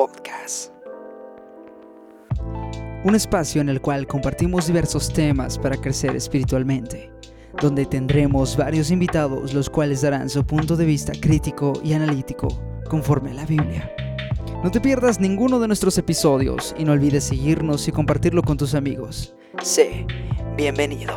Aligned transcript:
Podcast. 0.00 0.72
Un 3.04 3.14
espacio 3.14 3.60
en 3.60 3.68
el 3.68 3.82
cual 3.82 4.06
compartimos 4.06 4.66
diversos 4.66 5.12
temas 5.12 5.58
para 5.58 5.76
crecer 5.76 6.16
espiritualmente, 6.16 7.10
donde 7.60 7.84
tendremos 7.84 8.56
varios 8.56 8.90
invitados 8.90 9.52
los 9.52 9.68
cuales 9.68 10.00
darán 10.00 10.30
su 10.30 10.42
punto 10.42 10.74
de 10.74 10.86
vista 10.86 11.12
crítico 11.20 11.74
y 11.84 11.92
analítico 11.92 12.48
conforme 12.88 13.32
a 13.32 13.34
la 13.34 13.44
Biblia. 13.44 13.94
No 14.64 14.70
te 14.70 14.80
pierdas 14.80 15.20
ninguno 15.20 15.60
de 15.60 15.66
nuestros 15.66 15.98
episodios 15.98 16.74
y 16.78 16.84
no 16.86 16.92
olvides 16.92 17.24
seguirnos 17.24 17.86
y 17.86 17.92
compartirlo 17.92 18.40
con 18.40 18.56
tus 18.56 18.74
amigos. 18.74 19.34
Sé 19.62 20.06
bienvenido. 20.56 21.12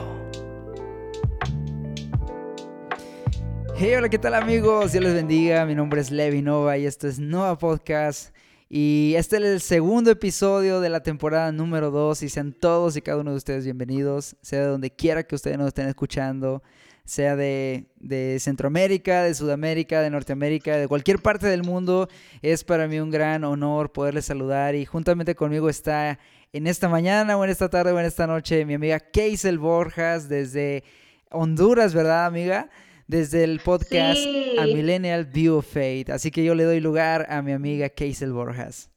Hey, 3.78 3.94
hola, 3.96 4.10
¿qué 4.10 4.20
tal 4.20 4.34
amigos? 4.34 4.92
Dios 4.92 5.06
les 5.06 5.14
bendiga. 5.14 5.66
Mi 5.66 5.74
nombre 5.74 6.02
es 6.02 6.12
Levi 6.12 6.42
Nova 6.42 6.78
y 6.78 6.86
esto 6.86 7.08
es 7.08 7.18
Nova 7.18 7.58
Podcast. 7.58 8.34
Y 8.76 9.14
este 9.18 9.36
es 9.36 9.44
el 9.44 9.62
segundo 9.62 10.10
episodio 10.10 10.82
de 10.82 10.90
la 10.90 11.04
temporada 11.04 11.52
número 11.52 11.92
2 11.92 12.24
y 12.24 12.30
sean 12.30 12.54
todos 12.54 12.98
y 12.98 13.04
cada 13.04 13.20
uno 13.20 13.30
de 13.30 13.38
ustedes 13.38 13.66
bienvenidos, 13.66 14.36
sea 14.42 14.62
de 14.62 14.66
donde 14.66 14.90
quiera 14.90 15.22
que 15.22 15.36
ustedes 15.36 15.60
nos 15.60 15.68
estén 15.68 15.88
escuchando, 15.88 16.64
sea 17.06 17.36
de, 17.36 17.86
de, 18.00 18.40
Centroamérica, 18.40 19.22
de 19.22 19.36
Sudamérica, 19.36 20.02
de 20.02 20.10
Norteamérica, 20.10 20.76
de 20.76 20.88
cualquier 20.88 21.20
parte 21.20 21.46
del 21.46 21.62
mundo. 21.62 22.10
Es 22.42 22.64
para 22.64 22.88
mí 22.88 23.00
un 23.00 23.12
gran 23.12 23.44
honor 23.44 23.92
poderles 23.92 24.26
saludar 24.26 24.74
y 24.74 24.86
juntamente 24.86 25.36
conmigo 25.36 25.70
está 25.70 26.18
en 26.52 26.66
esta 26.66 26.90
mañana 26.90 27.38
o 27.38 27.44
en 27.44 27.52
esta 27.52 27.70
tarde 27.70 27.92
o 27.92 28.00
en 28.00 28.08
esta 28.08 28.26
noche 28.26 28.66
mi 28.66 28.74
amiga 28.74 29.00
Keisel 29.00 29.60
Borjas 29.60 30.28
desde 30.28 30.84
Honduras, 31.30 31.94
¿verdad 31.94 32.26
amiga? 32.26 32.72
Desde 33.08 33.44
el 33.44 33.60
podcast 33.60 34.20
A 34.60 34.66
Millennial 34.66 35.26
View 35.26 35.58
of 35.58 35.68
Faith. 35.72 36.10
Así 36.10 36.32
que 36.32 36.44
yo 36.44 36.56
le 36.56 36.64
doy 36.64 36.80
lugar 36.80 37.28
a 37.30 37.42
mi 37.42 37.52
amiga 37.52 37.90
Keisel 37.90 38.34
Borjas. 38.34 38.90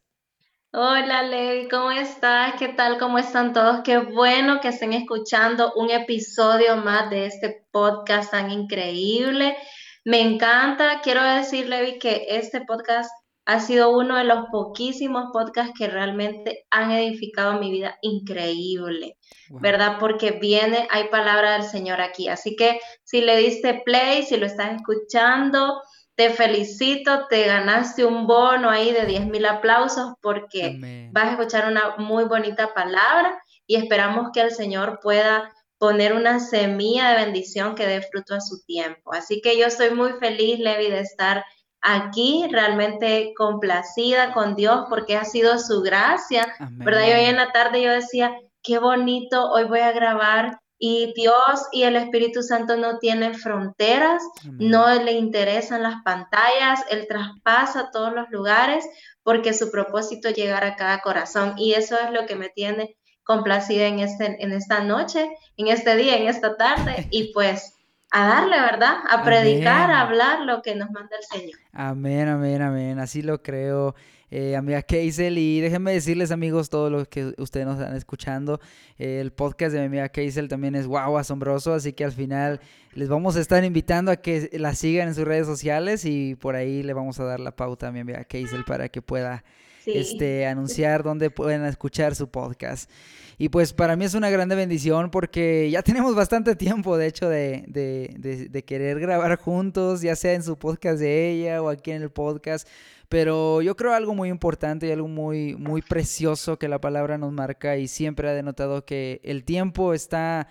Hola 0.73 1.23
Levi, 1.23 1.69
¿cómo 1.69 1.91
estás? 1.91 2.55
¿Qué 2.59 2.69
tal? 2.69 2.99
¿Cómo 2.99 3.19
están 3.19 3.53
todos? 3.55 3.81
Qué 3.83 3.97
bueno 3.97 4.61
que 4.61 4.69
estén 4.69 4.93
escuchando 4.93 5.73
un 5.75 5.91
episodio 5.91 6.77
más 6.77 7.09
de 7.09 7.27
este 7.27 7.67
podcast 7.71 8.31
tan 8.31 8.51
increíble. 8.51 9.57
Me 10.05 10.21
encanta. 10.21 11.01
Quiero 11.03 11.23
decir, 11.23 11.69
Levi, 11.69 11.99
que 11.99 12.27
este 12.29 12.61
podcast 12.61 13.11
ha 13.47 13.61
sido 13.61 13.97
uno 13.97 14.17
de 14.17 14.25
los 14.25 14.47
poquísimos 14.51 15.27
podcasts 15.33 15.73
que 15.79 15.87
realmente 15.87 16.67
han 16.71 16.91
edificado 16.91 17.61
mi 17.61 17.71
vida 17.71 17.97
increíble, 18.03 19.17
¿verdad? 19.51 19.99
Porque 20.01 20.33
viene, 20.33 20.89
hay 20.91 21.05
palabra 21.09 21.53
del 21.53 21.63
Señor 21.63 22.01
aquí. 22.01 22.29
Así 22.29 22.57
que 22.57 22.81
si 23.05 23.21
le 23.21 23.37
diste 23.37 23.83
play, 23.85 24.25
si 24.25 24.37
lo 24.37 24.47
estás 24.47 24.73
escuchando, 24.75 25.81
te 26.17 26.31
felicito, 26.31 27.29
te 27.29 27.47
ganaste 27.47 28.05
un 28.05 28.27
bono 28.27 28.69
ahí 28.69 28.91
de 28.91 29.07
10 29.07 29.27
mil 29.27 29.47
aplausos 29.47 30.15
porque 30.21 31.09
vas 31.13 31.27
a 31.27 31.31
escuchar 31.33 31.71
una 31.71 31.97
muy 31.99 32.25
bonita 32.25 32.75
palabra 32.75 33.41
y 33.65 33.77
esperamos 33.77 34.31
que 34.33 34.41
el 34.41 34.51
Señor 34.51 34.99
pueda 35.01 35.53
poner 35.79 36.15
una 36.15 36.41
semilla 36.41 37.11
de 37.11 37.27
bendición 37.27 37.75
que 37.75 37.87
dé 37.87 38.03
fruto 38.03 38.35
a 38.35 38.41
su 38.41 38.65
tiempo. 38.65 39.13
Así 39.13 39.41
que 39.41 39.57
yo 39.57 39.67
estoy 39.67 39.91
muy 39.91 40.15
feliz, 40.15 40.59
Levi, 40.59 40.91
de 40.91 41.01
estar 41.01 41.45
aquí 41.87 42.47
realmente 42.51 43.33
complacida 43.37 44.33
con 44.35 44.57
Dios 44.57 44.87
porque 44.89 45.17
ha 45.17 45.25
sido 45.25 45.59
su 45.59 45.83
gracia, 45.83 46.53
¿verdad? 46.73 47.07
Y 47.07 47.13
hoy 47.13 47.25
en 47.27 47.37
la 47.37 47.53
tarde 47.53 47.81
yo 47.81 47.93
decía, 47.93 48.37
qué 48.63 48.79
bonito, 48.79 49.51
hoy 49.51 49.65
voy 49.65 49.79
a 49.79 49.93
grabar 49.93 50.59
y 50.79 51.13
Dios 51.15 51.69
y 51.71 51.85
el 51.85 51.95
Espíritu 51.95 52.43
Santo 52.43 52.77
no 52.77 52.99
tienen 52.99 53.35
fronteras, 53.35 54.23
no 54.59 54.93
le 55.01 55.13
interesan 55.13 55.85
las 55.85 56.03
pantallas, 56.05 56.85
Él 56.91 57.07
traspasa 57.09 57.91
todos 57.93 58.13
los 58.13 58.29
lugares 58.31 58.85
porque 59.23 59.55
su 59.55 59.71
propósito 59.71 60.29
es 60.29 60.35
llegar 60.35 60.65
a 60.65 60.75
cada 60.75 61.01
corazón 61.01 61.55
y 61.57 61.75
eso 61.75 61.97
es 61.99 62.11
lo 62.11 62.27
que 62.27 62.35
me 62.35 62.49
tiene 62.49 62.97
complacida 63.23 63.87
en, 63.87 64.01
este, 64.01 64.43
en 64.43 64.53
esta 64.53 64.81
noche, 64.81 65.29
en 65.57 65.69
este 65.69 65.95
día, 65.95 66.17
en 66.17 66.29
esta 66.29 66.57
tarde. 66.57 67.09
Y 67.11 67.33
pues 67.33 67.76
a 68.17 68.27
darle, 68.27 68.59
¿verdad? 68.59 68.95
A 69.11 69.23
predicar, 69.23 69.91
a 69.91 70.01
hablar 70.01 70.41
lo 70.41 70.63
que 70.63 70.75
nos 70.75 70.91
manda 70.91 71.17
el 71.17 71.25
Señor. 71.25 71.59
Amén, 71.73 72.29
amén, 72.29 72.63
amén. 72.63 72.99
Así 72.99 73.21
lo 73.21 73.43
creo. 73.43 73.95
Eh, 74.31 74.57
amiga 74.57 74.83
Keisel, 74.83 75.39
y 75.39 75.61
déjenme 75.61 75.93
decirles 75.93 76.33
amigos, 76.33 76.69
todos 76.69 76.91
los 76.91 77.07
que 77.07 77.33
ustedes 77.39 77.65
nos 77.65 77.79
están 77.79 77.95
escuchando, 77.95 78.59
eh, 78.99 79.21
el 79.21 79.31
podcast 79.33 79.73
de 79.73 79.79
mi 79.79 79.87
amiga 79.87 80.09
Keisel 80.09 80.49
también 80.49 80.75
es 80.75 80.89
wow, 80.89 81.17
asombroso, 81.17 81.75
así 81.75 81.93
que 81.93 82.05
al 82.05 82.11
final 82.11 82.61
les 82.95 83.09
vamos 83.09 83.37
a 83.37 83.41
estar 83.41 83.63
invitando 83.63 84.11
a 84.11 84.17
que 84.17 84.51
la 84.55 84.75
sigan 84.75 85.07
en 85.07 85.15
sus 85.15 85.25
redes 85.25 85.47
sociales 85.47 86.05
y 86.05 86.35
por 86.35 86.57
ahí 86.57 86.83
le 86.83 86.93
vamos 86.93 87.21
a 87.21 87.25
dar 87.25 87.39
la 87.39 87.55
pauta 87.55 87.87
a 87.87 87.93
mi 87.93 88.01
amiga 88.01 88.25
Keisel 88.25 88.65
para 88.65 88.89
que 88.89 89.01
pueda 89.01 89.45
este, 89.87 90.47
anunciar 90.47 91.03
dónde 91.03 91.31
pueden 91.31 91.65
escuchar 91.65 92.15
su 92.15 92.29
podcast. 92.29 92.91
Y 93.39 93.51
pues 93.51 93.73
para 93.73 93.97
mí 93.97 94.05
es 94.05 94.15
una 94.15 94.31
grande 94.31 94.55
bendición 94.55 95.11
porque 95.11 95.71
ya 95.71 95.83
tenemos 95.83 96.15
bastante 96.15 96.57
tiempo, 96.57 96.97
de 96.97 97.07
hecho, 97.07 97.29
de, 97.29 97.65
de, 97.69 98.49
de, 98.51 98.65
querer 98.65 98.99
grabar 98.99 99.39
juntos, 99.39 100.01
ya 100.01 100.17
sea 100.17 100.33
en 100.35 100.43
su 100.43 100.59
podcast 100.59 100.99
de 100.99 101.31
ella 101.31 101.63
o 101.63 101.69
aquí 101.69 101.91
en 101.91 102.03
el 102.03 102.11
podcast. 102.11 102.67
Pero 103.09 103.63
yo 103.63 103.77
creo 103.77 103.95
algo 103.95 104.15
muy 104.15 104.31
importante 104.31 104.89
y 104.89 104.91
algo 104.91 105.07
muy, 105.07 105.55
muy 105.55 105.81
precioso 105.83 106.59
que 106.59 106.69
la 106.69 106.81
palabra 106.81 107.19
nos 107.19 107.33
marca 107.33 107.77
y 107.77 107.87
siempre 107.87 108.29
ha 108.29 108.33
denotado 108.33 108.85
que 108.85 109.21
el 109.23 109.45
tiempo 109.45 109.95
está 109.95 110.49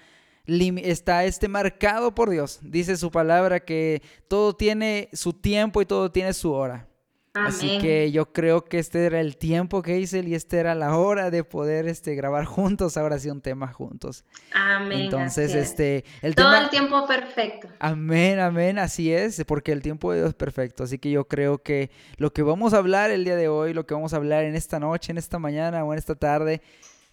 está 0.47 1.25
este 1.25 1.47
marcado 1.47 2.13
por 2.13 2.29
Dios. 2.29 2.59
Dice 2.61 2.97
su 2.97 3.11
palabra 3.11 3.61
que 3.61 4.01
todo 4.27 4.55
tiene 4.55 5.09
su 5.11 5.33
tiempo 5.33 5.81
y 5.81 5.85
todo 5.85 6.11
tiene 6.11 6.33
su 6.33 6.51
hora. 6.53 6.87
Así 7.35 7.79
que 7.79 8.11
yo 8.11 8.31
creo 8.31 8.63
que 8.63 8.79
este 8.79 9.05
era 9.05 9.19
el 9.19 9.35
tiempo 9.35 9.83
hice 9.85 10.23
y 10.25 10.35
esta 10.35 10.57
era 10.57 10.73
la 10.73 10.97
hora 10.97 11.29
de 11.29 11.43
poder 11.43 11.85
este, 11.87 12.15
grabar 12.15 12.45
juntos, 12.45 12.95
ahora 12.95 13.19
sí 13.19 13.29
un 13.29 13.41
tema 13.41 13.67
juntos. 13.67 14.23
Amén. 14.53 15.01
Entonces, 15.01 15.53
este, 15.53 16.05
el 16.21 16.33
Todo 16.33 16.55
el 16.55 16.69
tiempo 16.69 17.05
perfecto. 17.05 17.67
Amén, 17.79 18.39
amén, 18.39 18.79
así 18.79 19.13
es, 19.13 19.43
porque 19.45 19.73
el 19.73 19.81
tiempo 19.81 20.11
de 20.11 20.19
Dios 20.19 20.29
es 20.29 20.35
perfecto. 20.35 20.85
Así 20.85 20.97
que 20.97 21.11
yo 21.11 21.27
creo 21.27 21.57
que 21.61 21.91
lo 22.17 22.31
que 22.31 22.41
vamos 22.41 22.73
a 22.73 22.77
hablar 22.77 23.11
el 23.11 23.25
día 23.25 23.35
de 23.35 23.49
hoy, 23.49 23.73
lo 23.73 23.85
que 23.85 23.93
vamos 23.93 24.13
a 24.13 24.17
hablar 24.17 24.45
en 24.45 24.55
esta 24.55 24.79
noche, 24.79 25.11
en 25.11 25.17
esta 25.17 25.37
mañana 25.37 25.83
o 25.83 25.91
en 25.91 25.99
esta 25.99 26.15
tarde, 26.15 26.61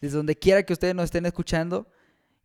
desde 0.00 0.16
donde 0.16 0.36
quiera 0.36 0.62
que 0.62 0.72
ustedes 0.72 0.94
nos 0.94 1.06
estén 1.06 1.26
escuchando, 1.26 1.88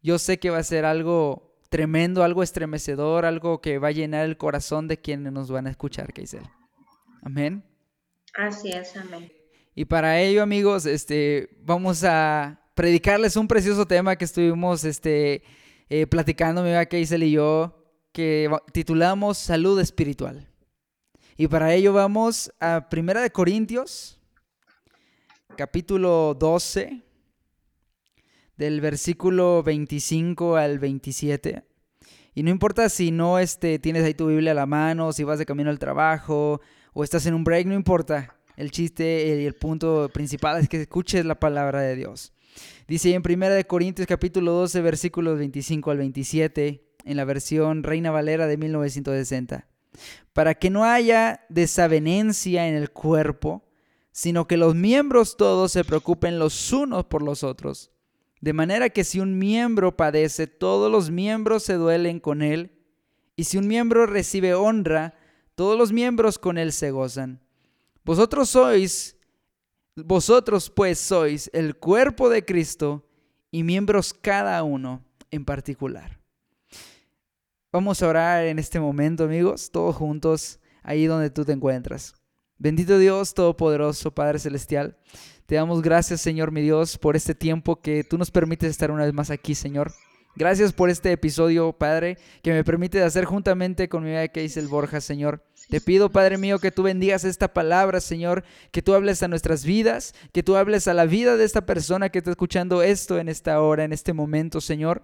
yo 0.02 0.18
sé 0.18 0.40
que 0.40 0.50
va 0.50 0.58
a 0.58 0.64
ser 0.64 0.84
algo 0.84 1.56
tremendo, 1.70 2.24
algo 2.24 2.42
estremecedor, 2.42 3.26
algo 3.26 3.62
que 3.62 3.78
va 3.78 3.90
a 3.90 3.92
llenar 3.92 4.26
el 4.26 4.38
corazón 4.38 4.88
de 4.88 4.98
quienes 4.98 5.32
nos 5.32 5.52
van 5.52 5.68
a 5.68 5.70
escuchar, 5.70 6.14
Keisel. 6.14 6.42
Amén. 7.28 7.62
Así 8.36 8.70
es, 8.70 8.96
amén. 8.96 9.30
Y 9.76 9.84
para 9.84 10.22
ello, 10.22 10.42
amigos, 10.42 10.86
este, 10.86 11.50
vamos 11.60 12.06
a 12.06 12.58
predicarles 12.74 13.36
un 13.36 13.50
precioso 13.50 13.86
tema 13.86 14.16
que 14.16 14.24
estuvimos 14.24 14.86
este, 14.86 15.44
eh, 15.90 16.08
platicando, 16.08 16.62
mi 16.62 16.70
amiga 16.70 16.86
Keisel 16.86 17.24
y 17.24 17.32
yo, 17.32 17.86
que 18.14 18.50
titulamos 18.72 19.38
Salud 19.38 19.78
Espiritual. 19.82 20.48
Y 21.36 21.50
para 21.50 21.74
ello 21.74 21.92
vamos 21.92 22.50
a 22.62 22.88
Primera 22.90 23.22
de 23.22 23.30
Corintios, 23.30 24.22
capítulo 25.58 26.34
12, 26.34 27.04
del 28.56 28.80
versículo 28.80 29.64
25 29.64 30.56
al 30.56 30.80
27. 30.80 31.66
Y 32.36 32.44
no 32.44 32.52
importa 32.52 32.88
si 32.88 33.12
no 33.12 33.38
este, 33.38 33.80
tienes 33.80 34.06
ahí 34.06 34.14
tu 34.14 34.28
Biblia 34.28 34.54
a 34.54 34.56
la 34.56 34.66
mano, 34.66 35.12
si 35.12 35.26
vas 35.26 35.40
de 35.40 35.46
camino 35.46 35.70
al 35.70 35.78
trabajo, 35.78 36.62
o 36.94 37.04
estás 37.04 37.26
en 37.26 37.34
un 37.34 37.44
break, 37.44 37.68
no 37.68 37.76
importa. 37.76 38.36
El 38.56 38.72
chiste 38.72 39.38
y 39.40 39.46
el 39.46 39.54
punto 39.54 40.10
principal 40.12 40.60
es 40.60 40.68
que 40.68 40.82
escuches 40.82 41.26
la 41.26 41.40
palabra 41.40 41.82
de 41.82 41.96
Dios. 41.96 42.34
Dice 42.88 43.14
en 43.14 43.22
1 43.22 43.68
Corintios 43.68 44.08
capítulo 44.08 44.52
12 44.54 44.82
versículos 44.82 45.38
25 45.38 45.92
al 45.92 45.98
27 46.00 46.84
en 47.06 47.18
la 47.18 47.26
versión 47.26 47.84
Reina 47.84 48.12
Valera 48.12 48.48
de 48.48 48.58
1960. 48.58 49.68
Para 50.34 50.56
que 50.56 50.70
no 50.70 50.86
haya 50.86 51.46
desavenencia 51.50 52.68
en 52.68 52.76
el 52.76 52.92
cuerpo, 52.92 53.64
sino 54.12 54.48
que 54.48 54.58
los 54.58 54.74
miembros 54.74 55.38
todos 55.38 55.72
se 55.72 55.84
preocupen 55.84 56.40
los 56.40 56.74
unos 56.74 57.06
por 57.06 57.22
los 57.22 57.44
otros. 57.44 57.92
De 58.42 58.54
manera 58.54 58.90
que 58.90 59.04
si 59.04 59.20
un 59.20 59.38
miembro 59.38 59.96
padece, 59.96 60.48
todos 60.48 60.92
los 60.92 61.12
miembros 61.12 61.64
se 61.64 61.74
duelen 61.74 62.20
con 62.20 62.42
él, 62.42 62.72
y 63.36 63.44
si 63.44 63.58
un 63.58 63.68
miembro 63.68 64.06
recibe 64.08 64.56
honra, 64.56 65.14
todos 65.58 65.76
los 65.76 65.92
miembros 65.92 66.38
con 66.38 66.60
él 66.60 66.72
se 66.72 66.92
gozan. 66.92 67.42
Vosotros 68.06 68.48
sois, 68.50 69.18
vosotros 69.96 70.70
pues 70.70 71.00
sois 71.00 71.50
el 71.52 71.76
cuerpo 71.76 72.30
de 72.30 72.46
Cristo 72.46 73.04
y 73.50 73.64
miembros 73.64 74.14
cada 74.14 74.62
uno 74.62 75.04
en 75.32 75.46
particular. 75.46 76.20
Vamos 77.72 78.04
a 78.04 78.08
orar 78.08 78.46
en 78.46 78.60
este 78.60 78.80
momento, 78.80 79.24
amigos, 79.24 79.72
todos 79.72 79.96
juntos, 79.96 80.60
ahí 80.84 81.08
donde 81.08 81.32
tú 81.32 81.44
te 81.44 81.54
encuentras. 81.54 82.14
Bendito 82.60 83.00
Dios 83.00 83.34
Todopoderoso, 83.34 84.14
Padre 84.14 84.38
Celestial. 84.38 84.96
Te 85.48 85.56
damos 85.56 85.82
gracias, 85.82 86.22
Señor 86.22 86.52
mi 86.52 86.62
Dios, 86.62 87.00
por 87.00 87.16
este 87.16 87.34
tiempo 87.34 87.82
que 87.82 88.04
tú 88.04 88.20
nos 88.20 88.30
permites 88.30 88.70
estar 88.70 88.92
una 88.92 89.06
vez 89.06 89.14
más 89.14 89.32
aquí, 89.32 89.56
Señor. 89.56 89.92
Gracias 90.38 90.72
por 90.72 90.92
este 90.92 91.12
episodio, 91.12 91.74
Padre, 91.74 92.20
que 92.44 92.52
me 92.52 92.64
permite 92.64 93.02
hacer 93.02 93.26
juntamente 93.26 93.90
con 93.90 94.04
mi 94.04 94.16
amiga 94.16 94.32
el 94.36 94.68
Borja, 94.68 95.02
Señor. 95.02 95.44
Te 95.68 95.82
pido, 95.82 96.12
Padre 96.12 96.38
mío, 96.38 96.60
que 96.60 96.70
tú 96.70 96.84
bendigas 96.84 97.24
esta 97.24 97.56
palabra, 97.56 98.00
Señor, 98.02 98.44
que 98.70 98.84
tú 98.84 98.94
hables 98.94 99.24
a 99.24 99.28
nuestras 99.28 99.66
vidas, 99.66 100.14
que 100.34 100.44
tú 100.44 100.56
hables 100.56 100.88
a 100.88 100.94
la 100.94 101.06
vida 101.06 101.38
de 101.38 101.44
esta 101.44 101.66
persona 101.66 102.10
que 102.10 102.20
está 102.20 102.30
escuchando 102.30 102.84
esto 102.84 103.18
en 103.18 103.30
esta 103.30 103.60
hora, 103.62 103.84
en 103.84 103.94
este 103.94 104.14
momento, 104.14 104.62
Señor. 104.62 105.02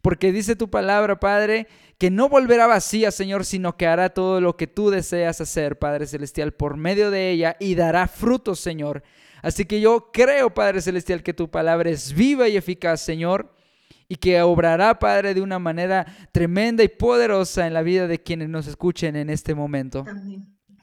Porque 0.00 0.30
dice 0.30 0.54
tu 0.54 0.70
palabra, 0.70 1.18
Padre, 1.18 1.66
que 1.98 2.12
no 2.12 2.28
volverá 2.28 2.68
vacía, 2.68 3.10
Señor, 3.10 3.44
sino 3.46 3.76
que 3.76 3.88
hará 3.88 4.10
todo 4.10 4.40
lo 4.40 4.56
que 4.56 4.68
tú 4.68 4.90
deseas 4.90 5.40
hacer, 5.40 5.80
Padre 5.80 6.06
Celestial, 6.06 6.52
por 6.52 6.76
medio 6.76 7.10
de 7.10 7.30
ella 7.30 7.56
y 7.58 7.74
dará 7.74 8.06
frutos, 8.06 8.60
Señor. 8.60 9.02
Así 9.42 9.64
que 9.64 9.80
yo 9.80 10.10
creo, 10.12 10.54
Padre 10.54 10.80
Celestial, 10.82 11.24
que 11.24 11.34
tu 11.34 11.50
palabra 11.50 11.90
es 11.90 12.12
viva 12.12 12.46
y 12.48 12.56
eficaz, 12.56 13.00
Señor 13.00 13.57
y 14.08 14.16
que 14.16 14.40
obrará, 14.40 14.98
Padre, 14.98 15.34
de 15.34 15.42
una 15.42 15.58
manera 15.58 16.06
tremenda 16.32 16.82
y 16.82 16.88
poderosa 16.88 17.66
en 17.66 17.74
la 17.74 17.82
vida 17.82 18.08
de 18.08 18.22
quienes 18.22 18.48
nos 18.48 18.66
escuchen 18.66 19.16
en 19.16 19.28
este 19.28 19.54
momento. 19.54 20.04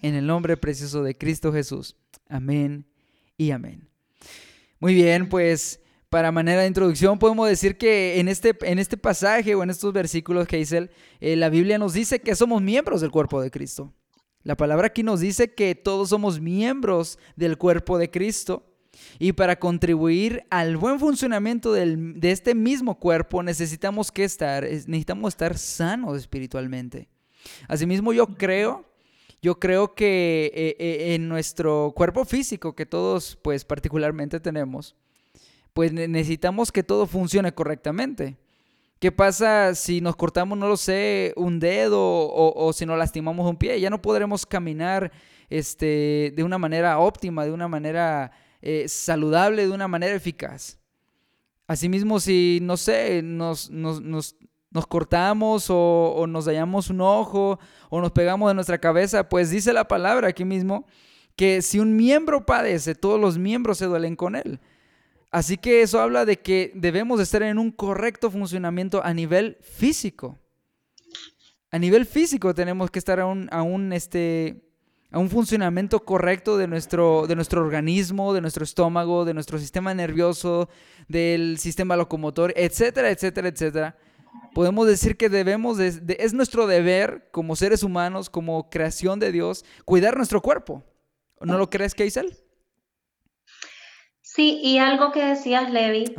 En 0.01 0.13
el 0.13 0.27
nombre 0.27 0.57
precioso 0.57 1.01
de 1.01 1.15
Cristo 1.17 1.51
Jesús. 1.51 1.95
Amén 2.29 2.85
y 3.37 3.51
amén. 3.51 3.89
Muy 4.79 4.93
bien, 4.93 5.27
pues 5.27 5.79
para 6.09 6.31
manera 6.31 6.61
de 6.61 6.67
introducción 6.67 7.17
podemos 7.17 7.49
decir 7.49 7.77
que 7.77 8.19
en 8.19 8.27
este, 8.27 8.55
en 8.61 8.77
este 8.77 8.95
pasaje 8.95 9.55
o 9.55 9.63
en 9.63 9.71
estos 9.71 9.91
versículos 9.91 10.47
dice 10.47 10.89
eh, 11.19 11.35
la 11.35 11.49
Biblia 11.49 11.77
nos 11.77 11.93
dice 11.93 12.19
que 12.19 12.35
somos 12.35 12.61
miembros 12.61 13.01
del 13.01 13.11
cuerpo 13.11 13.41
de 13.41 13.49
Cristo. 13.49 13.93
La 14.43 14.55
palabra 14.55 14.87
aquí 14.87 15.01
nos 15.01 15.21
dice 15.21 15.55
que 15.55 15.73
todos 15.73 16.09
somos 16.09 16.39
miembros 16.39 17.17
del 17.35 17.57
cuerpo 17.57 17.97
de 17.97 18.11
Cristo. 18.11 18.74
Y 19.17 19.33
para 19.33 19.57
contribuir 19.57 20.45
al 20.49 20.77
buen 20.77 20.99
funcionamiento 20.99 21.73
de 21.73 22.31
este 22.31 22.53
mismo 22.53 22.99
cuerpo 22.99 23.43
necesitamos 23.43 24.11
que 24.11 24.23
estar, 24.23 24.63
necesitamos 24.63 25.33
estar 25.33 25.57
sanos 25.57 26.17
espiritualmente. 26.17 27.07
Asimismo, 27.67 28.11
yo 28.11 28.27
creo, 28.27 28.85
yo 29.41 29.59
creo 29.59 29.95
que 29.95 30.51
eh, 30.53 30.75
eh, 30.79 31.15
en 31.15 31.29
nuestro 31.29 31.93
cuerpo 31.95 32.25
físico, 32.25 32.75
que 32.75 32.85
todos 32.85 33.37
pues 33.41 33.63
particularmente 33.63 34.39
tenemos, 34.39 34.95
pues 35.73 35.93
necesitamos 35.93 36.71
que 36.71 36.83
todo 36.83 37.05
funcione 37.05 37.53
correctamente. 37.53 38.37
¿Qué 38.99 39.11
pasa 39.11 39.75
si 39.75 40.01
nos 40.01 40.15
cortamos, 40.15 40.57
no 40.57 40.67
lo 40.67 40.77
sé, 40.77 41.33
un 41.35 41.59
dedo 41.59 42.01
o, 42.01 42.65
o, 42.65 42.73
si 42.73 42.85
nos 42.85 42.97
lastimamos 42.97 43.47
un 43.47 43.57
pie? 43.57 43.79
Ya 43.79 43.89
no 43.89 44.01
podremos 44.01 44.45
caminar 44.45 45.11
este, 45.49 46.33
de 46.35 46.43
una 46.43 46.57
manera 46.57 46.97
óptima, 46.99 47.45
de 47.45 47.51
una 47.51 47.67
manera 47.67 48.31
eh, 48.65 48.87
saludable 48.87 49.67
de 49.67 49.71
una 49.71 49.87
manera 49.87 50.15
eficaz. 50.15 50.79
Asimismo, 51.67 52.19
si, 52.19 52.57
no 52.63 52.77
sé, 52.77 53.21
nos, 53.21 53.69
nos, 53.69 54.35
cortamos 54.89 55.67
o, 55.69 56.25
nos 56.27 56.45
dañamos 56.45 56.89
un 56.89 57.01
ojo 57.01 57.59
o 57.89 58.01
nos 58.01 58.11
pegamos 58.11 58.49
de 58.49 58.55
nuestra 58.55 58.79
cabeza, 58.79 59.29
pues 59.29 59.51
dice 59.51 59.71
la 59.71 59.87
palabra 59.87 60.29
aquí 60.29 60.45
mismo 60.45 60.87
que 61.35 61.61
si 61.61 61.79
un 61.79 61.95
miembro 61.95 62.47
padece, 62.47 62.95
todos 62.95 63.21
los 63.21 63.37
miembros 63.37 63.77
se 63.77 63.85
duelen 63.85 64.15
con 64.15 64.35
él. 64.35 64.59
Así 65.29 65.57
que 65.57 65.83
eso 65.83 66.01
habla 66.01 66.25
de 66.25 66.39
que 66.39 66.71
debemos 66.73 67.19
estar 67.19 67.43
en 67.43 67.59
un 67.59 67.69
correcto 67.69 68.31
funcionamiento 68.31 69.03
a 69.03 69.13
nivel 69.13 69.57
físico. 69.61 70.39
A 71.69 71.77
nivel 71.77 72.07
físico 72.07 72.55
tenemos 72.55 72.89
que 72.89 72.97
estar 72.97 73.19
aún, 73.19 73.47
aún 73.51 73.93
este, 73.93 74.64
a 75.15 75.19
un 75.19 75.29
funcionamiento 75.29 76.03
correcto 76.03 76.57
de 76.57 76.67
nuestro, 76.67 77.25
de 77.25 77.35
nuestro 77.35 77.61
organismo, 77.61 78.33
de 78.33 78.41
nuestro 78.41 78.65
estómago, 78.65 79.23
de 79.23 79.33
nuestro 79.33 79.57
sistema 79.57 79.93
nervioso, 79.93 80.67
del 81.07 81.57
sistema 81.57 81.95
locomotor, 81.95 82.51
etcétera, 82.57 83.09
etcétera, 83.09 83.47
etcétera. 83.47 83.97
Podemos 84.53 84.85
decir 84.87 85.15
que 85.15 85.29
debemos, 85.29 85.79
es 85.79 86.33
nuestro 86.33 86.67
deber 86.67 87.29
como 87.31 87.55
seres 87.55 87.81
humanos, 87.81 88.29
como 88.29 88.69
creación 88.69 89.21
de 89.21 89.31
Dios, 89.31 89.63
cuidar 89.85 90.17
nuestro 90.17 90.41
cuerpo. 90.41 90.83
¿No 91.39 91.57
lo 91.57 91.69
crees, 91.69 91.95
Keisel? 91.95 92.35
Sí, 94.21 94.59
y 94.61 94.79
algo 94.79 95.13
que 95.13 95.23
decías, 95.23 95.71
Levi, 95.71 96.13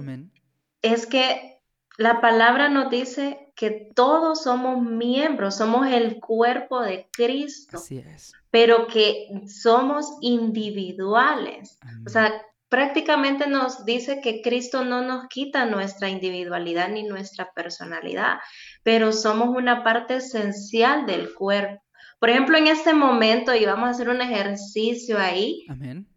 es 0.81 1.07
que 1.07 1.61
la 1.99 2.23
palabra 2.23 2.71
nos 2.71 2.89
dice 2.91 3.46
que 3.57 3.91
todos 3.95 4.45
somos 4.45 4.81
miembros, 4.83 5.57
somos 5.57 5.89
el 5.89 6.21
cuerpo 6.21 6.81
de 6.83 7.09
Cristo. 7.11 7.79
Así 7.79 7.99
es 7.99 8.33
pero 8.57 8.87
que 8.87 9.29
somos 9.49 10.17
individuales. 10.23 11.79
O 12.07 12.09
sea, 12.09 12.33
prácticamente 12.71 13.47
nos 13.47 13.85
dice 13.85 14.23
que 14.23 14.41
Cristo 14.41 14.83
no 14.83 15.03
nos 15.03 15.29
quita 15.29 15.67
nuestra 15.67 16.09
individualidad 16.09 16.89
ni 16.89 17.03
nuestra 17.03 17.53
personalidad, 17.53 18.39
pero 18.83 19.13
somos 19.13 19.51
una 19.51 19.85
parte 19.85 20.17
esencial 20.17 21.05
del 21.05 21.35
cuerpo. 21.35 21.83
Por 22.19 22.31
ejemplo, 22.31 22.57
en 22.57 22.69
este 22.69 22.95
momento, 22.95 23.55
y 23.55 23.67
vamos 23.67 23.89
a 23.89 23.91
hacer 23.91 24.09
un 24.09 24.23
ejercicio 24.23 25.19
ahí, 25.19 25.67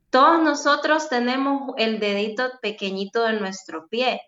todos 0.10 0.42
nosotros 0.42 1.10
tenemos 1.10 1.74
el 1.78 2.00
dedito 2.00 2.50
pequeñito 2.62 3.26
de 3.26 3.34
nuestro 3.34 3.90
pie, 3.90 4.22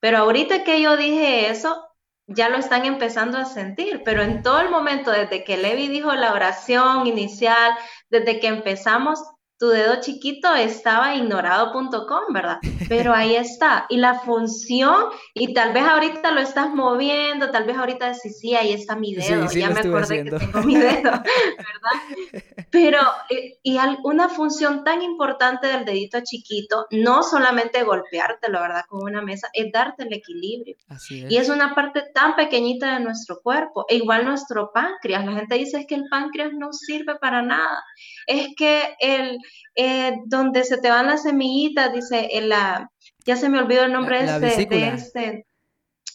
pero 0.00 0.16
ahorita 0.16 0.64
que 0.64 0.80
yo 0.80 0.96
dije 0.96 1.50
eso, 1.50 1.84
ya 2.28 2.50
lo 2.50 2.58
están 2.58 2.84
empezando 2.84 3.38
a 3.38 3.46
sentir, 3.46 4.02
pero 4.04 4.22
en 4.22 4.42
todo 4.42 4.60
el 4.60 4.68
momento, 4.68 5.10
desde 5.10 5.44
que 5.44 5.56
Levi 5.56 5.88
dijo 5.88 6.14
la 6.14 6.34
oración 6.34 7.06
inicial, 7.06 7.72
desde 8.10 8.38
que 8.38 8.48
empezamos, 8.48 9.18
tu 9.58 9.68
dedo 9.68 10.00
chiquito 10.00 10.54
estaba 10.54 11.16
ignorado.com, 11.16 12.32
¿verdad? 12.32 12.58
Pero 12.88 13.12
ahí 13.12 13.34
está. 13.34 13.86
Y 13.88 13.96
la 13.96 14.20
función, 14.20 15.06
y 15.34 15.52
tal 15.52 15.72
vez 15.72 15.84
ahorita 15.84 16.30
lo 16.30 16.40
estás 16.40 16.70
moviendo, 16.70 17.50
tal 17.50 17.64
vez 17.64 17.76
ahorita 17.76 18.14
sí, 18.14 18.30
sí, 18.30 18.54
ahí 18.54 18.72
está 18.72 18.94
mi 18.94 19.14
dedo, 19.14 19.50
ya 19.50 19.70
me 19.70 19.80
acordé 19.80 20.24
que 20.24 20.30
tengo 20.30 20.62
mi 20.62 20.76
dedo, 20.76 21.10
¿verdad? 21.12 22.44
Pero, 22.70 23.00
eh, 23.30 23.58
y 23.62 23.78
una 24.04 24.28
función 24.28 24.84
tan 24.84 25.02
importante 25.02 25.66
del 25.66 25.84
dedito 25.84 26.18
chiquito, 26.22 26.86
no 26.90 27.22
solamente 27.22 27.82
golpeártelo, 27.82 28.60
¿verdad? 28.60 28.84
Con 28.88 29.02
una 29.02 29.22
mesa, 29.22 29.48
es 29.52 29.72
darte 29.72 30.04
el 30.04 30.12
equilibrio. 30.12 30.76
Así 30.88 31.24
es. 31.24 31.32
Y 31.32 31.36
es 31.36 31.48
una 31.48 31.74
parte 31.74 32.04
tan 32.14 32.36
pequeñita 32.36 32.94
de 32.94 33.00
nuestro 33.00 33.40
cuerpo. 33.42 33.86
E 33.88 33.96
igual 33.96 34.24
nuestro 34.24 34.70
páncreas. 34.72 35.24
La 35.24 35.32
gente 35.32 35.54
dice 35.56 35.86
que 35.86 35.94
el 35.94 36.04
páncreas 36.10 36.52
no 36.52 36.72
sirve 36.72 37.16
para 37.16 37.42
nada. 37.42 37.82
Es 38.28 38.48
que 38.56 38.94
el, 39.00 39.38
eh, 39.74 40.16
donde 40.26 40.62
se 40.62 40.78
te 40.78 40.90
van 40.90 41.06
las 41.06 41.24
semillitas, 41.24 41.92
dice, 41.92 42.28
en 42.32 42.50
la, 42.50 42.90
ya 43.26 43.34
se 43.34 43.48
me 43.48 43.58
olvidó 43.58 43.82
el 43.84 43.92
nombre 43.92 44.24
de, 44.24 44.48
este, 44.48 44.66
de 44.66 44.88
este, 44.88 45.46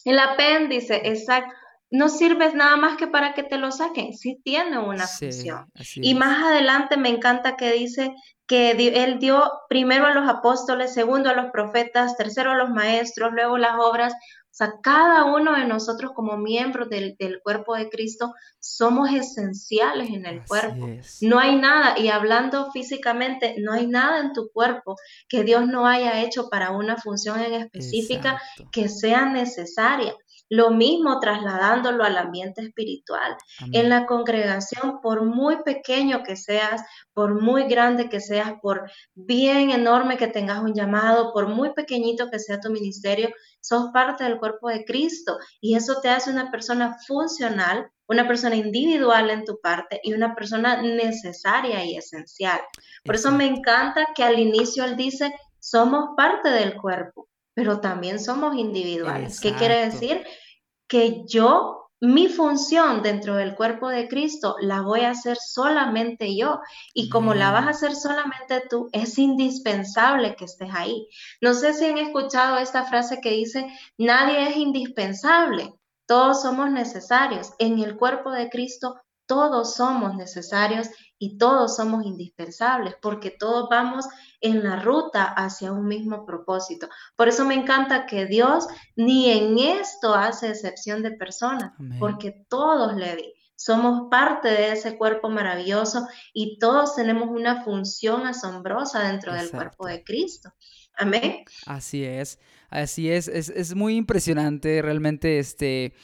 el 0.04 0.18
apéndice, 0.18 1.02
exacto 1.04 1.54
no 1.94 2.08
sirves 2.08 2.54
nada 2.54 2.76
más 2.76 2.96
que 2.96 3.06
para 3.06 3.34
que 3.34 3.44
te 3.44 3.56
lo 3.56 3.70
saquen, 3.70 4.14
sí 4.14 4.40
tiene 4.42 4.78
una 4.78 5.06
función. 5.06 5.70
Y 5.94 6.16
más 6.16 6.42
adelante 6.42 6.96
me 6.96 7.08
encanta 7.08 7.56
que 7.56 7.70
dice 7.70 8.12
que 8.48 8.72
él 8.72 9.20
dio 9.20 9.48
primero 9.68 10.06
a 10.06 10.12
los 10.12 10.28
apóstoles, 10.28 10.92
segundo 10.92 11.30
a 11.30 11.34
los 11.34 11.52
profetas, 11.52 12.16
tercero 12.16 12.50
a 12.50 12.56
los 12.56 12.70
maestros, 12.70 13.32
luego 13.32 13.58
las 13.58 13.76
obras. 13.78 14.12
O 14.54 14.56
sea, 14.56 14.74
cada 14.84 15.24
uno 15.24 15.56
de 15.56 15.64
nosotros 15.64 16.12
como 16.14 16.36
miembros 16.36 16.88
del, 16.88 17.16
cuerpo 17.42 17.74
de 17.74 17.88
Cristo 17.90 18.34
somos 18.60 19.10
esenciales 19.10 20.10
en 20.10 20.26
el 20.26 20.44
cuerpo. 20.44 20.90
No 21.22 21.40
hay 21.40 21.56
nada, 21.56 21.98
y 21.98 22.06
hablando 22.06 22.70
físicamente, 22.70 23.56
no 23.58 23.72
hay 23.72 23.88
nada 23.88 24.20
en 24.20 24.32
tu 24.32 24.52
cuerpo 24.52 24.94
que 25.28 25.42
Dios 25.42 25.66
no 25.66 25.88
haya 25.88 26.22
hecho 26.22 26.50
para 26.50 26.70
una 26.70 26.96
función 26.96 27.40
en 27.40 27.54
específica 27.54 28.40
que 28.70 28.88
sea 28.88 29.26
necesaria. 29.26 30.14
Lo 30.48 30.70
mismo 30.70 31.18
trasladándolo 31.18 32.04
al 32.04 32.16
ambiente 32.16 32.62
espiritual. 32.62 33.36
En 33.72 33.88
la 33.88 34.06
congregación, 34.06 35.00
por 35.02 35.24
muy 35.24 35.64
pequeño 35.64 36.22
que 36.22 36.36
seas, 36.36 36.82
por 37.12 37.42
muy 37.42 37.64
grande 37.64 38.08
que 38.08 38.20
seas, 38.20 38.52
por 38.62 38.88
bien 39.14 39.70
enorme 39.70 40.16
que 40.16 40.28
tengas 40.28 40.62
un 40.62 40.74
llamado, 40.74 41.32
por 41.32 41.48
muy 41.48 41.72
pequeñito 41.72 42.30
que 42.30 42.38
sea 42.38 42.60
tu 42.60 42.70
ministerio, 42.70 43.30
sos 43.64 43.90
parte 43.92 44.24
del 44.24 44.38
cuerpo 44.38 44.68
de 44.68 44.84
Cristo 44.84 45.38
y 45.60 45.74
eso 45.74 46.00
te 46.00 46.08
hace 46.08 46.30
una 46.30 46.50
persona 46.50 46.96
funcional, 47.06 47.90
una 48.06 48.26
persona 48.28 48.56
individual 48.56 49.30
en 49.30 49.44
tu 49.44 49.58
parte 49.60 50.00
y 50.02 50.12
una 50.12 50.34
persona 50.34 50.82
necesaria 50.82 51.84
y 51.84 51.96
esencial. 51.96 52.60
Por 53.04 53.14
eso 53.14 53.32
me 53.32 53.46
encanta 53.46 54.08
que 54.14 54.22
al 54.22 54.38
inicio 54.38 54.84
él 54.84 54.96
dice, 54.96 55.34
somos 55.58 56.10
parte 56.16 56.50
del 56.50 56.74
cuerpo 56.74 57.28
pero 57.54 57.80
también 57.80 58.18
somos 58.18 58.56
individuales. 58.56 59.40
¿Qué 59.40 59.54
quiere 59.54 59.86
decir? 59.86 60.24
Que 60.88 61.24
yo, 61.26 61.83
mi 62.04 62.28
función 62.28 63.02
dentro 63.02 63.36
del 63.36 63.54
cuerpo 63.54 63.88
de 63.88 64.08
Cristo, 64.08 64.56
la 64.60 64.82
voy 64.82 65.00
a 65.00 65.10
hacer 65.10 65.38
solamente 65.38 66.36
yo. 66.36 66.60
Y 66.92 67.08
como 67.08 67.34
la 67.34 67.50
vas 67.50 67.66
a 67.66 67.70
hacer 67.70 67.94
solamente 67.94 68.62
tú, 68.68 68.88
es 68.92 69.18
indispensable 69.18 70.36
que 70.36 70.44
estés 70.44 70.70
ahí. 70.74 71.08
No 71.40 71.54
sé 71.54 71.72
si 71.72 71.86
han 71.86 71.98
escuchado 71.98 72.58
esta 72.58 72.84
frase 72.84 73.20
que 73.20 73.30
dice, 73.30 73.66
nadie 73.96 74.48
es 74.48 74.56
indispensable, 74.56 75.72
todos 76.06 76.42
somos 76.42 76.70
necesarios. 76.70 77.52
En 77.58 77.78
el 77.78 77.96
cuerpo 77.96 78.30
de 78.30 78.50
Cristo, 78.50 79.00
todos 79.26 79.74
somos 79.74 80.14
necesarios 80.14 80.88
y 81.24 81.38
todos 81.38 81.76
somos 81.76 82.04
indispensables 82.04 82.96
porque 83.00 83.30
todos 83.30 83.68
vamos 83.70 84.06
en 84.42 84.62
la 84.62 84.76
ruta 84.76 85.24
hacia 85.24 85.72
un 85.72 85.86
mismo 85.86 86.26
propósito. 86.26 86.86
Por 87.16 87.28
eso 87.28 87.46
me 87.46 87.54
encanta 87.54 88.04
que 88.04 88.26
Dios 88.26 88.66
ni 88.94 89.30
en 89.30 89.58
esto 89.58 90.14
hace 90.14 90.50
excepción 90.50 91.02
de 91.02 91.12
personas, 91.12 91.72
porque 91.98 92.44
todos, 92.50 92.94
Levi, 92.94 93.32
somos 93.56 94.08
parte 94.10 94.48
de 94.48 94.72
ese 94.72 94.98
cuerpo 94.98 95.30
maravilloso 95.30 96.06
y 96.34 96.58
todos 96.58 96.94
tenemos 96.94 97.30
una 97.30 97.64
función 97.64 98.26
asombrosa 98.26 99.08
dentro 99.08 99.32
del 99.32 99.50
cuerpo 99.50 99.86
de 99.86 100.04
Cristo. 100.04 100.52
Amén. 100.94 101.44
Así 101.64 102.04
es, 102.04 102.38
así 102.68 103.10
es, 103.10 103.28
es, 103.28 103.74
muy 103.74 103.96
impresionante 103.96 104.82
realmente 104.82 105.38
este... 105.38 105.94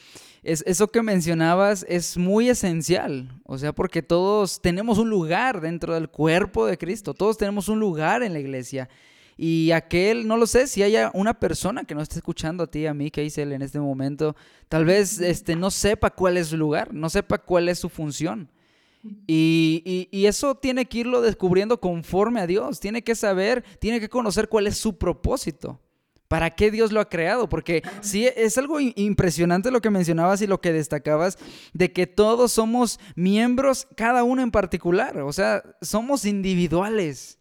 Es, 0.42 0.64
eso 0.66 0.88
que 0.88 1.02
mencionabas 1.02 1.84
es 1.88 2.16
muy 2.16 2.48
esencial, 2.48 3.28
o 3.44 3.58
sea, 3.58 3.74
porque 3.74 4.02
todos 4.02 4.60
tenemos 4.62 4.98
un 4.98 5.10
lugar 5.10 5.60
dentro 5.60 5.94
del 5.94 6.08
cuerpo 6.08 6.64
de 6.66 6.78
Cristo, 6.78 7.12
todos 7.12 7.36
tenemos 7.36 7.68
un 7.68 7.78
lugar 7.78 8.22
en 8.22 8.32
la 8.32 8.40
iglesia. 8.40 8.88
Y 9.36 9.70
aquel, 9.70 10.26
no 10.26 10.36
lo 10.36 10.46
sé, 10.46 10.66
si 10.66 10.82
haya 10.82 11.10
una 11.14 11.32
persona 11.32 11.84
que 11.84 11.94
no 11.94 12.02
esté 12.02 12.16
escuchando 12.16 12.64
a 12.64 12.66
ti, 12.66 12.86
a 12.86 12.92
mí, 12.92 13.10
que 13.10 13.22
dice 13.22 13.42
él 13.42 13.52
en 13.52 13.62
este 13.62 13.80
momento, 13.80 14.36
tal 14.68 14.84
vez 14.84 15.18
este, 15.18 15.56
no 15.56 15.70
sepa 15.70 16.10
cuál 16.10 16.36
es 16.36 16.48
su 16.48 16.58
lugar, 16.58 16.92
no 16.92 17.08
sepa 17.08 17.38
cuál 17.38 17.68
es 17.70 17.78
su 17.78 17.88
función. 17.88 18.50
Y, 19.26 20.08
y, 20.10 20.26
eso 20.26 20.56
tiene 20.56 20.84
que 20.84 20.98
irlo 20.98 21.22
descubriendo 21.22 21.80
conforme 21.80 22.40
a 22.40 22.46
Dios, 22.46 22.80
tiene 22.80 23.02
que 23.02 23.14
saber, 23.14 23.64
tiene 23.78 23.98
que 23.98 24.10
conocer 24.10 24.50
cuál 24.50 24.66
es 24.66 24.76
su 24.76 24.98
propósito. 24.98 25.80
¿Para 26.30 26.50
qué 26.50 26.70
Dios 26.70 26.92
lo 26.92 27.00
ha 27.00 27.08
creado? 27.08 27.48
Porque 27.48 27.82
sí, 28.02 28.28
es 28.36 28.56
algo 28.56 28.78
impresionante 28.78 29.72
lo 29.72 29.80
que 29.80 29.90
mencionabas 29.90 30.40
y 30.40 30.46
lo 30.46 30.60
que 30.60 30.72
destacabas, 30.72 31.38
de 31.72 31.92
que 31.92 32.06
todos 32.06 32.52
somos 32.52 33.00
miembros, 33.16 33.88
cada 33.96 34.22
uno 34.22 34.40
en 34.40 34.52
particular, 34.52 35.18
o 35.18 35.32
sea, 35.32 35.64
somos 35.82 36.24
individuales. 36.24 37.40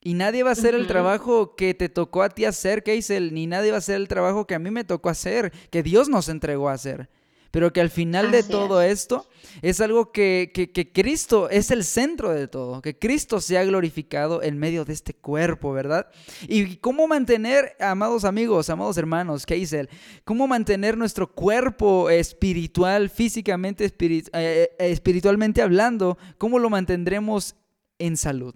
Y 0.00 0.14
nadie 0.14 0.44
va 0.44 0.50
a 0.50 0.52
hacer 0.52 0.76
el 0.76 0.86
trabajo 0.86 1.56
que 1.56 1.74
te 1.74 1.88
tocó 1.88 2.22
a 2.22 2.28
ti 2.28 2.44
hacer, 2.44 2.84
Keisel, 2.84 3.34
ni 3.34 3.48
nadie 3.48 3.72
va 3.72 3.78
a 3.78 3.78
hacer 3.78 3.96
el 3.96 4.06
trabajo 4.06 4.46
que 4.46 4.54
a 4.54 4.60
mí 4.60 4.70
me 4.70 4.84
tocó 4.84 5.08
hacer, 5.08 5.52
que 5.70 5.82
Dios 5.82 6.08
nos 6.08 6.28
entregó 6.28 6.68
a 6.68 6.74
hacer. 6.74 7.10
Pero 7.50 7.72
que 7.72 7.80
al 7.80 7.90
final 7.90 8.30
de 8.30 8.42
todo 8.42 8.82
esto 8.82 9.26
es 9.62 9.80
algo 9.80 10.12
que, 10.12 10.50
que, 10.52 10.92
Cristo 10.92 11.48
es 11.48 11.70
el 11.70 11.84
centro 11.84 12.30
de 12.30 12.46
todo, 12.46 12.82
que 12.82 12.98
Cristo 12.98 13.40
se 13.40 13.56
ha 13.58 13.64
glorificado 13.64 14.42
en 14.42 14.58
medio 14.58 14.84
de 14.84 14.92
este 14.92 15.14
cuerpo, 15.14 15.72
¿verdad? 15.72 16.08
Y 16.42 16.76
cómo 16.76 17.08
mantener, 17.08 17.76
amados 17.80 18.24
amigos, 18.24 18.68
amados 18.70 18.98
hermanos, 18.98 19.46
Keisel, 19.46 19.88
cómo 20.24 20.46
mantener 20.46 20.96
nuestro 20.96 21.32
cuerpo 21.32 22.10
espiritual, 22.10 23.08
físicamente, 23.08 23.86
eh, 23.86 24.22
eh, 24.32 24.70
espiritualmente 24.78 25.62
hablando, 25.62 26.18
cómo 26.36 26.58
lo 26.58 26.70
mantendremos 26.70 27.56
en 27.98 28.16
salud. 28.16 28.54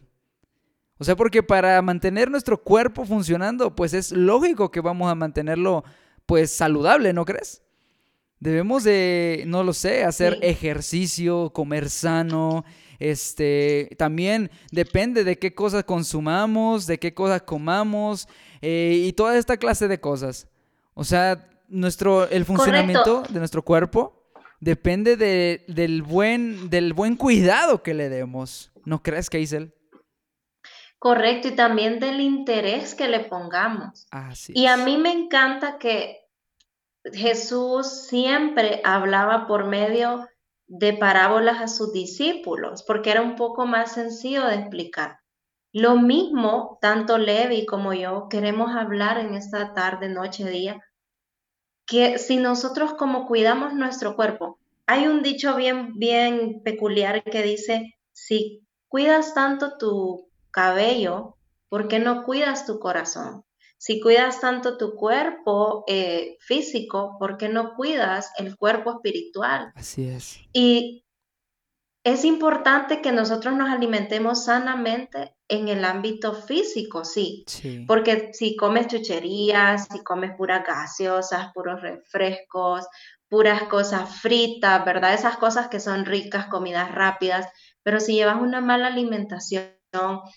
O 0.99 1.05
sea, 1.05 1.17
porque 1.17 1.43
para 1.43 1.81
mantener 1.83 2.31
nuestro 2.31 2.63
cuerpo 2.63 3.05
funcionando, 3.05 3.75
pues 3.75 3.93
es 3.93 4.13
lógico 4.13 4.71
que 4.71 4.81
vamos 4.81 5.11
a 5.11 5.17
mantenerlo 5.17 5.83
pues 6.27 6.53
saludable, 6.53 7.13
¿no 7.13 7.25
crees? 7.25 7.63
Debemos 8.43 8.83
de, 8.83 9.45
no 9.47 9.63
lo 9.63 9.73
sé, 9.73 10.03
hacer 10.03 10.41
ejercicio, 10.43 11.51
comer 11.51 11.89
sano, 11.89 12.65
este, 12.99 13.95
también 13.99 14.51
depende 14.73 15.23
de 15.23 15.39
qué 15.39 15.55
cosas 15.55 15.85
consumamos, 15.85 16.89
de 16.89 16.99
qué 16.99 17.15
cosas 17.15 17.43
comamos 17.43 18.27
eh, 18.61 19.01
y 19.07 19.13
toda 19.13 19.39
esta 19.39 19.59
clase 19.59 19.87
de 19.87 20.01
cosas. 20.01 20.49
O 20.95 21.05
sea, 21.05 21.49
nuestro, 21.69 22.29
el 22.31 22.45
funcionamiento 22.45 23.23
de 23.29 23.39
nuestro 23.39 23.63
cuerpo 23.63 24.27
depende 24.59 25.17
del, 25.17 26.03
buen, 26.03 26.69
del 26.69 26.95
buen 26.95 27.15
cuidado 27.15 27.85
que 27.85 27.95
le 27.95 28.09
demos. 28.09 28.73
¿No 28.85 29.05
crees, 29.05 29.31
Keisel? 29.31 29.73
Correcto, 30.99 31.47
y 31.47 31.53
también 31.53 32.01
del 32.01 32.21
interés 32.21 32.97
que 32.97 33.07
le 33.07 33.21
pongamos. 33.21 34.09
y 34.49 34.67
a 34.67 34.77
mí 34.79 34.97
me 34.97 35.13
encanta 35.13 35.79
que 35.79 36.22
Jesús 37.13 38.07
siempre 38.07 38.81
hablaba 38.85 39.47
por 39.47 39.67
medio 39.67 40.29
de 40.67 40.95
parábolas 40.95 41.61
a 41.61 41.69
sus 41.69 41.93
discípulos, 41.93 42.83
porque 42.83 43.11
era 43.11 43.23
un 43.23 43.37
poco 43.37 43.67
más 43.67 43.93
sencillo 43.93 44.47
de 44.47 44.57
explicar. 44.57 45.19
Lo 45.73 45.97
mismo, 45.97 46.79
tanto 46.81 47.19
Levi 47.19 47.67
como 47.67 47.93
yo 47.95 48.29
queremos 48.29 48.75
hablar 48.75 49.19
en 49.19 49.35
esta 49.35 49.73
tarde, 49.75 50.09
noche, 50.09 50.49
día, 50.49 50.81
que 51.87 52.19
si 52.19 52.37
nosotros 52.37 52.95
como 52.95 53.27
cuidamos 53.27 53.75
nuestro 53.75 54.15
cuerpo, 54.15 54.59
hay 54.87 55.07
un 55.07 55.23
dicho 55.23 55.57
bien, 55.57 55.99
bien 55.99 56.63
peculiar 56.63 57.25
que 57.25 57.43
dice, 57.43 57.97
si 58.13 58.67
cuidas 58.89 59.35
tanto 59.35 59.79
tu 59.79 60.29
cabello, 60.51 61.37
¿por 61.69 61.89
qué 61.89 61.99
no 61.99 62.25
cuidas 62.25 62.67
tu 62.67 62.79
corazón? 62.79 63.45
Si 63.83 63.99
cuidas 63.99 64.41
tanto 64.41 64.79
tu 64.79 64.95
cuerpo 64.95 65.83
eh, 65.89 66.37
físico, 66.39 67.17
¿por 67.19 67.37
qué 67.37 67.49
no 67.49 67.75
cuidas 67.75 68.31
el 68.39 68.57
cuerpo 68.57 68.93
espiritual? 68.93 69.73
Así 69.75 70.09
es. 70.09 70.39
Y 70.53 71.05
es 72.05 72.25
importante 72.25 73.03
que 73.03 73.11
nosotros 73.11 73.57
nos 73.57 73.69
alimentemos 73.69 74.45
sanamente 74.45 75.35
en 75.49 75.67
el 75.67 75.85
ámbito 75.85 76.33
físico, 76.33 77.05
sí. 77.05 77.43
sí. 77.49 77.85
Porque 77.89 78.31
si 78.35 78.55
comes 78.55 78.87
chucherías, 78.87 79.89
si 79.91 80.05
comes 80.05 80.37
puras 80.37 80.65
gaseosas, 80.65 81.53
puros 81.53 81.83
refrescos, 81.83 82.87
puras 83.29 83.65
cosas 83.65 84.15
fritas, 84.21 84.85
¿verdad? 84.85 85.13
Esas 85.13 85.39
cosas 85.39 85.67
que 85.67 85.81
son 85.81 86.05
ricas, 86.05 86.47
comidas 86.47 86.95
rápidas, 86.95 87.49
pero 87.83 87.99
si 87.99 88.15
llevas 88.15 88.41
una 88.41 88.61
mala 88.61 88.87
alimentación, 88.87 89.73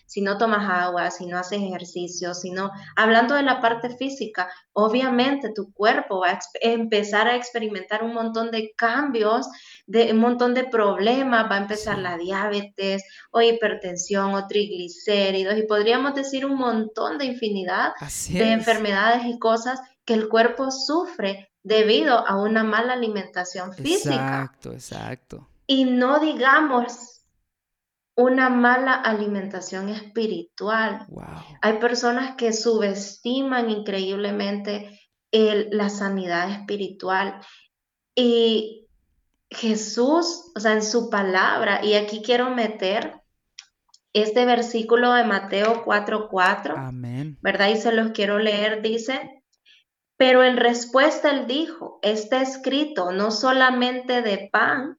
si 0.06 0.22
no 0.22 0.38
tomas 0.38 0.70
agua, 0.70 1.12
si 1.12 1.26
no 1.26 1.38
haces 1.38 1.62
ejercicio, 1.62 2.34
si 2.34 2.52
no, 2.52 2.72
hablando 2.96 3.36
de 3.36 3.44
la 3.44 3.62
parte 3.62 3.90
física, 3.96 4.50
obviamente 4.74 5.52
tu 5.54 5.72
cuerpo 5.72 6.20
va 6.20 6.32
a 6.32 6.40
empezar 6.62 7.28
a 7.28 7.36
experimentar 7.36 8.04
un 8.04 8.14
montón 8.14 8.52
de 8.52 8.74
cambios, 8.76 9.48
de 9.88 10.12
un 10.12 10.20
montón 10.20 10.54
de 10.54 10.66
problemas, 10.66 11.50
va 11.50 11.56
a 11.56 11.62
empezar 11.62 11.98
la 12.00 12.18
diabetes 12.18 13.04
o 13.32 13.42
hipertensión 13.42 14.34
o 14.34 14.48
triglicéridos 14.48 15.58
y 15.58 15.64
podríamos 15.64 16.16
decir 16.16 16.46
un 16.46 16.58
montón 16.58 17.18
de 17.18 17.26
infinidad 17.26 17.94
de 18.30 18.52
enfermedades 18.52 19.26
y 19.26 19.40
cosas 19.40 19.80
que 20.04 20.14
el 20.14 20.28
cuerpo 20.28 20.70
sufre 20.72 21.52
debido 21.64 22.28
a 22.28 22.36
una 22.42 22.64
mala 22.64 22.94
alimentación 22.94 23.74
física. 23.74 24.14
Exacto, 24.14 24.72
exacto. 24.72 25.50
Y 25.66 25.86
no 25.86 26.20
digamos 26.20 27.15
una 28.16 28.50
mala 28.50 28.94
alimentación 28.94 29.90
espiritual. 29.90 31.06
Hay 31.62 31.74
personas 31.80 32.36
que 32.36 32.54
subestiman 32.54 33.70
increíblemente 33.70 35.00
la 35.32 35.90
sanidad 35.90 36.50
espiritual. 36.50 37.42
Y 38.16 38.88
Jesús, 39.50 40.52
o 40.56 40.60
sea, 40.60 40.74
en 40.74 40.84
su 40.84 41.10
palabra, 41.10 41.84
y 41.84 41.96
aquí 41.96 42.22
quiero 42.24 42.56
meter 42.56 43.22
este 44.14 44.46
versículo 44.46 45.12
de 45.12 45.26
Mateo 45.26 45.84
4:4, 45.84 46.74
Amén. 46.78 47.38
¿verdad? 47.42 47.70
Y 47.70 47.76
se 47.76 47.92
los 47.92 48.12
quiero 48.12 48.40
leer, 48.40 48.82
dice, 48.82 49.44
pero 50.18 50.44
en 50.44 50.56
respuesta 50.56 51.32
él 51.32 51.48
dijo, 51.48 52.00
está 52.02 52.42
escrito, 52.42 53.12
no 53.12 53.32
solamente 53.32 54.22
de 54.22 54.50
pan 54.50 54.98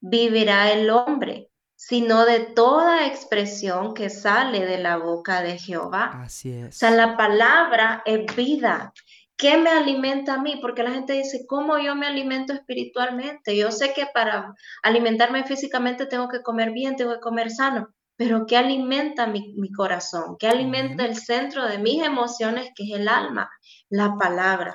vivirá 0.00 0.72
el 0.72 0.90
hombre, 0.90 1.50
sino 1.88 2.24
de 2.24 2.40
toda 2.40 3.06
expresión 3.06 3.94
que 3.94 4.10
sale 4.10 4.66
de 4.66 4.78
la 4.78 4.96
boca 4.96 5.40
de 5.42 5.56
Jehová. 5.56 6.20
Así 6.24 6.50
es. 6.50 6.74
O 6.74 6.78
sea, 6.78 6.90
la 6.90 7.16
palabra 7.16 8.02
es 8.04 8.34
vida. 8.34 8.92
¿Qué 9.36 9.56
me 9.56 9.70
alimenta 9.70 10.34
a 10.34 10.42
mí? 10.42 10.58
Porque 10.60 10.82
la 10.82 10.90
gente 10.90 11.12
dice, 11.12 11.44
¿cómo 11.46 11.78
yo 11.78 11.94
me 11.94 12.08
alimento 12.08 12.52
espiritualmente? 12.52 13.56
Yo 13.56 13.70
sé 13.70 13.92
que 13.92 14.06
para 14.12 14.52
alimentarme 14.82 15.44
físicamente 15.44 16.06
tengo 16.06 16.28
que 16.28 16.42
comer 16.42 16.72
bien, 16.72 16.96
tengo 16.96 17.12
que 17.14 17.20
comer 17.20 17.52
sano, 17.52 17.94
pero 18.16 18.46
¿qué 18.46 18.56
alimenta 18.56 19.28
mi, 19.28 19.54
corazón? 19.70 20.36
¿Qué 20.40 20.48
alimenta 20.48 21.04
el 21.04 21.14
centro 21.14 21.68
de 21.68 21.78
mis 21.78 22.02
emociones, 22.02 22.70
que 22.74 22.82
es 22.82 22.98
el 22.98 23.06
alma? 23.06 23.48
La 23.88 24.16
palabra, 24.18 24.74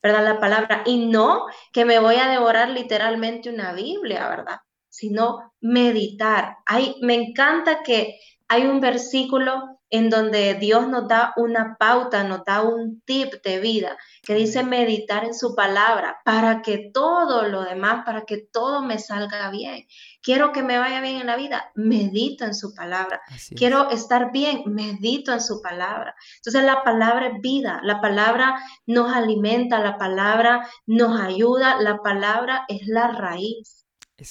¿verdad? 0.00 0.22
La 0.22 0.38
palabra. 0.38 0.82
Y 0.86 1.06
no 1.06 1.46
que 1.72 1.84
me 1.84 1.98
voy 1.98 2.16
a 2.16 2.28
devorar 2.28 2.68
literalmente 2.68 3.50
una 3.50 3.72
Biblia, 3.72 4.28
¿verdad? 4.28 4.58
Sino 4.92 5.52
meditar. 5.60 6.58
Hay, 6.66 6.96
me 7.00 7.14
encanta 7.14 7.82
que 7.82 8.20
hay 8.46 8.66
un 8.66 8.80
versículo 8.80 9.80
en 9.88 10.08
donde 10.08 10.54
Dios 10.54 10.88
nos 10.88 11.06
da 11.06 11.32
una 11.36 11.76
pauta, 11.78 12.24
nos 12.24 12.44
da 12.44 12.62
un 12.62 13.02
tip 13.02 13.42
de 13.44 13.60
vida, 13.60 13.96
que 14.22 14.34
dice 14.34 14.62
meditar 14.62 15.24
en 15.24 15.34
su 15.34 15.54
palabra 15.54 16.18
para 16.24 16.62
que 16.62 16.90
todo 16.92 17.48
lo 17.48 17.62
demás, 17.62 18.04
para 18.04 18.22
que 18.22 18.38
todo 18.38 18.82
me 18.82 18.98
salga 18.98 19.50
bien. 19.50 19.86
Quiero 20.22 20.52
que 20.52 20.62
me 20.62 20.78
vaya 20.78 21.00
bien 21.00 21.20
en 21.20 21.26
la 21.26 21.36
vida, 21.36 21.70
medito 21.74 22.44
en 22.44 22.54
su 22.54 22.74
palabra. 22.74 23.20
Quiero 23.54 23.90
estar 23.90 24.32
bien, 24.32 24.62
medito 24.66 25.32
en 25.32 25.42
su 25.42 25.60
palabra. 25.60 26.14
Entonces 26.36 26.64
la 26.64 26.82
palabra 26.84 27.28
es 27.28 27.40
vida, 27.42 27.80
la 27.82 28.00
palabra 28.00 28.62
nos 28.86 29.14
alimenta, 29.14 29.78
la 29.78 29.98
palabra 29.98 30.66
nos 30.86 31.20
ayuda, 31.20 31.80
la 31.80 31.98
palabra 31.98 32.64
es 32.68 32.86
la 32.86 33.08
raíz. 33.08 33.81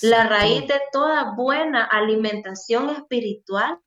La 0.02 0.26
raíz 0.26 0.68
de 0.68 0.80
toda 0.92 1.34
buena 1.36 1.84
alimentación 1.84 2.90
espiritual 2.90 3.80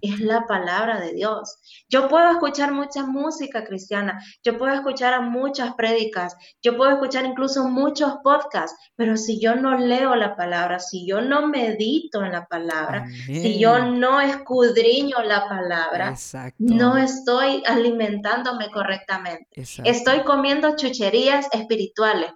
es 0.00 0.20
la 0.20 0.46
palabra 0.46 1.00
de 1.00 1.12
Dios. 1.12 1.58
Yo 1.88 2.08
puedo 2.08 2.30
escuchar 2.30 2.72
mucha 2.72 3.04
música 3.04 3.64
cristiana, 3.64 4.22
yo 4.42 4.58
puedo 4.58 4.74
escuchar 4.74 5.14
a 5.14 5.20
muchas 5.20 5.74
prédicas, 5.74 6.36
yo 6.62 6.76
puedo 6.76 6.92
escuchar 6.92 7.24
incluso 7.24 7.68
muchos 7.68 8.14
podcasts, 8.22 8.76
pero 8.96 9.16
si 9.16 9.40
yo 9.40 9.54
no 9.54 9.76
leo 9.76 10.14
la 10.14 10.36
palabra, 10.36 10.78
si 10.78 11.06
yo 11.06 11.20
no 11.20 11.46
medito 11.46 12.24
en 12.24 12.32
la 12.32 12.46
palabra, 12.46 13.06
si 13.26 13.58
yo 13.58 13.78
no 13.78 14.20
escudriño 14.20 15.22
la 15.22 15.48
palabra, 15.48 16.14
no 16.58 16.96
estoy 16.96 17.62
alimentándome 17.66 18.70
correctamente. 18.70 19.46
Estoy 19.84 20.20
comiendo 20.24 20.76
chucherías 20.76 21.48
espirituales, 21.52 22.32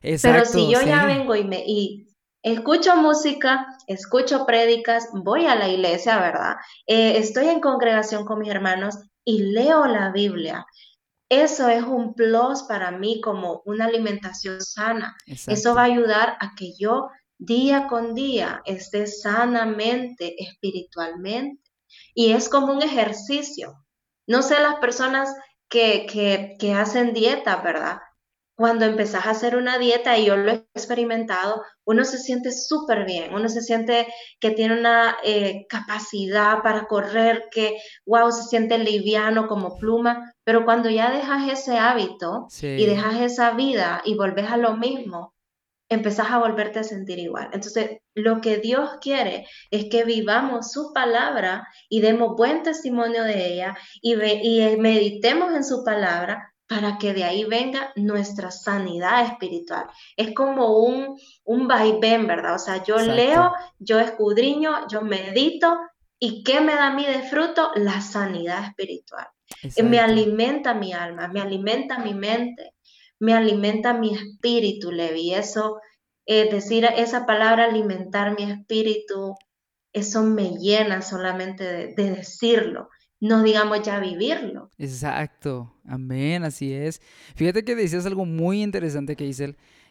Pero 0.00 0.44
si 0.44 0.70
yo 0.70 0.80
ya 0.82 1.04
vengo 1.04 1.34
y 1.34 1.44
me 1.44 1.62
y 1.66 2.05
Escucho 2.46 2.94
música, 2.94 3.66
escucho 3.88 4.46
prédicas, 4.46 5.08
voy 5.12 5.46
a 5.46 5.56
la 5.56 5.68
iglesia, 5.68 6.20
¿verdad? 6.20 6.54
Eh, 6.86 7.18
estoy 7.18 7.48
en 7.48 7.58
congregación 7.58 8.24
con 8.24 8.38
mis 8.38 8.50
hermanos 8.50 8.98
y 9.24 9.42
leo 9.52 9.84
la 9.86 10.12
Biblia. 10.12 10.64
Eso 11.28 11.68
es 11.68 11.82
un 11.82 12.14
plus 12.14 12.62
para 12.68 12.92
mí 12.92 13.20
como 13.20 13.62
una 13.64 13.86
alimentación 13.86 14.60
sana. 14.60 15.16
Eso 15.26 15.74
va 15.74 15.82
a 15.82 15.86
ayudar 15.86 16.36
a 16.38 16.54
que 16.56 16.72
yo 16.78 17.08
día 17.36 17.88
con 17.88 18.14
día 18.14 18.62
esté 18.64 19.08
sanamente, 19.08 20.40
espiritualmente. 20.40 21.68
Y 22.14 22.30
es 22.30 22.48
como 22.48 22.72
un 22.72 22.82
ejercicio. 22.82 23.84
No 24.28 24.42
sé 24.42 24.60
las 24.60 24.76
personas 24.76 25.34
que, 25.68 26.06
que, 26.06 26.54
que 26.60 26.74
hacen 26.74 27.12
dieta, 27.12 27.56
¿verdad? 27.56 27.98
Cuando 28.56 28.86
empezás 28.86 29.26
a 29.26 29.30
hacer 29.30 29.54
una 29.54 29.78
dieta, 29.78 30.16
y 30.16 30.26
yo 30.26 30.36
lo 30.36 30.50
he 30.50 30.66
experimentado, 30.74 31.62
uno 31.84 32.04
se 32.06 32.18
siente 32.18 32.52
súper 32.52 33.04
bien, 33.04 33.34
uno 33.34 33.50
se 33.50 33.60
siente 33.60 34.06
que 34.40 34.50
tiene 34.50 34.78
una 34.78 35.18
eh, 35.22 35.66
capacidad 35.68 36.62
para 36.62 36.86
correr, 36.86 37.44
que, 37.50 37.76
wow, 38.06 38.32
se 38.32 38.44
siente 38.44 38.78
liviano 38.78 39.46
como 39.46 39.76
pluma, 39.76 40.32
pero 40.42 40.64
cuando 40.64 40.88
ya 40.88 41.10
dejas 41.10 41.52
ese 41.52 41.76
hábito 41.76 42.46
y 42.62 42.86
dejas 42.86 43.20
esa 43.20 43.50
vida 43.50 44.00
y 44.06 44.14
volvés 44.14 44.50
a 44.50 44.56
lo 44.56 44.74
mismo, 44.74 45.34
empezás 45.90 46.30
a 46.30 46.38
volverte 46.38 46.78
a 46.78 46.84
sentir 46.84 47.18
igual. 47.18 47.50
Entonces, 47.52 47.98
lo 48.14 48.40
que 48.40 48.56
Dios 48.56 48.90
quiere 49.02 49.46
es 49.70 49.84
que 49.90 50.04
vivamos 50.04 50.72
su 50.72 50.92
palabra 50.94 51.68
y 51.90 52.00
demos 52.00 52.36
buen 52.36 52.62
testimonio 52.62 53.22
de 53.22 53.52
ella 53.52 53.76
y, 54.00 54.14
y 54.14 54.76
meditemos 54.78 55.54
en 55.54 55.62
su 55.62 55.84
palabra 55.84 56.54
para 56.68 56.98
que 56.98 57.14
de 57.14 57.24
ahí 57.24 57.44
venga 57.44 57.92
nuestra 57.94 58.50
sanidad 58.50 59.24
espiritual. 59.24 59.86
Es 60.16 60.34
como 60.34 60.78
un, 60.78 61.18
un 61.44 61.68
vaivén, 61.68 62.26
¿verdad? 62.26 62.54
O 62.54 62.58
sea, 62.58 62.82
yo 62.82 62.98
leo, 62.98 63.52
yo 63.78 64.00
escudriño, 64.00 64.88
yo 64.88 65.02
medito, 65.02 65.78
¿y 66.18 66.42
qué 66.42 66.60
me 66.60 66.74
da 66.74 66.88
a 66.88 66.94
mí 66.94 67.06
de 67.06 67.22
fruto? 67.22 67.70
La 67.76 68.00
sanidad 68.00 68.64
espiritual. 68.64 69.26
Me 69.82 70.00
alimenta 70.00 70.74
mi 70.74 70.92
alma, 70.92 71.28
me 71.28 71.40
alimenta 71.40 71.98
mi 71.98 72.14
mente, 72.14 72.74
me 73.20 73.32
alimenta 73.32 73.92
mi 73.92 74.14
espíritu, 74.14 74.90
Levi. 74.90 75.34
Eso, 75.34 75.80
es 76.24 76.50
decir, 76.50 76.84
esa 76.84 77.26
palabra 77.26 77.66
alimentar 77.66 78.36
mi 78.36 78.50
espíritu, 78.50 79.36
eso 79.92 80.24
me 80.24 80.56
llena 80.58 81.00
solamente 81.00 81.94
de 81.94 82.10
decirlo 82.10 82.88
no 83.26 83.42
digamos 83.42 83.82
ya 83.82 84.00
vivirlo. 84.00 84.70
Exacto, 84.78 85.72
amén, 85.86 86.44
así 86.44 86.72
es. 86.72 87.00
Fíjate 87.34 87.64
que 87.64 87.74
decías 87.74 88.06
algo 88.06 88.24
muy 88.24 88.62
interesante 88.62 89.16
que 89.16 89.32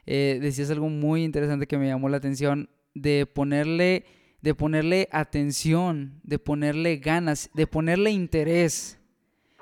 eh, 0.05 0.39
decías 0.41 0.69
algo 0.71 0.89
muy 0.89 1.23
interesante 1.23 1.67
que 1.67 1.77
me 1.77 1.87
llamó 1.87 2.09
la 2.09 2.17
atención 2.17 2.69
de 2.93 3.25
ponerle, 3.25 4.05
de 4.41 4.55
ponerle 4.55 5.09
atención, 5.11 6.19
de 6.23 6.39
ponerle 6.39 6.97
ganas, 6.97 7.49
de 7.53 7.67
ponerle 7.67 8.11
interés. 8.11 8.97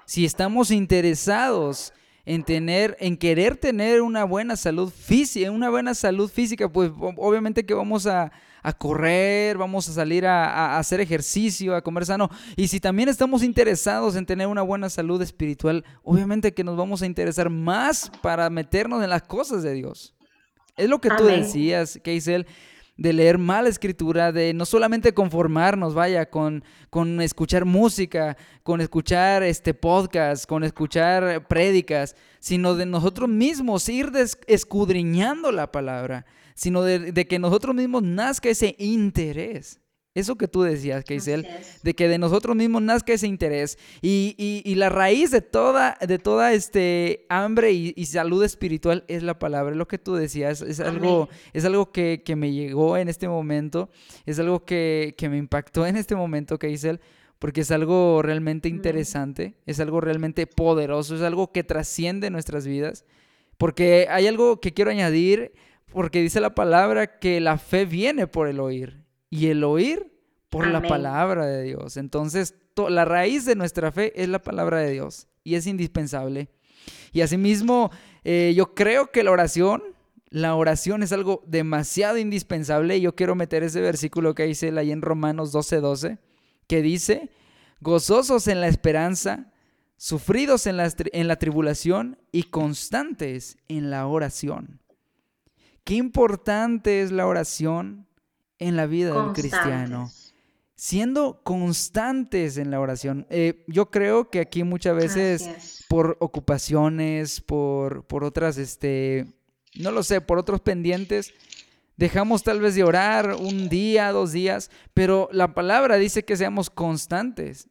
Si 0.06 0.25
estamos 0.25 0.72
interesados 0.72 1.94
en 2.25 2.44
tener, 2.44 2.96
en 3.00 3.18
querer 3.18 3.58
tener 3.58 4.01
una 4.01 4.24
buena 4.24 4.56
salud 4.56 4.89
física, 4.89 5.51
una 5.51 5.70
buena 5.70 5.94
salud 5.94 6.30
física, 6.30 6.72
pues 6.72 6.92
obviamente 7.18 7.65
que 7.65 7.74
vamos 7.74 8.08
a, 8.08 8.32
correr, 8.72 9.58
vamos 9.58 9.90
a 9.90 9.94
salir 9.94 10.25
a, 10.25 10.77
hacer 10.77 11.01
ejercicio, 11.01 11.75
a 11.75 11.81
comer 11.81 12.05
sano. 12.05 12.29
Y 12.55 12.70
si 12.70 12.79
también 12.79 13.09
estamos 13.09 13.44
interesados 13.44 14.16
en 14.16 14.25
tener 14.25 14.48
una 14.48 14.61
buena 14.61 14.90
salud 14.90 15.22
espiritual, 15.22 15.83
obviamente 16.03 16.53
que 16.53 16.64
nos 16.64 16.77
vamos 16.77 17.01
a 17.01 17.05
interesar 17.05 17.50
más 17.50 18.09
para 18.22 18.50
meternos 18.50 19.03
en 19.03 19.09
las 19.09 19.24
cosas 19.24 19.64
de 19.64 19.74
Dios. 19.74 20.16
Es 20.77 20.90
lo 20.90 21.01
que 21.01 21.09
tú 21.09 21.25
decías, 21.25 22.00
Keisel 22.01 22.48
de 22.96 23.14
leer 23.14 23.38
mala 23.38 23.70
escritura, 23.70 24.32
de 24.32 24.53
no 24.53 24.66
solamente 24.66 25.14
conformarnos, 25.14 25.94
vaya, 25.94 26.29
con, 26.29 26.64
con 26.90 27.22
escuchar 27.22 27.66
música, 27.66 28.38
con 28.64 28.82
escuchar 28.82 29.44
este 29.44 29.74
podcast, 29.74 30.46
con 30.46 30.64
escuchar 30.64 31.48
prédicas, 31.48 32.16
sino 32.40 32.75
de 32.75 32.86
nosotros 32.86 33.29
mismos 33.29 33.90
ir 33.90 34.12
escudriñando 34.48 35.51
la 35.51 35.72
palabra, 35.72 36.25
sino 36.56 36.84
de, 36.84 37.12
de 37.12 37.27
que 37.27 37.40
nosotros 37.40 37.75
mismos 37.75 38.03
nazca 38.03 38.50
ese 38.50 38.75
interés. 38.77 39.79
Eso 40.16 40.36
que 40.36 40.48
tú 40.48 40.62
decías, 40.62 41.04
Keisel, 41.04 41.48
de 41.82 41.96
que 41.96 42.08
de 42.08 42.20
nosotros 42.20 42.56
mismos 42.56 42.84
nazca 42.84 43.14
ese 43.14 43.26
interés. 43.26 43.80
Y, 44.00 44.36
y, 44.38 44.76
la 44.76 44.90
raíz 44.90 45.32
de 45.32 45.42
toda, 45.42 45.98
de 46.08 46.20
toda 46.20 46.54
este 46.54 47.26
hambre 47.30 47.72
y, 47.72 48.06
salud 48.06 48.44
espiritual 48.44 49.06
es 49.08 49.24
la 49.24 49.40
palabra. 49.40 49.74
Lo 49.74 49.88
que 49.88 49.98
tú 49.98 50.14
decías. 50.14 50.62
Es 50.62 50.80
algo, 50.80 51.30
es 51.52 51.66
algo 51.66 51.92
que, 51.92 52.22
que, 52.24 52.36
me 52.36 52.52
llegó 52.52 52.96
en 52.98 53.10
este 53.10 53.28
momento. 53.28 53.90
Es 54.28 54.38
algo 54.38 54.64
que, 54.66 55.16
que 55.18 55.30
me 55.30 55.38
impactó 55.38 55.88
en 55.88 55.98
este 55.98 56.16
momento, 56.16 56.60
Keisel. 56.60 57.02
Porque 57.40 57.62
es 57.62 57.72
algo 57.72 58.22
realmente 58.22 58.70
interesante. 58.70 59.56
Es 59.66 59.80
algo 59.80 60.00
realmente 60.00 60.46
poderoso. 60.46 61.16
Es 61.16 61.24
algo 61.24 61.52
que 61.52 61.64
trasciende 61.64 62.30
nuestras 62.30 62.68
vidas. 62.68 63.04
Porque 63.58 64.06
hay 64.12 64.28
algo 64.28 64.60
que 64.60 64.76
quiero 64.76 64.92
añadir. 64.92 65.54
Porque 65.92 66.22
dice 66.22 66.40
la 66.40 66.54
palabra 66.54 67.18
que 67.18 67.40
la 67.40 67.58
fe 67.58 67.86
viene 67.86 68.28
por 68.28 68.48
el 68.48 68.60
oír 68.60 69.02
y 69.33 69.48
el 69.48 69.63
oír 69.63 70.13
por 70.51 70.67
la 70.67 70.79
palabra 70.79 71.48
de 71.48 71.63
Dios. 71.63 71.98
Entonces, 71.98 72.53
la 72.87 73.03
raíz 73.03 73.46
de 73.46 73.55
nuestra 73.55 73.91
fe 73.91 74.13
es 74.22 74.29
la 74.29 74.37
palabra 74.37 74.77
de 74.77 74.91
Dios 74.91 75.27
y 75.43 75.55
es 75.55 75.65
indispensable. 75.65 76.50
Y 77.13 77.22
asimismo, 77.22 77.89
eh, 78.24 78.53
yo 78.55 78.75
creo 78.75 79.09
que 79.09 79.24
la 79.24 79.31
oración, 79.31 79.81
la 80.29 80.53
oración 80.53 81.01
es 81.01 81.11
algo 81.11 81.43
demasiado 81.48 82.19
indispensable. 82.19 82.98
Y 82.98 83.01
yo 83.01 83.15
quiero 83.15 83.33
meter 83.33 83.63
ese 83.63 83.81
versículo 83.81 84.35
que 84.35 84.43
dice 84.43 84.72
ahí 84.77 84.91
en 84.91 85.01
Romanos 85.01 85.51
12:12, 85.51 85.81
12, 85.81 86.17
que 86.67 86.83
dice, 86.83 87.31
gozosos 87.81 88.48
en 88.48 88.61
la 88.61 88.67
esperanza, 88.67 89.51
sufridos 89.98 90.67
en 90.67 90.77
la, 90.77 90.93
en 91.11 91.27
la 91.27 91.37
tribulación 91.37 92.19
y 92.31 92.43
constantes 92.43 93.57
en 93.67 93.89
la 93.89 94.05
oración. 94.05 94.79
Qué 95.83 95.96
importante 95.96 97.01
es 97.01 97.11
la 97.11 97.25
oración 97.25 98.05
en 98.68 98.76
la 98.76 98.86
vida 98.86 99.14
del 99.14 99.34
cristiano. 99.34 100.12
Siendo 100.76 101.42
constantes 101.44 102.58
en 102.58 102.72
la 102.72 102.80
oración. 102.80 103.26
Eh, 103.30 103.64
yo 103.68 103.90
creo 103.92 104.30
que 104.30 104.40
aquí 104.40 104.64
muchas 104.64 104.96
veces 104.96 105.86
por 105.88 106.18
ocupaciones, 106.20 107.40
por, 107.42 108.06
por 108.06 108.24
otras, 108.24 108.58
este, 108.58 109.28
no 109.76 109.92
lo 109.92 110.04
sé, 110.04 110.22
por 110.22 110.40
otros 110.40 110.62
pendientes, 110.62 111.34
dejamos 111.96 112.44
tal 112.44 112.60
vez 112.60 112.76
de 112.76 112.84
orar 112.84 113.36
un 113.40 113.70
día, 113.70 114.12
dos 114.12 114.32
días, 114.32 114.72
pero 114.94 115.30
la 115.32 115.54
palabra 115.54 115.98
dice 115.98 116.26
que 116.26 116.36
seamos 116.36 116.70
constantes. 116.70 117.68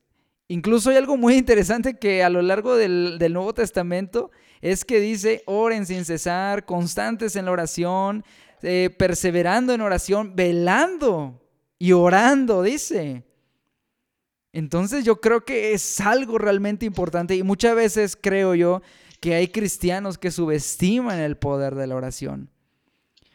Incluso 0.49 0.91
hay 0.91 0.97
algo 0.97 1.17
muy 1.17 1.35
interesante 1.35 1.99
que 1.99 2.23
a 2.23 2.31
lo 2.31 2.43
largo 2.43 2.77
del, 2.77 3.17
del, 3.19 3.33
Nuevo 3.33 3.55
Testamento 3.55 4.31
es 4.61 4.85
que 4.85 5.01
dice, 5.01 5.43
oren 5.47 5.87
sin 5.87 6.05
cesar, 6.05 6.65
constantes 6.65 7.37
en 7.37 7.47
la 7.47 7.53
oración, 7.53 8.25
eh, 8.63 8.95
perseverando 8.97 9.73
en 9.73 9.81
oración, 9.81 10.35
velando 10.37 11.41
y 11.79 11.93
orando, 11.93 12.63
dice. 12.63 13.25
Entonces 14.53 15.05
yo 15.05 15.21
creo 15.21 15.45
que 15.45 15.73
es 15.73 16.01
algo 16.01 16.39
realmente 16.39 16.87
importante 16.87 17.35
y 17.35 17.43
muchas 17.43 17.75
veces 17.75 18.19
creo 18.21 18.55
yo 18.55 18.83
que 19.21 19.35
hay 19.35 19.49
cristianos 19.49 20.19
que 20.19 20.31
subestiman 20.31 21.19
el 21.19 21.37
poder 21.37 21.75
de 21.75 21.87
la 21.87 21.97
oración. 21.97 22.51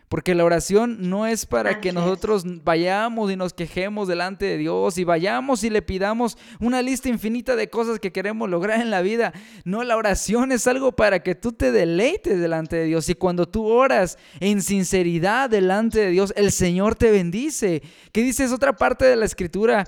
Porque 0.09 0.35
la 0.35 0.45
oración 0.45 1.09
no 1.09 1.27
es 1.27 1.45
para 1.45 1.81
que 1.81 1.91
nosotros 1.91 2.45
vayamos 2.63 3.29
y 3.29 3.35
nos 3.35 3.53
quejemos 3.53 4.07
delante 4.07 4.45
de 4.45 4.57
Dios 4.57 4.97
y 4.97 5.03
vayamos 5.03 5.65
y 5.65 5.69
le 5.69 5.81
pidamos 5.81 6.37
una 6.61 6.81
lista 6.81 7.09
infinita 7.09 7.57
de 7.57 7.69
cosas 7.69 7.99
que 7.99 8.13
queremos 8.13 8.49
lograr 8.49 8.79
en 8.79 8.89
la 8.89 9.01
vida. 9.01 9.33
No, 9.65 9.83
la 9.83 9.97
oración 9.97 10.53
es 10.53 10.65
algo 10.65 10.93
para 10.93 11.19
que 11.19 11.35
tú 11.35 11.51
te 11.51 11.73
deleites 11.73 12.39
delante 12.39 12.77
de 12.77 12.85
Dios. 12.85 13.09
Y 13.09 13.15
cuando 13.15 13.49
tú 13.49 13.65
oras 13.65 14.17
en 14.39 14.61
sinceridad 14.61 15.49
delante 15.49 15.99
de 15.99 16.11
Dios, 16.11 16.31
el 16.37 16.53
Señor 16.53 16.95
te 16.95 17.11
bendice. 17.11 17.83
¿Qué 18.13 18.23
dice? 18.23 18.45
Es 18.45 18.53
otra 18.53 18.77
parte 18.77 19.03
de 19.03 19.17
la 19.17 19.25
escritura. 19.25 19.83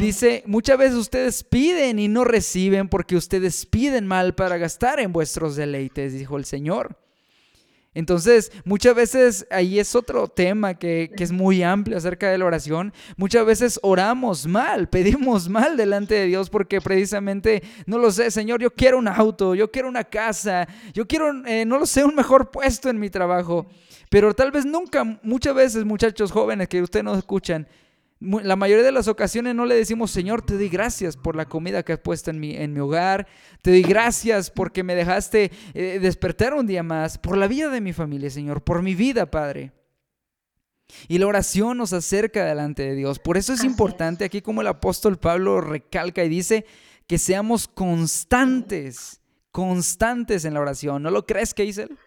Dice, 0.00 0.42
muchas 0.46 0.78
veces 0.78 0.96
ustedes 0.96 1.44
piden 1.44 2.00
y 2.00 2.08
no 2.08 2.24
reciben 2.24 2.88
porque 2.88 3.14
ustedes 3.14 3.66
piden 3.66 4.04
mal 4.04 4.34
para 4.34 4.58
gastar 4.58 4.98
en 4.98 5.12
vuestros 5.12 5.54
deleites, 5.54 6.12
dijo 6.12 6.36
el 6.36 6.44
Señor. 6.44 6.96
Entonces, 7.92 8.52
muchas 8.64 8.94
veces 8.94 9.46
ahí 9.50 9.80
es 9.80 9.96
otro 9.96 10.28
tema 10.28 10.74
que, 10.74 11.10
que, 11.16 11.24
es 11.24 11.32
muy 11.32 11.64
amplio 11.64 11.96
acerca 11.96 12.30
de 12.30 12.38
la 12.38 12.44
oración. 12.44 12.92
Muchas 13.16 13.44
veces 13.44 13.80
oramos 13.82 14.46
mal, 14.46 14.88
pedimos 14.90 15.48
mal 15.48 15.76
delante 15.76 16.14
de 16.14 16.26
Dios 16.26 16.50
porque 16.50 16.80
precisamente, 16.80 17.64
no 17.86 17.98
lo 17.98 18.12
sé, 18.12 18.30
Señor, 18.30 18.60
yo 18.60 18.70
quiero 18.70 18.98
un 18.98 19.08
auto, 19.08 19.56
yo 19.56 19.72
quiero 19.72 19.88
una 19.88 20.04
casa, 20.04 20.68
yo 20.94 21.06
quiero, 21.08 21.44
eh, 21.46 21.64
no 21.64 21.78
lo 21.78 21.86
sé, 21.86 22.04
un 22.04 22.14
mejor 22.14 22.52
puesto 22.52 22.88
en 22.88 23.00
mi 23.00 23.10
trabajo. 23.10 23.66
Pero 24.08 24.34
tal 24.34 24.52
vez 24.52 24.64
nunca, 24.64 25.04
muchas 25.22 25.54
veces, 25.54 25.84
muchachos 25.84 26.30
jóvenes 26.30 26.68
que 26.68 26.82
ustedes 26.82 27.04
nos 27.04 27.18
escuchan, 27.18 27.66
la 28.20 28.54
mayoría 28.54 28.84
de 28.84 28.92
las 28.92 29.08
ocasiones 29.08 29.54
no 29.54 29.64
le 29.64 29.74
decimos, 29.74 30.10
Señor, 30.10 30.42
te 30.42 30.54
doy 30.54 30.68
gracias 30.68 31.16
por 31.16 31.36
la 31.36 31.46
comida 31.46 31.82
que 31.82 31.94
has 31.94 31.98
puesto 31.98 32.30
en 32.30 32.38
mi, 32.38 32.54
en 32.54 32.74
mi 32.74 32.80
hogar, 32.80 33.26
te 33.62 33.70
doy 33.70 33.82
gracias 33.82 34.50
porque 34.50 34.82
me 34.82 34.94
dejaste 34.94 35.50
eh, 35.72 35.98
despertar 36.00 36.52
un 36.52 36.66
día 36.66 36.82
más, 36.82 37.16
por 37.16 37.38
la 37.38 37.48
vida 37.48 37.70
de 37.70 37.80
mi 37.80 37.94
familia, 37.94 38.28
Señor, 38.28 38.62
por 38.62 38.82
mi 38.82 38.94
vida, 38.94 39.30
Padre. 39.30 39.72
Y 41.08 41.18
la 41.18 41.28
oración 41.28 41.78
nos 41.78 41.92
acerca 41.92 42.44
delante 42.44 42.82
de 42.82 42.94
Dios. 42.94 43.18
Por 43.18 43.36
eso 43.36 43.54
es 43.54 43.64
importante 43.64 44.24
aquí 44.24 44.42
como 44.42 44.60
el 44.60 44.66
apóstol 44.66 45.18
Pablo 45.18 45.60
recalca 45.60 46.22
y 46.22 46.28
dice 46.28 46.66
que 47.06 47.16
seamos 47.16 47.68
constantes, 47.68 49.22
constantes 49.50 50.44
en 50.44 50.54
la 50.54 50.60
oración. 50.60 51.02
¿No 51.02 51.10
lo 51.10 51.24
crees 51.26 51.54
que 51.54 51.62
dice 51.62 51.84
él? 51.84 51.98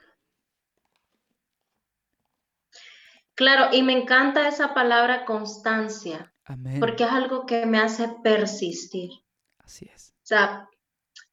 Claro, 3.36 3.70
y 3.76 3.82
me 3.84 3.94
encanta 3.94 4.48
esa 4.48 4.74
palabra 4.74 5.26
constancia, 5.26 6.34
porque 6.80 7.04
es 7.04 7.10
algo 7.10 7.46
que 7.46 7.66
me 7.66 7.80
hace 7.80 8.08
persistir. 8.24 9.10
Así 9.58 9.90
es. 9.94 10.14
O 10.18 10.26
sea, 10.26 10.70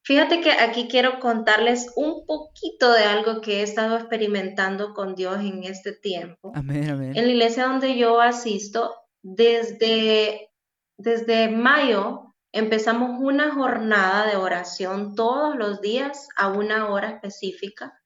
fíjate 0.02 0.40
que 0.40 0.52
aquí 0.52 0.88
quiero 0.88 1.20
contarles 1.20 1.92
un 1.96 2.24
poquito 2.24 2.92
de 2.92 3.04
algo 3.04 3.40
que 3.40 3.60
he 3.60 3.62
estado 3.62 3.96
experimentando 3.96 4.94
con 4.94 5.14
Dios 5.14 5.40
en 5.40 5.64
este 5.64 5.92
tiempo. 5.92 6.52
Amén, 6.54 6.88
amén. 6.88 7.16
En 7.16 7.26
la 7.26 7.32
iglesia 7.32 7.66
donde 7.66 7.96
yo 7.98 8.20
asisto, 8.20 8.94
desde, 9.22 10.50
desde 10.96 11.48
mayo 11.48 12.34
empezamos 12.52 13.20
una 13.20 13.52
jornada 13.52 14.26
de 14.26 14.36
oración 14.36 15.14
todos 15.14 15.54
los 15.54 15.80
días 15.80 16.28
a 16.36 16.48
una 16.48 16.88
hora 16.88 17.10
específica 17.10 17.99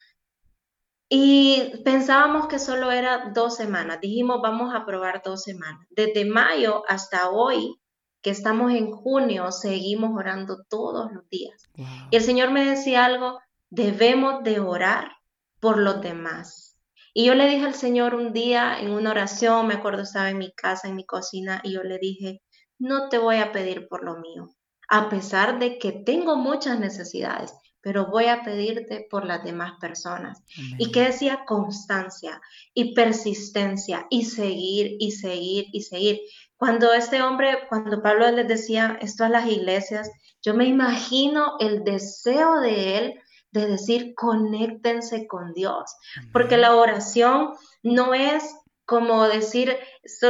y 1.09 1.83
pensábamos 1.85 2.49
que 2.49 2.59
solo 2.59 2.90
era 2.90 3.31
dos 3.35 3.57
semanas. 3.57 4.01
Dijimos, 4.01 4.40
vamos 4.43 4.75
a 4.75 4.87
probar 4.87 5.23
dos 5.25 5.43
semanas. 5.43 5.87
Desde 5.90 6.25
mayo 6.25 6.83
hasta 6.88 7.31
hoy, 7.31 7.79
que 8.23 8.31
estamos 8.31 8.73
en 8.73 8.90
junio, 8.90 9.53
seguimos 9.53 10.11
orando 10.17 10.64
todos 10.69 11.12
los 11.12 11.29
días. 11.29 11.62
Y 12.11 12.17
el 12.17 12.23
Señor 12.23 12.51
me 12.51 12.64
decía 12.64 13.05
algo, 13.05 13.38
debemos 13.69 14.43
de 14.45 14.61
orar 14.61 15.12
por 15.61 15.79
los 15.79 16.01
demás. 16.01 16.79
Y 17.12 17.27
yo 17.27 17.35
le 17.35 17.49
dije 17.49 17.67
al 17.67 17.75
Señor 17.75 18.14
un 18.14 18.33
día 18.33 18.81
en 18.81 18.90
una 18.90 19.11
oración, 19.11 19.67
me 19.67 19.75
acuerdo 19.75 20.03
estaba 20.03 20.31
en 20.31 20.38
mi 20.38 20.53
casa, 20.53 20.88
en 20.88 20.97
mi 20.97 21.05
cocina, 21.05 21.61
y 21.62 21.75
yo 21.75 21.83
le 21.83 21.99
dije, 21.99 22.43
no 22.79 23.09
te 23.09 23.19
voy 23.19 23.37
a 23.37 23.53
pedir 23.53 23.87
por 23.88 24.05
lo 24.05 24.19
mío, 24.19 24.49
a 24.88 25.09
pesar 25.11 25.59
de 25.59 25.79
que 25.79 25.93
tengo 25.93 26.37
muchas 26.37 26.81
necesidades 26.81 27.55
pero 27.85 28.07
voy 28.07 28.27
a 28.27 28.42
pedirte 28.42 29.07
por 29.11 29.27
las 29.27 29.44
demás 29.44 29.75
personas. 29.79 30.42
Y 30.79 30.90
que 30.90 31.03
decía 31.03 31.44
constancia 31.47 32.40
y 32.73 32.94
persistencia 32.94 34.07
y 34.09 34.25
seguir 34.25 34.97
y 34.99 35.12
seguir 35.12 35.66
y 35.70 35.83
seguir. 35.83 36.20
Cuando 36.57 36.94
este 36.94 37.20
hombre, 37.20 37.59
cuando 37.68 38.03
Pablo 38.03 38.31
les 38.31 38.49
decía 38.49 38.97
esto 39.03 39.25
a 39.25 39.29
las 39.29 39.47
iglesias, 39.47 40.11
yo 40.40 40.55
me 40.55 40.64
imagino 40.64 41.57
el 41.61 41.85
deseo 41.85 42.59
de 42.61 42.99
él 42.99 43.14
de 43.51 43.66
decir, 43.66 44.14
conéctense 44.14 45.27
con 45.27 45.53
Dios, 45.53 45.94
porque 46.33 46.57
la 46.57 46.75
oración 46.75 47.51
no 47.83 48.14
es 48.14 48.57
como 48.87 49.29
decir, 49.29 49.77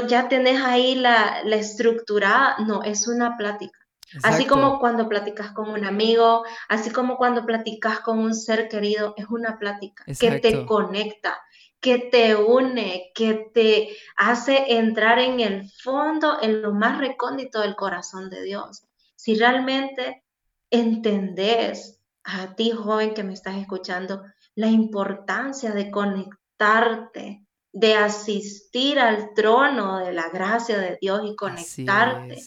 ya 0.09 0.29
tenés 0.29 0.61
ahí 0.61 0.95
la, 0.95 1.43
la 1.45 1.57
estructurada, 1.57 2.57
no, 2.67 2.83
es 2.83 3.09
una 3.09 3.37
plática. 3.37 3.79
Así 4.22 4.46
como 4.46 4.79
cuando 4.79 5.09
platicas 5.09 5.53
con 5.53 5.70
un 5.70 5.85
amigo, 5.85 6.44
así 6.68 6.90
como 6.90 7.16
cuando 7.16 7.44
platicas 7.44 8.00
con 8.00 8.18
un 8.18 8.35
ser 8.35 8.68
querido, 8.68 9.14
es 9.16 9.27
una 9.29 9.59
plática 9.59 10.05
que 10.05 10.40
te 10.40 10.64
conecta, 10.66 11.40
que 11.81 11.98
te 11.98 12.35
une, 12.35 13.11
que 13.14 13.50
te 13.53 13.96
hace 14.16 14.77
entrar 14.79 15.18
en 15.18 15.40
el 15.40 15.70
fondo, 15.70 16.38
en 16.40 16.62
lo 16.62 16.72
más 16.72 16.98
recóndito 16.98 17.61
del 17.61 17.77
corazón 17.77 18.31
de 18.31 18.42
Dios. 18.42 18.87
Si 19.16 19.35
realmente 19.35 20.24
entendés 20.70 22.00
a 22.22 22.55
ti, 22.55 22.70
joven 22.70 23.14
que 23.14 23.24
me 23.24 23.35
estás 23.35 23.57
escuchando, 23.57 24.22
la 24.55 24.68
importancia 24.68 25.72
de 25.72 25.90
conectarte, 25.90 27.44
de 27.72 27.94
asistir 27.94 28.98
al 28.98 29.35
trono 29.35 29.98
de 29.98 30.12
la 30.12 30.29
gracia 30.31 30.79
de 30.79 30.96
Dios 31.00 31.22
y 31.24 31.35
conectarte 31.35 32.40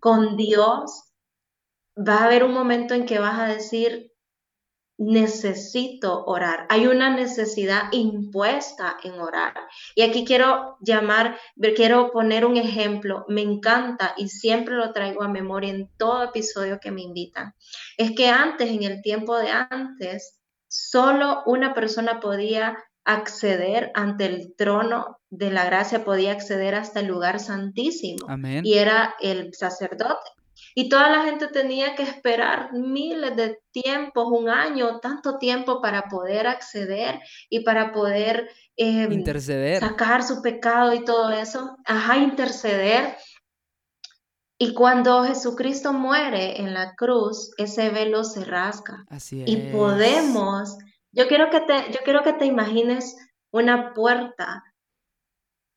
con 0.00 0.36
Dios, 0.36 1.12
va 1.96 2.18
a 2.18 2.24
haber 2.24 2.44
un 2.44 2.52
momento 2.52 2.94
en 2.94 3.06
que 3.06 3.18
vas 3.18 3.38
a 3.38 3.46
decir, 3.46 4.10
necesito 5.00 6.24
orar. 6.26 6.66
Hay 6.68 6.86
una 6.86 7.08
necesidad 7.08 7.84
impuesta 7.90 8.98
en 9.02 9.18
orar. 9.18 9.54
Y 9.94 10.02
aquí 10.02 10.26
quiero 10.26 10.76
llamar, 10.80 11.38
quiero 11.74 12.10
poner 12.10 12.44
un 12.44 12.58
ejemplo. 12.58 13.24
Me 13.26 13.40
encanta 13.40 14.14
y 14.18 14.28
siempre 14.28 14.74
lo 14.74 14.92
traigo 14.92 15.22
a 15.22 15.28
memoria 15.28 15.70
en 15.70 15.88
todo 15.96 16.24
episodio 16.24 16.80
que 16.80 16.90
me 16.90 17.00
invitan. 17.00 17.54
Es 17.96 18.12
que 18.12 18.28
antes, 18.28 18.68
en 18.68 18.82
el 18.82 19.00
tiempo 19.00 19.38
de 19.38 19.48
antes, 19.50 20.38
solo 20.68 21.42
una 21.46 21.72
persona 21.72 22.20
podía 22.20 22.76
acceder 23.14 23.90
ante 23.94 24.26
el 24.26 24.54
trono 24.56 25.18
de 25.30 25.50
la 25.50 25.64
gracia, 25.64 26.04
podía 26.04 26.32
acceder 26.32 26.74
hasta 26.74 27.00
el 27.00 27.06
lugar 27.06 27.40
santísimo. 27.40 28.26
Y 28.62 28.78
era 28.78 29.14
el 29.20 29.54
sacerdote. 29.54 30.30
Y 30.74 30.88
toda 30.88 31.10
la 31.10 31.24
gente 31.24 31.48
tenía 31.48 31.94
que 31.94 32.02
esperar 32.02 32.72
miles 32.72 33.36
de 33.36 33.58
tiempos, 33.72 34.28
un 34.30 34.48
año, 34.48 35.00
tanto 35.00 35.38
tiempo 35.38 35.80
para 35.80 36.08
poder 36.08 36.46
acceder 36.46 37.20
y 37.48 37.60
para 37.60 37.92
poder 37.92 38.48
em, 38.76 39.10
interceder. 39.12 39.80
sacar 39.80 40.22
su 40.22 40.42
pecado 40.42 40.94
y 40.94 41.04
todo 41.04 41.30
eso. 41.30 41.76
Ajá, 41.84 42.18
interceder. 42.18 43.16
Y 44.58 44.74
cuando 44.74 45.24
Jesucristo 45.24 45.92
muere 45.92 46.60
en 46.60 46.74
la 46.74 46.94
cruz, 46.94 47.50
ese 47.56 47.88
velo 47.88 48.24
se 48.24 48.44
rasga. 48.44 49.06
Así 49.08 49.42
Y 49.46 49.72
podemos 49.72 50.76
yo 51.12 51.28
quiero 51.28 51.50
que 51.50 51.60
te, 51.60 51.92
yo 51.92 52.00
quiero 52.04 52.22
que 52.22 52.32
te 52.32 52.46
imagines 52.46 53.16
una 53.50 53.92
puerta 53.92 54.64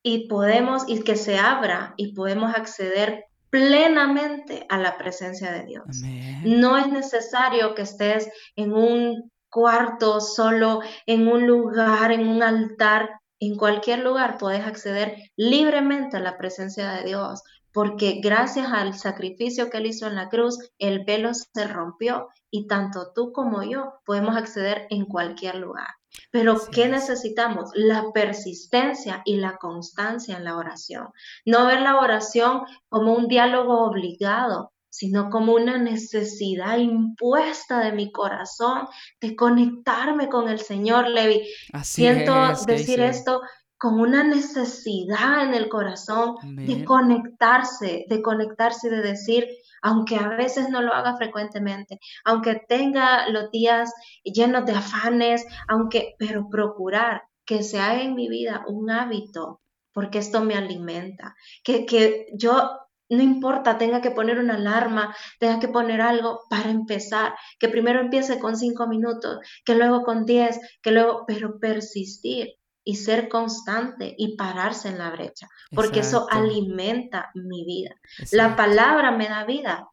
y 0.03 0.27
podemos, 0.27 0.83
y 0.87 1.01
que 1.01 1.15
se 1.15 1.37
abra 1.37 1.93
y 1.97 2.13
podemos 2.13 2.53
acceder 2.55 3.25
plenamente 3.49 4.65
a 4.69 4.77
la 4.77 4.97
presencia 4.97 5.51
de 5.51 5.65
Dios. 5.65 6.01
No 6.43 6.77
es 6.77 6.87
necesario 6.87 7.75
que 7.75 7.83
estés 7.83 8.29
en 8.55 8.73
un 8.73 9.31
cuarto 9.49 10.19
solo, 10.19 10.81
en 11.05 11.27
un 11.27 11.47
lugar, 11.47 12.11
en 12.11 12.27
un 12.27 12.41
altar. 12.41 13.09
En 13.39 13.55
cualquier 13.55 13.99
lugar 13.99 14.37
puedes 14.37 14.65
acceder 14.65 15.15
libremente 15.35 16.17
a 16.17 16.21
la 16.21 16.37
presencia 16.37 16.93
de 16.93 17.03
Dios, 17.03 17.43
porque 17.73 18.19
gracias 18.21 18.71
al 18.71 18.93
sacrificio 18.93 19.69
que 19.69 19.77
él 19.77 19.87
hizo 19.87 20.07
en 20.07 20.15
la 20.15 20.29
cruz, 20.29 20.57
el 20.77 21.03
velo 21.03 21.31
se 21.33 21.67
rompió 21.67 22.29
y 22.51 22.67
tanto 22.67 23.11
tú 23.13 23.31
como 23.33 23.63
yo 23.63 23.95
podemos 24.05 24.37
acceder 24.37 24.85
en 24.89 25.05
cualquier 25.05 25.55
lugar. 25.55 25.87
Pero 26.29 26.55
¿qué 26.71 26.87
necesitamos? 26.87 27.71
La 27.73 28.11
persistencia 28.13 29.23
y 29.25 29.37
la 29.37 29.57
constancia 29.57 30.37
en 30.37 30.43
la 30.43 30.55
oración. 30.55 31.07
No 31.45 31.65
ver 31.65 31.81
la 31.81 31.97
oración 31.99 32.61
como 32.87 33.13
un 33.13 33.27
diálogo 33.27 33.83
obligado, 33.83 34.71
sino 34.89 35.31
como 35.31 35.55
una 35.55 35.79
necesidad 35.79 36.77
impuesta 36.77 37.79
de 37.79 37.93
mi 37.93 38.11
corazón 38.11 38.87
de 39.19 39.35
conectarme 39.35 40.29
con 40.29 40.47
el 40.47 40.59
Señor, 40.59 41.07
Levi. 41.07 41.49
Siento 41.81 42.35
decir 42.67 43.01
esto 43.01 43.41
con 43.83 43.99
una 43.99 44.23
necesidad 44.23 45.43
en 45.43 45.53
el 45.53 45.67
corazón 45.67 46.37
de 46.41 46.85
conectarse, 46.85 48.05
de 48.07 48.21
conectarse 48.21 48.87
y 48.87 48.91
de 48.91 49.01
decir, 49.01 49.45
aunque 49.81 50.15
a 50.15 50.29
veces 50.29 50.69
no 50.69 50.81
lo 50.81 50.93
haga 50.93 51.17
frecuentemente, 51.17 51.99
aunque 52.23 52.61
tenga 52.65 53.27
los 53.27 53.51
días 53.51 53.91
llenos 54.23 54.65
de 54.65 54.71
afanes, 54.71 55.45
aunque, 55.67 56.15
pero 56.17 56.47
procurar 56.49 57.23
que 57.43 57.61
se 57.61 57.77
haga 57.77 58.03
en 58.03 58.15
mi 58.15 58.29
vida 58.29 58.63
un 58.69 58.89
hábito, 58.89 59.59
porque 59.91 60.19
esto 60.19 60.41
me 60.45 60.55
alimenta, 60.55 61.35
que, 61.61 61.85
que 61.85 62.27
yo 62.37 62.69
no 63.09 63.21
importa, 63.21 63.77
tenga 63.77 63.99
que 63.99 64.11
poner 64.11 64.39
una 64.39 64.55
alarma, 64.55 65.13
tenga 65.41 65.59
que 65.59 65.67
poner 65.67 65.99
algo 65.99 66.39
para 66.49 66.69
empezar, 66.69 67.35
que 67.59 67.67
primero 67.67 67.99
empiece 67.99 68.39
con 68.39 68.55
cinco 68.55 68.87
minutos, 68.87 69.39
que 69.65 69.75
luego 69.75 70.03
con 70.03 70.25
diez, 70.25 70.57
que 70.81 70.91
luego, 70.91 71.25
pero 71.27 71.59
persistir 71.59 72.55
y 72.83 72.95
ser 72.95 73.29
constante 73.29 74.13
y 74.17 74.35
pararse 74.35 74.89
en 74.89 74.97
la 74.97 75.11
brecha, 75.11 75.47
porque 75.73 76.01
eso 76.01 76.27
alimenta 76.29 77.31
mi 77.33 77.65
vida. 77.65 77.95
La 78.31 78.55
palabra 78.55 79.11
me 79.11 79.27
da 79.27 79.45
vida 79.45 79.87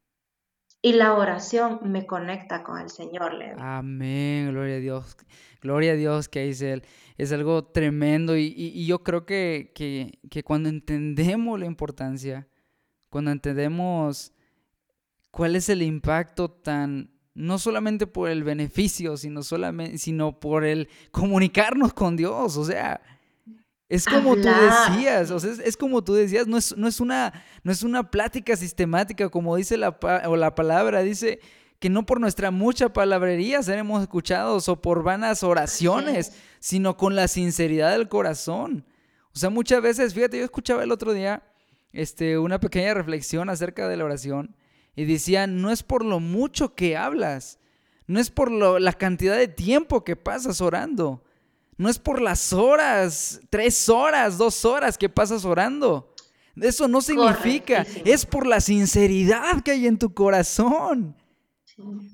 y 0.83 0.94
la 0.94 1.14
oración 1.14 1.81
me 1.85 2.07
conecta 2.07 2.62
con 2.62 2.81
el 2.81 2.88
Señor. 2.88 3.33
Amén, 3.59 4.50
gloria 4.50 4.76
a 4.76 4.81
Dios. 4.81 5.16
Gloria 5.61 5.92
a 5.92 5.96
Dios 5.96 6.29
que 6.29 6.44
dice 6.44 6.72
él. 6.72 6.85
es 7.18 7.33
algo 7.33 7.64
tremendo 7.64 8.37
y, 8.37 8.87
yo 8.87 9.03
creo 9.03 9.26
que, 9.26 9.72
que, 9.74 10.42
cuando 10.42 10.68
entendemos 10.68 11.61
la 11.61 11.66
importancia, 11.66 12.48
cuando 13.11 13.31
entendemos 13.31 14.33
cuál 15.31 15.55
es 15.55 15.68
el 15.68 15.83
impacto 15.83 16.50
tan, 16.50 17.11
no 17.35 17.59
solamente 17.59 18.07
por 18.07 18.29
el 18.29 18.45
beneficio, 18.45 19.16
sino, 19.16 19.43
solamente, 19.43 19.99
sino 19.99 20.38
por 20.38 20.64
el 20.64 20.88
comunicarnos 21.11 21.93
con 21.93 22.16
Dios, 22.16 22.57
o 22.57 22.64
sea, 22.64 23.01
es 23.88 24.07
como 24.07 24.37
tú 24.37 24.49
decías, 24.49 25.33
o 25.33 25.40
sea, 25.40 25.53
es, 25.64 25.77
como 25.77 26.03
tú 26.05 26.14
decías, 26.14 26.47
no 26.47 26.57
es, 26.57 26.77
no 26.77 26.87
es, 26.87 27.01
una, 27.01 27.33
no 27.64 27.73
es 27.73 27.83
una 27.83 28.09
plática 28.09 28.57
sistemática, 28.57 29.29
como 29.29 29.57
dice 29.57 29.77
la, 29.77 29.99
o 30.29 30.37
la 30.37 30.55
palabra, 30.55 31.03
dice 31.03 31.40
que 31.81 31.90
no 31.90 32.07
por 32.07 32.21
nuestra 32.21 32.53
mucha 32.53 32.93
palabrería 32.93 33.62
seremos 33.64 34.03
escuchados 34.03 34.69
o 34.69 34.81
por 34.81 35.03
vanas 35.03 35.43
oraciones, 35.43 36.35
sino 36.61 36.97
con 36.97 37.16
la 37.16 37.27
sinceridad 37.27 37.90
del 37.90 38.09
corazón. 38.09 38.85
O 39.35 39.38
sea, 39.38 39.51
muchas 39.51 39.83
veces, 39.83 40.14
fíjate, 40.14 40.38
yo 40.38 40.45
escuchaba 40.45 40.85
el 40.85 40.93
otro 40.93 41.12
día 41.12 41.43
este, 41.93 42.38
una 42.38 42.61
pequeña 42.61 42.95
reflexión 42.95 43.49
acerca 43.49 43.88
de 43.88 43.97
la 43.97 44.05
oración 44.05 44.55
y 45.01 45.07
decía, 45.07 45.47
no 45.47 45.71
es 45.71 45.83
por 45.83 46.05
lo 46.05 46.21
mucho 46.21 46.75
que 46.75 46.95
hablas, 46.95 47.59
no 48.07 48.21
es 48.21 48.31
por 48.31 48.53
la 48.53 48.93
cantidad 48.93 49.35
de 49.35 49.49
tiempo 49.49 50.05
que 50.05 50.15
pasas 50.15 50.61
orando, 50.61 51.25
no 51.79 51.89
es 51.89 51.99
por 51.99 52.21
las 52.21 52.53
horas, 52.53 53.41
tres 53.49 53.89
horas, 53.89 54.37
dos 54.37 54.67
horas 54.67 54.99
que 54.99 55.09
pasas 55.09 55.47
orando. 55.47 56.13
Eso 56.55 56.87
no 56.87 57.01
significa, 57.01 57.87
es 58.05 58.27
por 58.27 58.47
la 58.47 58.61
sinceridad 58.61 59.63
que 59.63 59.71
hay 59.71 59.87
en 59.87 59.99
tu 59.99 60.13
corazón. 60.13 61.17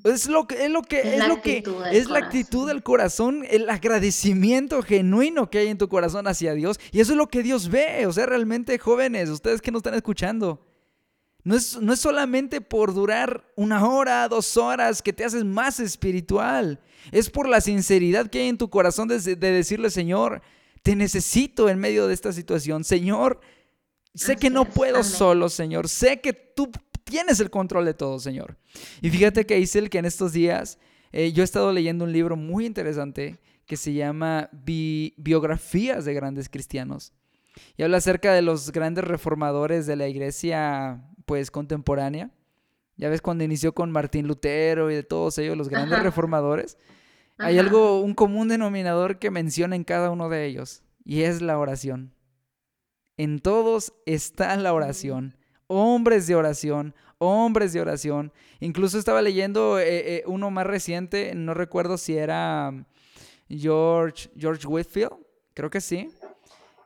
Es 0.05 0.29
lo 0.29 0.47
que 0.47 0.65
es 0.65 0.71
lo 0.71 0.83
que 0.83 1.17
es, 1.17 1.27
lo 1.27 1.43
que 1.43 1.65
es 1.91 2.09
la 2.09 2.21
actitud 2.21 2.69
del 2.69 2.85
corazón, 2.85 3.45
el 3.51 3.69
agradecimiento 3.69 4.81
genuino 4.81 5.51
que 5.51 5.59
hay 5.59 5.69
en 5.71 5.79
tu 5.79 5.89
corazón 5.89 6.29
hacia 6.29 6.55
Dios. 6.55 6.79
Y 6.93 7.01
eso 7.01 7.15
es 7.15 7.19
lo 7.19 7.27
que 7.27 7.43
Dios 7.43 7.69
ve, 7.69 8.07
o 8.07 8.13
sea, 8.13 8.27
realmente 8.27 8.79
jóvenes, 8.79 9.29
ustedes 9.29 9.61
que 9.61 9.73
nos 9.73 9.81
están 9.81 9.95
escuchando, 9.95 10.61
no 11.47 11.55
es, 11.55 11.81
no 11.81 11.93
es 11.93 12.01
solamente 12.01 12.61
por 12.61 12.93
durar 12.93 13.45
una 13.55 13.89
hora, 13.89 14.27
dos 14.27 14.57
horas 14.57 15.01
que 15.01 15.13
te 15.13 15.25
haces 15.25 15.45
más 15.45 15.79
espiritual, 15.79 16.81
es 17.13 17.31
por 17.31 17.49
la 17.49 17.61
sinceridad 17.61 18.29
que 18.29 18.41
hay 18.41 18.49
en 18.49 18.59
tu 18.59 18.69
corazón 18.69 19.07
de, 19.07 19.21
de 19.21 19.53
decirle, 19.53 19.91
Señor, 19.91 20.43
te 20.83 20.97
necesito 20.97 21.69
en 21.69 21.79
medio 21.79 22.09
de 22.09 22.15
esta 22.15 22.33
situación, 22.33 22.83
Señor, 22.83 23.41
sé 24.13 24.35
que 24.35 24.51
no 24.51 24.65
puedo 24.65 25.05
solo, 25.05 25.49
Señor, 25.49 25.89
sé 25.89 26.21
que 26.21 26.33
tú 26.33 26.69
tienes 27.05 27.39
el 27.39 27.49
control 27.49 27.85
de 27.85 27.95
todo, 27.95 28.19
Señor. 28.19 28.57
Y 29.01 29.11
fíjate 29.11 29.47
que 29.47 29.57
el 29.57 29.89
que 29.89 29.99
en 29.99 30.05
estos 30.05 30.33
días 30.33 30.81
eh, 31.13 31.31
yo 31.31 31.43
he 31.43 31.45
estado 31.45 31.71
leyendo 31.71 32.07
un 32.07 32.13
libro 32.13 32.35
muy 32.35 32.67
interesante 32.67 33.39
que 33.67 33.77
se 33.77 33.93
llama 33.93 34.51
Biografías 34.53 36.05
de 36.05 36.13
grandes 36.13 36.49
cristianos. 36.49 37.13
Y 37.77 37.83
habla 37.83 37.99
acerca 37.99 38.33
de 38.33 38.43
los 38.43 38.73
grandes 38.73 39.05
reformadores 39.05 39.87
de 39.87 39.97
la 39.97 40.09
iglesia 40.09 41.03
pues 41.25 41.51
contemporánea. 41.51 42.31
Ya 42.97 43.09
ves 43.09 43.21
cuando 43.21 43.45
inició 43.45 43.75
con 43.75 43.91
Martín 43.91 44.27
Lutero 44.27 44.91
y 44.91 44.95
de 44.95 45.03
todos 45.03 45.37
ellos, 45.39 45.57
los 45.57 45.69
grandes 45.69 46.03
reformadores. 46.03 46.79
Hay 47.39 47.59
algo, 47.59 48.01
un 48.01 48.15
común 48.15 48.49
denominador 48.49 49.19
que 49.19 49.31
menciona 49.31 49.77
en 49.77 49.85
cada 49.85 50.11
uno 50.11 50.31
de 50.31 50.47
ellos, 50.47 50.83
y 51.05 51.23
es 51.23 51.43
la 51.43 51.59
oración. 51.59 52.15
En 53.19 53.41
todos 53.41 53.93
está 54.07 54.57
la 54.57 54.73
oración 54.73 55.37
hombres 55.67 56.27
de 56.27 56.35
oración, 56.35 56.95
hombres 57.19 57.73
de 57.73 57.81
oración. 57.81 58.33
Incluso 58.61 58.99
estaba 58.99 59.23
leyendo 59.23 59.79
eh, 59.79 60.17
eh, 60.17 60.23
uno 60.27 60.51
más 60.51 60.67
reciente, 60.67 61.35
no 61.35 61.55
recuerdo 61.55 61.99
si 61.99 62.17
era 62.17 62.71
um, 62.71 62.85
George, 63.49 64.31
George 64.37 64.67
Whitfield, 64.67 65.15
creo 65.55 65.71
que 65.71 65.81
sí. 65.81 66.11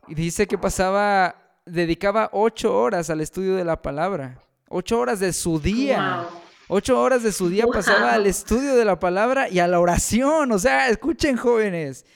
Y 0.09 0.15
dice 0.15 0.47
que 0.47 0.59
pasaba, 0.59 1.37
dedicaba 1.67 2.31
ocho 2.33 2.77
horas 2.77 3.11
al 3.11 3.21
estudio 3.21 3.57
de 3.57 3.65
la 3.65 3.81
palabra, 3.81 4.43
ocho 4.69 4.99
horas 4.99 5.21
de 5.21 5.33
su 5.33 5.61
día. 5.61 6.27
Ocho 6.73 7.01
horas 7.01 7.25
de 7.25 7.33
su 7.33 7.49
día 7.49 7.67
pasaba 7.67 8.13
al 8.13 8.27
estudio 8.27 8.77
de 8.77 8.85
la 8.85 9.01
palabra 9.01 9.49
y 9.49 9.59
a 9.59 9.67
la 9.67 9.81
oración. 9.81 10.53
O 10.53 10.59
sea, 10.61 10.89
escuchen 10.89 11.37
jóvenes, 11.37 12.07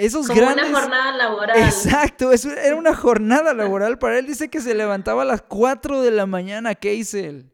esos 0.00 0.28
Como 0.28 0.40
una 0.40 0.80
jornada 0.80 1.12
laboral. 1.12 1.58
Exacto, 1.58 2.32
eso 2.32 2.50
era 2.50 2.74
una 2.74 2.94
jornada 2.94 3.52
laboral 3.52 3.98
para 3.98 4.18
él. 4.18 4.26
Dice 4.26 4.48
que 4.48 4.62
se 4.62 4.74
levantaba 4.74 5.22
a 5.22 5.24
las 5.26 5.42
4 5.42 6.00
de 6.00 6.10
la 6.10 6.24
mañana, 6.24 6.74
¿qué 6.74 6.94
hice 6.94 7.26
él? 7.26 7.50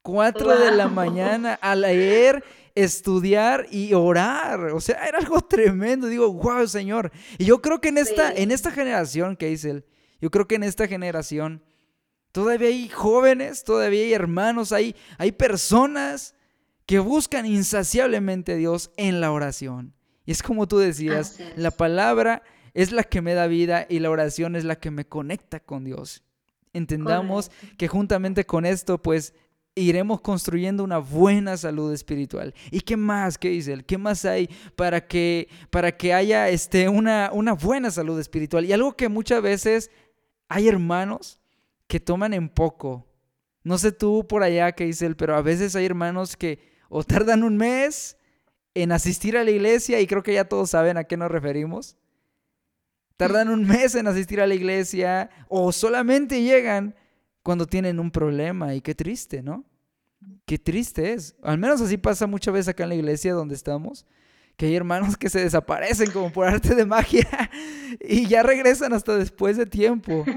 4 0.00 0.58
de 0.58 0.72
la 0.72 0.88
mañana 0.88 1.58
a 1.60 1.74
leer, 1.74 2.42
estudiar 2.74 3.66
y 3.70 3.94
orar. 3.94 4.66
O 4.72 4.80
sea, 4.80 5.04
era 5.06 5.18
algo 5.18 5.40
tremendo. 5.40 6.08
Digo, 6.08 6.32
wow, 6.32 6.66
Señor. 6.66 7.12
Y 7.38 7.44
yo 7.44 7.62
creo 7.62 7.80
que 7.80 7.88
en 7.88 7.98
esta, 7.98 8.32
en 8.32 8.50
esta 8.50 8.70
generación, 8.70 9.36
¿qué 9.36 9.46
dice 9.46 9.70
él? 9.70 9.84
Yo 10.20 10.30
creo 10.30 10.46
que 10.46 10.54
en 10.54 10.62
esta 10.62 10.88
generación 10.88 11.62
todavía 12.32 12.68
hay 12.68 12.88
jóvenes, 12.88 13.64
todavía 13.64 14.02
hay 14.02 14.12
hermanos, 14.12 14.72
hay, 14.72 14.96
hay 15.18 15.32
personas 15.32 16.34
que 16.86 16.98
buscan 16.98 17.46
insaciablemente 17.46 18.52
a 18.52 18.56
Dios 18.56 18.90
en 18.96 19.20
la 19.20 19.32
oración. 19.32 19.94
Y 20.26 20.32
es 20.32 20.42
como 20.42 20.66
tú 20.66 20.78
decías, 20.78 21.38
la 21.56 21.70
palabra 21.70 22.42
es 22.72 22.92
la 22.92 23.04
que 23.04 23.22
me 23.22 23.34
da 23.34 23.46
vida 23.46 23.86
y 23.88 24.00
la 24.00 24.10
oración 24.10 24.56
es 24.56 24.64
la 24.64 24.76
que 24.76 24.90
me 24.90 25.06
conecta 25.06 25.60
con 25.60 25.84
Dios. 25.84 26.24
Entendamos 26.72 27.50
que 27.78 27.86
juntamente 27.86 28.44
con 28.44 28.66
esto, 28.66 29.00
pues 29.00 29.32
iremos 29.74 30.20
construyendo 30.20 30.84
una 30.84 30.98
buena 30.98 31.56
salud 31.56 31.92
espiritual. 31.92 32.54
¿Y 32.70 32.80
qué 32.80 32.96
más? 32.96 33.38
¿Qué 33.38 33.48
dice 33.48 33.72
él? 33.72 33.84
¿Qué 33.84 33.98
más 33.98 34.24
hay 34.24 34.48
para 34.76 35.06
que, 35.06 35.48
para 35.70 35.96
que 35.96 36.14
haya 36.14 36.48
este, 36.48 36.88
una, 36.88 37.30
una 37.32 37.54
buena 37.54 37.90
salud 37.90 38.18
espiritual? 38.20 38.64
Y 38.64 38.72
algo 38.72 38.96
que 38.96 39.08
muchas 39.08 39.42
veces 39.42 39.90
hay 40.48 40.68
hermanos 40.68 41.40
que 41.86 42.00
toman 42.00 42.34
en 42.34 42.48
poco. 42.48 43.06
No 43.62 43.78
sé 43.78 43.92
tú 43.92 44.26
por 44.28 44.42
allá 44.42 44.74
él, 44.78 45.16
pero 45.16 45.36
a 45.36 45.42
veces 45.42 45.74
hay 45.74 45.86
hermanos 45.86 46.36
que 46.36 46.72
o 46.88 47.02
tardan 47.02 47.42
un 47.42 47.56
mes 47.56 48.16
en 48.74 48.92
asistir 48.92 49.36
a 49.36 49.44
la 49.44 49.50
iglesia 49.50 50.00
y 50.00 50.06
creo 50.06 50.22
que 50.22 50.34
ya 50.34 50.44
todos 50.44 50.70
saben 50.70 50.96
a 50.96 51.04
qué 51.04 51.16
nos 51.16 51.30
referimos. 51.30 51.96
Tardan 53.16 53.48
un 53.48 53.66
mes 53.66 53.94
en 53.94 54.06
asistir 54.06 54.40
a 54.40 54.46
la 54.46 54.54
iglesia 54.54 55.30
o 55.48 55.72
solamente 55.72 56.42
llegan 56.42 56.94
cuando 57.44 57.66
tienen 57.66 58.00
un 58.00 58.10
problema 58.10 58.74
y 58.74 58.80
qué 58.80 58.94
triste, 58.94 59.42
¿no? 59.42 59.64
Qué 60.46 60.58
triste 60.58 61.12
es. 61.12 61.36
Al 61.42 61.58
menos 61.58 61.80
así 61.80 61.98
pasa 61.98 62.26
muchas 62.26 62.54
veces 62.54 62.68
acá 62.68 62.84
en 62.84 62.88
la 62.88 62.94
iglesia 62.96 63.34
donde 63.34 63.54
estamos, 63.54 64.06
que 64.56 64.66
hay 64.66 64.74
hermanos 64.74 65.16
que 65.16 65.28
se 65.28 65.40
desaparecen 65.40 66.10
como 66.10 66.32
por 66.32 66.48
arte 66.48 66.74
de 66.74 66.86
magia 66.86 67.28
y 68.00 68.26
ya 68.26 68.42
regresan 68.42 68.94
hasta 68.94 69.16
después 69.16 69.56
de 69.56 69.66
tiempo. 69.66 70.24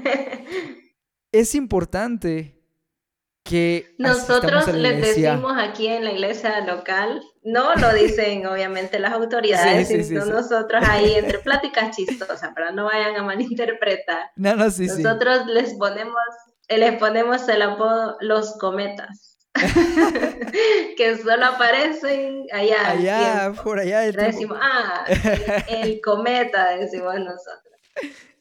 Es 1.34 1.56
importante 1.56 2.58
que 3.48 3.96
nosotros 3.98 4.67
les 4.74 5.02
decimos 5.02 5.54
aquí 5.58 5.88
en 5.88 6.04
la 6.04 6.12
iglesia 6.12 6.62
local, 6.62 7.22
no 7.43 7.76
lo 7.76 7.93
dicen 7.93 8.46
obviamente 8.46 9.00
las 9.00 9.13
autoridades, 9.13 9.88
sino 9.88 10.26
nosotros 10.26 10.84
ahí 10.88 11.13
entre 11.15 11.39
pláticas 11.39 11.96
chistosas, 11.96 12.52
pero 12.54 12.72
no 12.72 12.86
vayan 12.86 13.15
a 13.15 13.24
malinterpretar. 13.24 14.32
nosotros 14.36 15.48
les 15.48 15.74
ponemos, 15.76 16.15
les 16.69 16.97
ponemos 16.97 17.47
el 17.47 17.62
apodo 17.62 18.17
los 18.19 18.58
cometas. 18.58 19.38
que 20.97 21.17
solo 21.17 21.45
aparecen 21.45 22.45
allá. 22.53 22.91
Allá, 22.91 23.53
por 23.63 23.80
allá. 23.80 24.01
decimos, 24.01 24.60
ah, 24.62 25.06
el 25.67 25.99
cometa, 26.01 26.75
decimos 26.77 27.15
nosotros. 27.15 27.73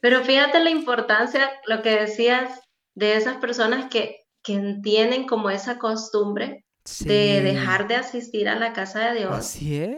Pero 0.00 0.22
fíjate 0.24 0.62
la 0.62 0.70
importancia, 0.70 1.50
lo 1.66 1.80
que 1.80 2.00
decías 2.00 2.60
de 2.94 3.16
esas 3.16 3.36
personas 3.36 3.86
que 3.90 4.26
que 4.46 4.78
tienen 4.80 5.26
como 5.26 5.50
esa 5.50 5.76
costumbre 5.76 6.64
de 7.00 7.40
dejar 7.40 7.88
de 7.88 7.96
asistir 7.96 8.48
a 8.48 8.54
la 8.54 8.72
casa 8.72 9.10
de 9.10 9.18
Dios 9.18 9.56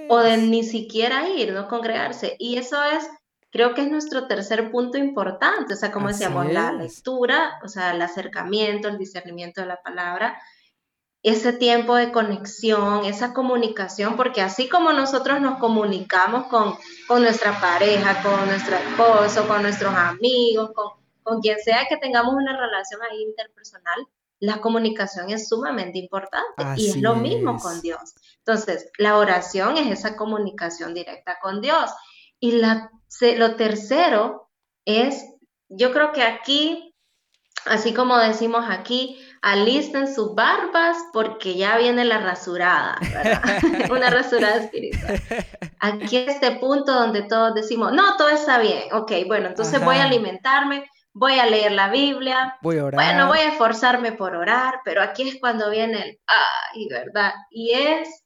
o 0.09 0.19
de 0.21 0.39
ni 0.39 0.65
siquiera 0.65 1.29
ir, 1.29 1.53
no 1.53 1.69
congregarse. 1.69 2.35
Y 2.39 2.57
eso 2.57 2.83
es, 2.83 3.07
creo 3.51 3.75
que 3.75 3.83
es 3.83 3.91
nuestro 3.91 4.27
tercer 4.27 4.71
punto 4.71 4.99
importante, 4.99 5.75
o 5.75 5.77
sea, 5.77 5.91
como 5.91 6.09
decíamos, 6.09 6.53
la 6.53 6.73
lectura, 6.73 7.59
o 7.65 7.69
sea, 7.69 7.95
el 7.95 8.03
acercamiento, 8.03 8.89
el 8.89 8.99
discernimiento 8.99 9.61
de 9.61 9.69
la 9.69 9.83
palabra, 9.83 10.39
ese 11.23 11.53
tiempo 11.53 11.97
de 11.97 12.13
conexión, 12.13 13.05
esa 13.05 13.35
comunicación, 13.35 14.17
porque 14.17 14.41
así 14.41 14.69
como 14.69 14.93
nosotros 14.93 15.41
nos 15.41 15.59
comunicamos 15.59 16.47
con, 16.47 16.77
con 17.09 17.23
nuestra 17.23 17.61
pareja, 17.61 18.23
con 18.23 18.47
nuestro 18.47 18.77
esposo, 18.77 19.49
con 19.49 19.63
nuestros 19.63 19.95
amigos, 19.95 20.71
con, 20.75 20.93
con 21.23 21.41
quien 21.41 21.59
sea 21.59 21.87
que 21.89 21.97
tengamos 21.97 22.35
una 22.35 22.57
relación 22.57 23.01
ahí 23.03 23.23
interpersonal, 23.23 24.07
la 24.41 24.61
comunicación 24.61 25.31
es 25.31 25.49
sumamente 25.49 25.99
importante 25.99 26.63
y 26.77 26.91
es 26.91 26.97
lo 26.99 27.17
mismo 27.17 27.59
con 27.59 27.81
Dios. 27.81 28.15
Entonces, 28.39 28.91
la 28.97 29.19
oración 29.19 29.77
es 29.77 29.91
esa 29.91 30.17
comunicación 30.17 30.95
directa 30.95 31.39
con 31.43 31.61
Dios. 31.61 31.91
Y 32.39 32.53
la, 32.53 32.93
lo 33.37 33.57
tercero 33.57 34.51
es, 34.85 35.25
yo 35.69 35.93
creo 35.93 36.13
que 36.13 36.23
aquí 36.23 36.89
así 37.69 37.95
como 37.95 38.17
decimos 38.19 38.65
aquí, 38.69 39.19
alisten 39.43 40.13
sus 40.13 40.35
barbas 40.35 40.97
porque 41.13 41.57
ya 41.57 41.77
viene 41.77 42.05
la 42.05 42.19
rasurada, 42.19 42.99
¿verdad? 43.01 43.43
Una 43.91 44.11
rasurada 44.11 44.57
espiritual. 44.57 45.21
Aquí 45.81 46.17
este 46.17 46.53
punto 46.53 46.93
donde 46.93 47.23
todos 47.23 47.55
decimos, 47.55 47.93
no, 47.93 48.17
todo 48.17 48.29
está 48.31 48.59
bien, 48.59 48.93
ok, 48.93 49.13
bueno, 49.27 49.49
entonces 49.49 49.85
voy 49.85 49.97
a 49.97 50.05
alimentarme, 50.05 50.89
voy 51.13 51.39
a 51.39 51.47
leer 51.47 51.73
la 51.73 51.91
Biblia, 51.91 52.57
voy 52.63 52.79
a 52.79 52.85
orar. 52.87 52.95
bueno, 52.95 53.27
voy 53.29 53.39
a 53.39 53.49
esforzarme 53.51 54.13
por 54.13 54.35
orar, 54.35 54.81
pero 54.85 55.03
aquí 55.03 55.29
es 55.29 55.39
cuando 55.41 55.71
viene 55.71 56.03
el, 56.03 56.19
ay, 56.27 56.89
¿verdad? 56.91 57.33
Y 57.51 57.73
es 57.73 58.25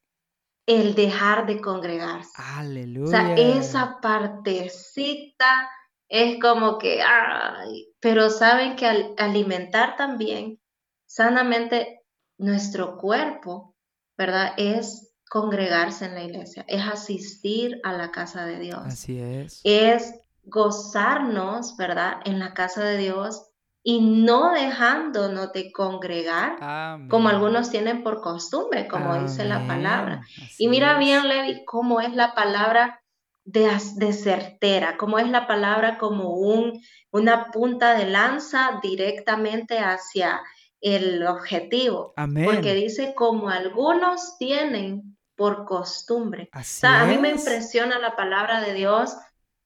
el 0.81 0.95
dejar 0.95 1.47
de 1.47 1.61
congregarse. 1.61 2.31
Aleluya. 2.37 3.07
O 3.07 3.11
sea, 3.11 3.35
esa 3.35 3.99
partecita 4.01 5.71
es 6.09 6.41
como 6.41 6.79
que, 6.79 7.03
ay, 7.03 7.89
pero 8.01 8.31
saben 8.31 8.77
que 8.77 8.87
al 8.87 9.15
alimentar 9.17 9.97
también 9.97 10.61
sanamente 11.07 12.03
nuestro 12.39 12.99
cuerpo, 12.99 13.77
¿verdad? 14.17 14.53
Es 14.57 15.15
congregarse 15.29 16.05
en 16.05 16.15
la 16.15 16.25
iglesia, 16.25 16.65
es 16.69 16.83
asistir 16.87 17.81
a 17.85 17.93
la 17.93 18.11
casa 18.11 18.45
de 18.45 18.59
Dios. 18.59 18.83
Así 18.85 19.19
es. 19.19 19.61
Es 19.65 20.15
gozarnos, 20.45 21.77
¿verdad? 21.77 22.21
En 22.25 22.39
la 22.39 22.53
casa 22.53 22.85
de 22.85 22.99
Dios 22.99 23.52
y 23.85 24.01
no 24.01 24.53
dejándonos 24.53 25.53
de 25.53 25.73
congregar 25.73 27.09
como 27.09 27.29
algunos 27.29 27.71
tienen 27.71 28.03
por 28.03 28.21
costumbre, 28.21 28.87
como 28.87 29.21
dice 29.21 29.45
la 29.45 29.67
palabra. 29.67 30.23
y 30.59 30.69
mira 30.69 30.99
bien, 30.99 31.29
Levi, 31.29 31.65
cómo 31.65 32.01
es 32.01 32.15
la 32.15 32.35
palabra 32.35 33.03
de, 33.45 33.69
de, 33.97 34.13
certera, 34.13 34.97
cómo 34.97 35.19
es 35.19 35.29
la 35.29 35.49
palabra 35.49 35.99
como 35.99 36.35
un, 36.35 36.81
una 37.11 37.51
punta 37.51 37.97
de 37.97 38.07
lanza 38.07 38.79
directamente 38.81 39.81
hacia 39.81 40.41
el 40.81 41.27
objetivo. 41.27 42.15
Porque 42.17 42.75
dice 42.75 43.15
como 43.17 43.49
algunos 43.49 44.37
tienen 44.39 45.17
por 45.35 45.65
costumbre. 45.65 46.51
o 46.55 46.63
sea, 46.63 47.01
a 47.01 47.07
mí 47.07 47.19
me 47.19 47.31
impresiona 47.31 47.99
la 47.99 48.15
palabra 48.15 48.61
de 48.61 48.75
Dios 48.75 49.17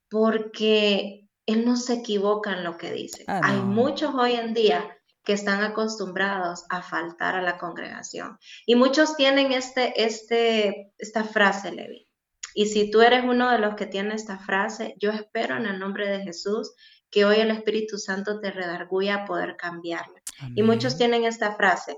porque 0.08 1.25
Él 1.46 1.64
no 1.64 1.76
se 1.76 1.94
equivoca 1.94 2.52
en 2.52 2.64
lo 2.64 2.76
que 2.76 2.92
dice. 2.92 3.24
Ah, 3.26 3.40
Hay 3.42 3.60
muchos 3.60 4.14
hoy 4.14 4.32
en 4.32 4.52
día 4.52 4.96
que 5.24 5.32
están 5.32 5.62
acostumbrados 5.62 6.64
a 6.68 6.82
faltar 6.82 7.34
a 7.34 7.42
la 7.42 7.58
congregación. 7.58 8.38
Y 8.64 8.76
muchos 8.76 9.16
tienen 9.16 9.52
este, 9.52 10.04
este, 10.04 10.92
esta 10.98 11.24
frase, 11.24 11.72
Levi. 11.72 12.08
Y 12.54 12.66
si 12.66 12.90
tú 12.90 13.02
eres 13.02 13.24
uno 13.24 13.50
de 13.50 13.58
los 13.58 13.74
que 13.74 13.86
tiene 13.86 14.14
esta 14.14 14.38
frase, 14.38 14.94
yo 14.98 15.10
espero 15.10 15.56
en 15.56 15.66
el 15.66 15.78
nombre 15.78 16.08
de 16.08 16.22
Jesús 16.22 16.74
que 17.10 17.24
hoy 17.24 17.36
el 17.36 17.50
Espíritu 17.50 17.98
Santo 17.98 18.40
te 18.40 18.50
redarguya 18.50 19.16
a 19.16 19.24
poder 19.24 19.56
cambiarla. 19.56 20.22
Y 20.54 20.62
muchos 20.62 20.96
tienen 20.96 21.24
esta 21.24 21.54
frase, 21.54 21.96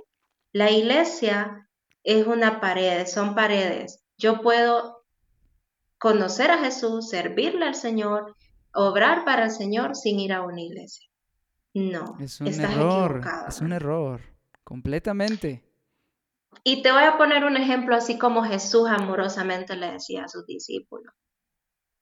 la 0.52 0.70
iglesia 0.70 1.68
es 2.02 2.26
una 2.26 2.60
pared, 2.60 3.06
son 3.06 3.34
paredes. 3.34 4.02
Yo 4.16 4.40
puedo 4.40 5.04
conocer 5.98 6.50
a 6.50 6.58
Jesús, 6.58 7.08
servirle 7.08 7.66
al 7.66 7.74
Señor, 7.74 8.34
obrar 8.74 9.24
para 9.24 9.44
el 9.44 9.50
Señor 9.50 9.96
sin 9.96 10.18
ir 10.20 10.32
a 10.32 10.42
una 10.42 10.60
iglesia. 10.60 11.08
No, 11.74 12.16
es 12.20 12.40
un 12.40 12.48
error, 12.48 13.22
es 13.46 13.60
un 13.60 13.72
error, 13.72 14.20
completamente. 14.64 15.64
Y 16.64 16.82
te 16.82 16.92
voy 16.92 17.04
a 17.04 17.16
poner 17.16 17.44
un 17.44 17.56
ejemplo 17.56 17.94
así 17.94 18.18
como 18.18 18.42
Jesús 18.42 18.88
amorosamente 18.88 19.76
le 19.76 19.92
decía 19.92 20.24
a 20.24 20.28
sus 20.28 20.46
discípulos. 20.46 21.14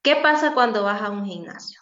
¿Qué 0.02 0.16
pasa 0.16 0.54
cuando 0.54 0.84
vas 0.84 1.02
a 1.02 1.10
un 1.10 1.24
gimnasio? 1.26 1.80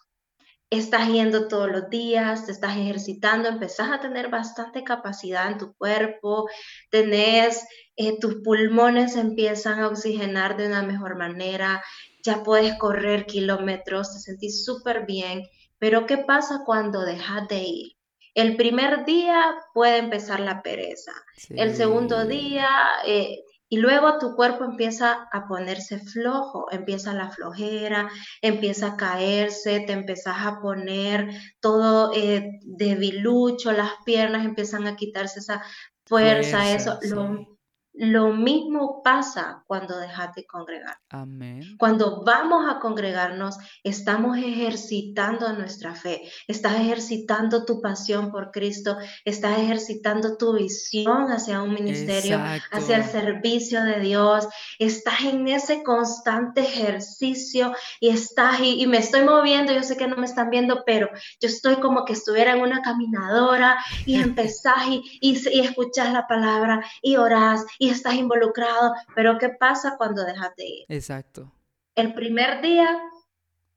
estás 0.79 1.09
yendo 1.09 1.49
todos 1.49 1.71
los 1.71 1.91
días, 1.91 2.47
te 2.47 2.53
estás 2.53 2.77
ejercitando, 2.77 3.49
empezás 3.49 3.91
a 3.91 4.01
tener 4.01 4.29
bastante 4.29 4.85
capacidad 4.85 5.51
en 5.51 5.59
tu 5.59 5.75
cuerpo, 5.75 6.49
tenés, 6.91 7.67
eh, 7.97 8.19
tus 8.19 8.37
pulmones 8.43 9.17
empiezan 9.17 9.81
a 9.81 9.89
oxigenar 9.89 10.57
de 10.57 10.67
una 10.67 10.83
mejor 10.83 11.17
manera, 11.17 11.83
ya 12.25 12.43
puedes 12.43 12.77
correr 12.79 13.27
kilómetros, 13.27 14.13
te 14.13 14.19
sentís 14.19 14.65
súper 14.65 15.05
bien, 15.07 15.43
pero 15.79 16.07
¿qué 16.07 16.19
pasa 16.19 16.63
cuando 16.65 17.03
dejas 17.05 17.47
de 17.49 17.63
ir? 17.63 17.93
El 18.35 18.57
primer 18.57 19.05
día 19.05 19.55
puede 19.73 19.99
empezar 19.99 20.41
la 20.41 20.63
pereza, 20.63 21.13
el 21.51 21.77
segundo 21.77 22.25
día 22.25 22.69
eh, 23.07 23.45
y 23.69 23.77
luego 23.77 24.19
tu 24.19 24.35
cuerpo 24.35 24.65
empieza 24.65 25.29
a 25.33 25.47
ponerse 25.47 25.99
flojo, 26.01 26.67
empieza 26.73 27.13
la 27.13 27.31
flojera, 27.31 28.11
empieza 28.43 28.89
a 28.89 28.97
caerse, 28.97 29.81
te 29.81 29.93
empiezas 29.93 30.37
a 30.39 30.61
poner 30.61 31.29
todo 31.61 32.13
eh, 32.15 32.61
debilucho, 32.65 33.71
las 33.71 33.93
piernas 34.05 34.45
empiezan 34.45 34.87
a 34.87 34.97
quitarse 34.97 35.39
esa 35.39 35.63
fuerza, 36.05 36.75
eso. 36.75 36.99
Lo 37.03 37.54
mismo 37.95 39.03
pasa 39.03 39.63
cuando 39.67 39.97
dejas 39.99 40.35
de 40.35 40.45
congregar. 40.47 40.97
Amén. 41.11 41.77
Cuando 41.79 42.25
vamos 42.25 42.67
a 42.69 42.81
congregarnos, 42.81 43.57
estamos 43.85 44.37
ejercitando 44.39 45.53
nuestra 45.53 45.95
fe, 45.95 46.23
estás 46.49 46.75
ejercitando 46.75 47.65
tu 47.65 47.81
pasión 47.81 48.33
por 48.33 48.51
Cristo, 48.51 48.97
estás 49.25 49.59
ejercitando 49.59 50.37
tu 50.37 50.55
visión 50.55 51.31
hacia 51.31 51.63
un 51.63 51.73
ministerio, 51.73 52.41
hacia 52.73 52.97
el 52.97 53.05
servicio 53.05 53.85
de 53.85 54.01
Dios, 54.01 54.49
estás 54.79 55.21
en 55.23 55.47
ese 55.47 55.83
constante 55.83 56.63
ejercicio 56.63 57.73
y 58.01 58.09
estás 58.09 58.61
y, 58.61 58.83
y 58.83 58.87
me 58.87 58.99
estoy 58.99 59.23
moviendo, 59.23 59.73
yo 59.73 59.83
sé 59.83 59.97
que 59.97 60.09
no 60.09 60.17
me 60.17 60.27
están 60.27 60.51
viendo, 60.51 60.83
pero 60.85 61.09
yo 61.41 61.49
estoy 61.49 61.77
como 61.77 62.05
que 62.05 62.15
estuviera 62.15 62.55
en 62.55 62.63
una 62.63 62.83
caminadora 62.83 63.79
y 64.05 64.17
empezás 64.21 64.89
y, 64.89 65.03
y, 65.21 65.39
y 65.51 65.61
escuchas 65.61 66.13
la 66.13 66.27
palabra 66.27 66.85
y 67.01 67.17
orás 67.17 67.65
y 67.79 67.84
estás 67.91 68.15
involucrado, 68.15 68.95
pero 69.15 69.39
¿qué 69.39 69.49
pasa 69.49 69.97
cuando 69.97 70.25
dejas 70.25 70.55
de 70.57 70.67
ir? 70.67 70.85
Exacto. 70.89 71.53
El 71.95 72.15
primer 72.15 72.61
día, 72.61 72.99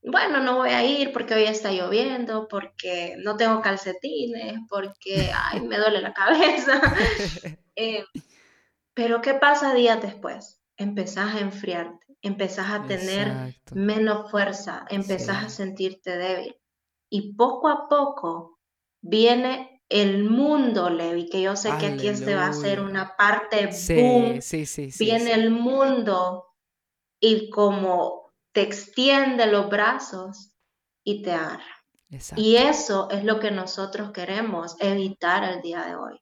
bueno, 0.01 0.39
no 0.39 0.57
voy 0.57 0.69
a 0.69 0.83
ir 0.83 1.11
porque 1.11 1.35
hoy 1.35 1.43
está 1.43 1.71
lloviendo, 1.71 2.47
porque 2.47 3.15
no 3.23 3.37
tengo 3.37 3.61
calcetines, 3.61 4.59
porque, 4.69 5.31
ay, 5.51 5.61
me 5.61 5.77
duele 5.77 6.01
la 6.01 6.13
cabeza. 6.13 6.81
Eh, 7.79 8.05
pero 8.95 9.21
¿qué 9.21 9.35
pasa 9.35 9.75
días 9.75 10.01
después? 10.01 10.59
Empezás 10.77 11.35
a 11.35 11.41
enfriarte, 11.41 12.07
empezás 12.23 12.71
a 12.71 12.87
tener 12.87 13.53
menos 13.71 14.31
fuerza, 14.31 14.87
empezás 14.89 15.45
a 15.45 15.49
sentirte 15.49 16.17
débil. 16.17 16.55
Y 17.07 17.35
poco 17.35 17.67
a 17.67 17.87
poco 17.87 18.57
viene 18.99 19.76
el 19.89 20.23
mundo, 20.23 20.89
Levi, 20.89 21.30
que 21.30 21.41
yo 21.41 21.56
sé 21.56 21.71
que 21.80 21.88
aquí 21.88 22.08
este 22.08 22.36
va 22.36 22.47
a 22.47 22.54
ser 22.54 22.82
una 22.82 23.15
parte 23.15 23.69
boom, 23.95 24.41
sí, 24.41 24.65
sí, 24.65 24.91
viene 25.00 25.32
el 25.34 25.50
mundo 25.50 26.45
y 27.19 27.50
como 27.50 28.34
te 28.52 28.62
extiende 28.62 29.45
los 29.47 29.69
brazos 29.69 30.52
y 31.04 31.21
te 31.21 31.32
agarra. 31.32 31.63
Y 32.36 32.56
eso 32.56 33.10
es 33.12 33.23
lo 33.23 33.39
que 33.39 33.52
nosotros 33.52 34.12
queremos 34.12 34.76
evitar 34.80 35.43
el 35.43 35.62
día 35.62 35.86
de 35.86 35.95
hoy. 35.95 36.21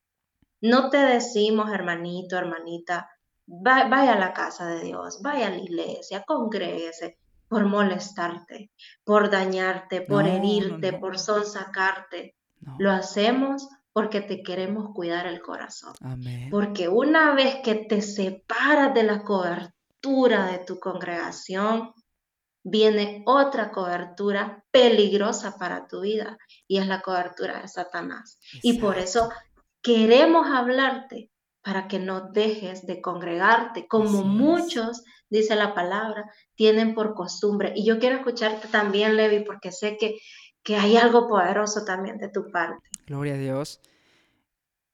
No 0.61 0.89
te 0.89 0.97
decimos, 0.97 1.71
hermanito, 1.71 2.37
hermanita, 2.37 3.09
vaya 3.45 4.13
a 4.13 4.19
la 4.19 4.33
casa 4.33 4.67
de 4.67 4.81
Dios, 4.81 5.21
vaya 5.21 5.47
a 5.47 5.51
la 5.51 5.57
iglesia, 5.57 6.23
congréguese 6.25 7.17
por 7.47 7.65
molestarte, 7.65 8.71
por 9.03 9.29
dañarte, 9.29 10.01
por 10.01 10.27
herirte, 10.27 10.93
por 10.93 11.19
sonsacarte. 11.19 12.35
Lo 12.79 12.91
hacemos 12.91 13.67
porque 13.93 14.21
te 14.21 14.43
queremos 14.43 14.93
cuidar 14.93 15.25
el 15.27 15.41
corazón. 15.41 15.93
Porque 16.51 16.89
una 16.89 17.33
vez 17.33 17.57
que 17.63 17.75
te 17.75 18.01
separas 18.01 18.93
de 18.93 19.03
la 19.03 19.23
cobertura 19.23 20.47
de 20.47 20.59
tu 20.59 20.79
congregación, 20.79 21.93
viene 22.63 23.23
otra 23.25 23.71
cobertura 23.71 24.63
peligrosa 24.71 25.57
para 25.57 25.87
tu 25.87 26.01
vida 26.01 26.37
y 26.67 26.79
es 26.79 26.87
la 26.87 27.01
cobertura 27.01 27.61
de 27.61 27.67
Satanás. 27.67 28.39
Y 28.63 28.79
por 28.79 28.97
eso 28.97 29.29
queremos 29.81 30.47
hablarte 30.47 31.29
para 31.61 31.87
que 31.87 31.99
no 31.99 32.29
dejes 32.31 32.85
de 32.85 33.01
congregarte, 33.01 33.87
como 33.87 34.23
muchos, 34.23 35.03
dice 35.29 35.55
la 35.55 35.73
palabra, 35.73 36.31
tienen 36.55 36.93
por 36.93 37.15
costumbre. 37.15 37.73
Y 37.75 37.85
yo 37.85 37.97
quiero 37.97 38.17
escucharte 38.17 38.67
también, 38.67 39.15
Levi, 39.15 39.43
porque 39.43 39.71
sé 39.71 39.97
que 39.97 40.19
que 40.65 40.75
hay 40.75 40.97
algo 40.97 41.27
poderoso 41.27 41.85
también 41.85 42.17
de 42.17 42.27
tu 42.27 42.49
parte. 42.51 42.83
Gloria 43.05 43.35
a 43.35 43.37
Dios. 43.37 43.79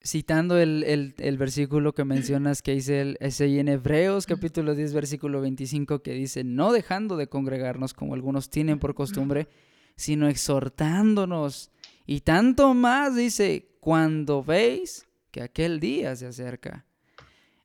Citando 0.04 0.58
el, 0.58 1.14
versículo 1.38 1.94
que 1.94 2.04
mencionas 2.04 2.60
que 2.60 2.72
dice 2.72 3.00
el, 3.00 3.18
en 3.20 3.68
Hebreos 3.68 4.26
capítulo 4.26 4.74
10 4.74 4.92
versículo 4.92 5.40
25 5.40 6.02
que 6.02 6.12
dice, 6.12 6.44
no 6.44 6.72
dejando 6.72 7.16
de 7.16 7.28
congregarnos 7.28 7.94
como 7.94 8.12
algunos 8.12 8.50
tienen 8.50 8.78
por 8.80 8.94
costumbre, 8.94 9.48
sino 9.96 10.28
exhortándonos. 10.28 11.70
Y 12.04 12.20
tanto 12.20 12.74
más 12.74 13.16
dice, 13.16 13.70
cuando 13.80 14.44
veis 14.44 15.08
que 15.30 15.40
aquel 15.40 15.80
día 15.80 16.14
se 16.16 16.26
acerca. 16.26 16.84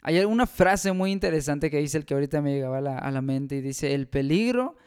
Hay 0.01 0.19
una 0.19 0.47
frase 0.47 0.93
muy 0.93 1.11
interesante 1.11 1.69
que 1.69 1.79
dice 1.79 1.97
el 1.97 2.05
que 2.05 2.13
ahorita 2.13 2.41
me 2.41 2.53
llegaba 2.53 2.77
a 2.77 2.81
la, 2.81 2.97
a 2.99 3.11
la 3.11 3.21
mente 3.21 3.57
y 3.57 3.61
dice, 3.61 3.93
el 3.93 4.07
peligro 4.07 4.77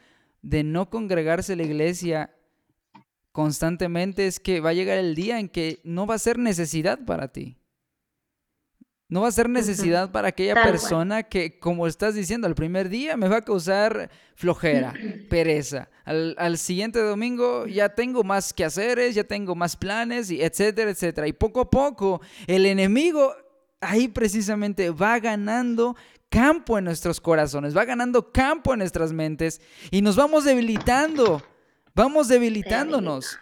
de 0.41 0.65
no 0.65 0.89
congregarse 0.89 1.55
la 1.55 1.65
iglesia 1.65 2.35
constantemente 3.33 4.27
es 4.27 4.41
que 4.41 4.61
va 4.61 4.71
a 4.71 4.75
llegar 4.75 4.99
el 4.99 5.15
día 5.15 5.39
en 5.39 5.49
que 5.49 5.81
no 5.85 6.07
va 6.07 6.15
a 6.15 6.19
ser 6.19 6.39
necesidad 6.39 6.99
para 7.05 7.29
ti. 7.29 7.57
No 9.09 9.23
va 9.23 9.29
a 9.29 9.33
ser 9.33 9.49
necesidad 9.49 10.13
para 10.13 10.29
aquella 10.29 10.63
persona 10.63 11.25
que, 11.25 11.59
como 11.59 11.89
estás 11.89 12.15
diciendo, 12.15 12.47
al 12.47 12.55
primer 12.55 12.89
día 12.89 13.17
me 13.17 13.27
va 13.27 13.39
a 13.39 13.45
causar 13.45 14.09
flojera, 14.37 14.95
pereza. 15.29 15.89
Al, 16.05 16.59
siguiente 16.59 17.01
domingo 17.01 17.67
ya 17.67 17.89
tengo 17.89 18.23
más 18.23 18.53
quehaceres, 18.53 19.17
ya 19.17 19.25
tengo 19.25 19.57
más 19.57 19.77
planes, 19.77 20.31
y 20.31 20.41
etcétera, 20.41 20.93
etcétera. 20.93 21.27
Y 21.27 21.33
poco 21.33 21.61
a 21.61 21.71
poco 21.71 22.21
el 22.47 22.67
enemigo 22.67 23.35
ahí 23.81 24.07
precisamente 24.07 24.91
va 24.91 25.19
ganando 25.19 25.97
campo 26.29 26.79
en 26.79 26.85
nuestros 26.85 27.21
corazones, 27.21 27.77
va 27.77 27.85
ganando 27.85 28.31
campo 28.31 28.73
en 28.73 28.79
nuestras 28.79 29.13
mentes 29.13 29.61
y 29.91 30.03
nos 30.03 30.17
vamos 30.17 30.45
debilitando, 30.45 31.43
vamos 31.95 32.29
debilitándonos. 32.29 33.39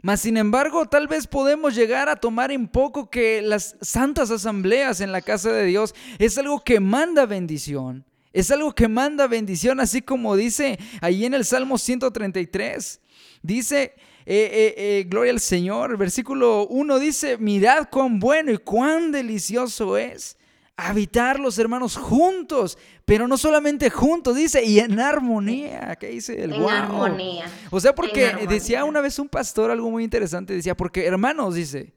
Mas, 0.00 0.20
sin 0.20 0.36
embargo, 0.36 0.86
tal 0.86 1.06
vez 1.06 1.28
podemos 1.28 1.76
llegar 1.76 2.08
a 2.08 2.16
tomar 2.16 2.50
en 2.50 2.66
poco 2.66 3.08
que 3.08 3.40
las 3.40 3.76
santas 3.80 4.32
asambleas 4.32 5.00
en 5.00 5.12
la 5.12 5.22
casa 5.22 5.52
de 5.52 5.64
Dios 5.64 5.94
es 6.18 6.36
algo 6.38 6.60
que 6.64 6.80
manda 6.80 7.24
bendición. 7.24 8.04
Es 8.32 8.50
algo 8.50 8.74
que 8.74 8.88
manda 8.88 9.26
bendición, 9.28 9.78
así 9.78 10.02
como 10.02 10.36
dice 10.36 10.78
ahí 11.00 11.24
en 11.24 11.34
el 11.34 11.44
Salmo 11.44 11.78
133. 11.78 13.00
Dice, 13.42 13.76
eh, 13.78 13.94
eh, 14.26 14.74
eh, 14.76 15.06
gloria 15.08 15.32
al 15.32 15.40
Señor. 15.40 15.96
Versículo 15.96 16.66
1 16.66 16.98
dice, 16.98 17.38
mirad 17.38 17.88
cuán 17.88 18.18
bueno 18.18 18.50
y 18.50 18.58
cuán 18.58 19.12
delicioso 19.12 19.96
es 19.96 20.36
habitar 20.76 21.38
los 21.38 21.58
hermanos 21.58 21.96
juntos, 21.96 22.78
pero 23.04 23.28
no 23.28 23.36
solamente 23.36 23.90
juntos, 23.90 24.36
dice, 24.36 24.64
y 24.64 24.78
en 24.78 24.98
armonía. 25.00 25.96
¿Qué 25.96 26.08
dice 26.08 26.42
el 26.42 26.54
En 26.54 26.64
armonía. 26.64 27.46
O 27.70 27.80
sea, 27.80 27.94
porque 27.94 28.46
decía 28.48 28.84
una 28.84 29.00
vez 29.00 29.18
un 29.18 29.28
pastor 29.28 29.70
algo 29.70 29.90
muy 29.90 30.04
interesante, 30.04 30.54
decía, 30.54 30.76
porque 30.76 31.06
hermanos, 31.06 31.54
dice, 31.54 31.92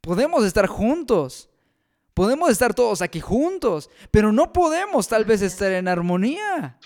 podemos 0.00 0.44
estar 0.44 0.66
juntos. 0.66 1.48
Podemos 2.14 2.50
estar 2.50 2.74
todos 2.74 3.02
aquí 3.02 3.20
juntos, 3.20 3.88
pero 4.10 4.32
no 4.32 4.52
podemos 4.52 5.08
tal 5.08 5.24
vez 5.24 5.42
estar 5.42 5.72
en 5.72 5.88
armonía. 5.88 6.78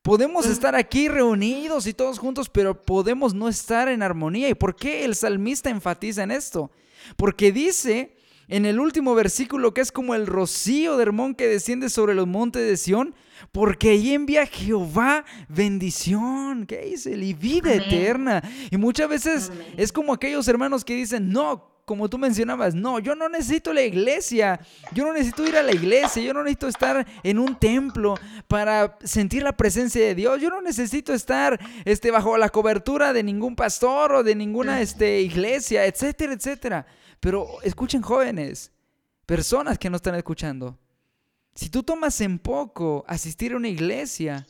Podemos 0.00 0.46
estar 0.46 0.74
aquí 0.74 1.08
reunidos 1.08 1.86
y 1.86 1.92
todos 1.92 2.18
juntos, 2.18 2.48
pero 2.48 2.82
podemos 2.82 3.34
no 3.34 3.48
estar 3.48 3.88
en 3.88 4.02
armonía. 4.02 4.48
¿Y 4.48 4.54
por 4.54 4.74
qué 4.74 5.04
el 5.04 5.16
salmista 5.16 5.68
enfatiza 5.68 6.22
en 6.22 6.30
esto? 6.30 6.70
Porque 7.16 7.52
dice 7.52 8.16
en 8.48 8.66
el 8.66 8.80
último 8.80 9.14
versículo 9.14 9.74
que 9.74 9.80
es 9.80 9.92
como 9.92 10.14
el 10.14 10.26
rocío 10.26 10.96
de 10.96 11.02
Hermón 11.02 11.34
que 11.34 11.46
desciende 11.46 11.90
sobre 11.90 12.14
los 12.14 12.26
montes 12.26 12.66
de 12.66 12.76
Sión, 12.76 13.14
porque 13.52 13.90
ahí 13.90 14.14
envía 14.14 14.46
Jehová 14.46 15.24
bendición, 15.48 16.66
¿qué 16.66 16.86
dice? 16.86 17.12
Y 17.12 17.34
vida 17.34 17.72
eterna. 17.74 18.42
Y 18.70 18.76
muchas 18.76 19.08
veces 19.08 19.52
es 19.76 19.92
como 19.92 20.12
aquellos 20.12 20.48
hermanos 20.48 20.84
que 20.84 20.94
dicen, 20.94 21.30
no, 21.30 21.68
como 21.84 22.10
tú 22.10 22.18
mencionabas, 22.18 22.74
no, 22.74 22.98
yo 22.98 23.14
no 23.14 23.30
necesito 23.30 23.72
la 23.72 23.82
iglesia, 23.82 24.60
yo 24.92 25.06
no 25.06 25.14
necesito 25.14 25.46
ir 25.46 25.56
a 25.56 25.62
la 25.62 25.72
iglesia, 25.72 26.22
yo 26.22 26.34
no 26.34 26.42
necesito 26.42 26.68
estar 26.68 27.06
en 27.22 27.38
un 27.38 27.56
templo 27.56 28.14
para 28.46 28.98
sentir 29.02 29.42
la 29.42 29.56
presencia 29.56 30.04
de 30.04 30.14
Dios, 30.14 30.38
yo 30.40 30.50
no 30.50 30.60
necesito 30.60 31.14
estar 31.14 31.58
este, 31.86 32.10
bajo 32.10 32.36
la 32.36 32.50
cobertura 32.50 33.14
de 33.14 33.22
ningún 33.22 33.56
pastor 33.56 34.12
o 34.12 34.22
de 34.22 34.34
ninguna 34.34 34.82
este, 34.82 35.22
iglesia, 35.22 35.86
etcétera, 35.86 36.34
etcétera. 36.34 36.86
Pero 37.20 37.60
escuchen 37.62 38.02
jóvenes, 38.02 38.70
personas 39.26 39.78
que 39.78 39.90
no 39.90 39.96
están 39.96 40.14
escuchando. 40.14 40.78
Si 41.54 41.68
tú 41.68 41.82
tomas 41.82 42.20
en 42.20 42.38
poco 42.38 43.04
asistir 43.08 43.52
a 43.52 43.56
una 43.56 43.68
iglesia 43.68 44.46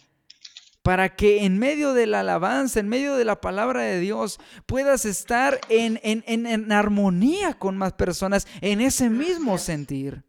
para 0.83 1.17
que 1.17 1.45
en 1.45 1.59
medio 1.59 1.93
de 1.93 2.07
la 2.07 2.21
alabanza, 2.21 2.81
en 2.81 2.89
medio 2.89 3.17
de 3.17 3.25
la 3.25 3.41
palabra 3.41 3.83
de 3.83 4.01
Dios, 4.01 4.39
puedas 4.67 5.05
estar 5.05 5.61
en, 5.69 6.01
en, 6.03 6.73
armonía 6.73 7.55
con 7.55 7.77
más 7.77 7.93
personas, 7.95 8.47
en 8.61 8.81
ese 8.81 9.11
mismo 9.11 9.59
sentir. 9.59 10.23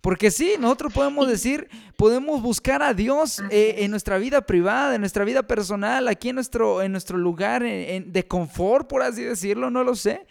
Porque 0.00 0.30
sí, 0.30 0.54
nosotros 0.58 0.92
podemos 0.92 1.26
decir, 1.28 1.68
podemos 1.96 2.40
buscar 2.40 2.82
a 2.82 2.94
Dios 2.94 3.42
eh, 3.50 3.76
en 3.78 3.90
nuestra 3.90 4.18
vida 4.18 4.42
privada, 4.42 4.94
en 4.94 5.00
nuestra 5.00 5.24
vida 5.24 5.42
personal, 5.42 6.08
aquí 6.08 6.28
en 6.28 6.36
nuestro, 6.36 6.80
en 6.80 6.92
nuestro 6.92 7.18
lugar 7.18 7.62
de 7.62 8.26
confort, 8.28 8.88
por 8.88 9.02
así 9.02 9.22
decirlo, 9.22 9.70
no 9.70 9.84
lo 9.84 9.96
sé. 9.96 10.26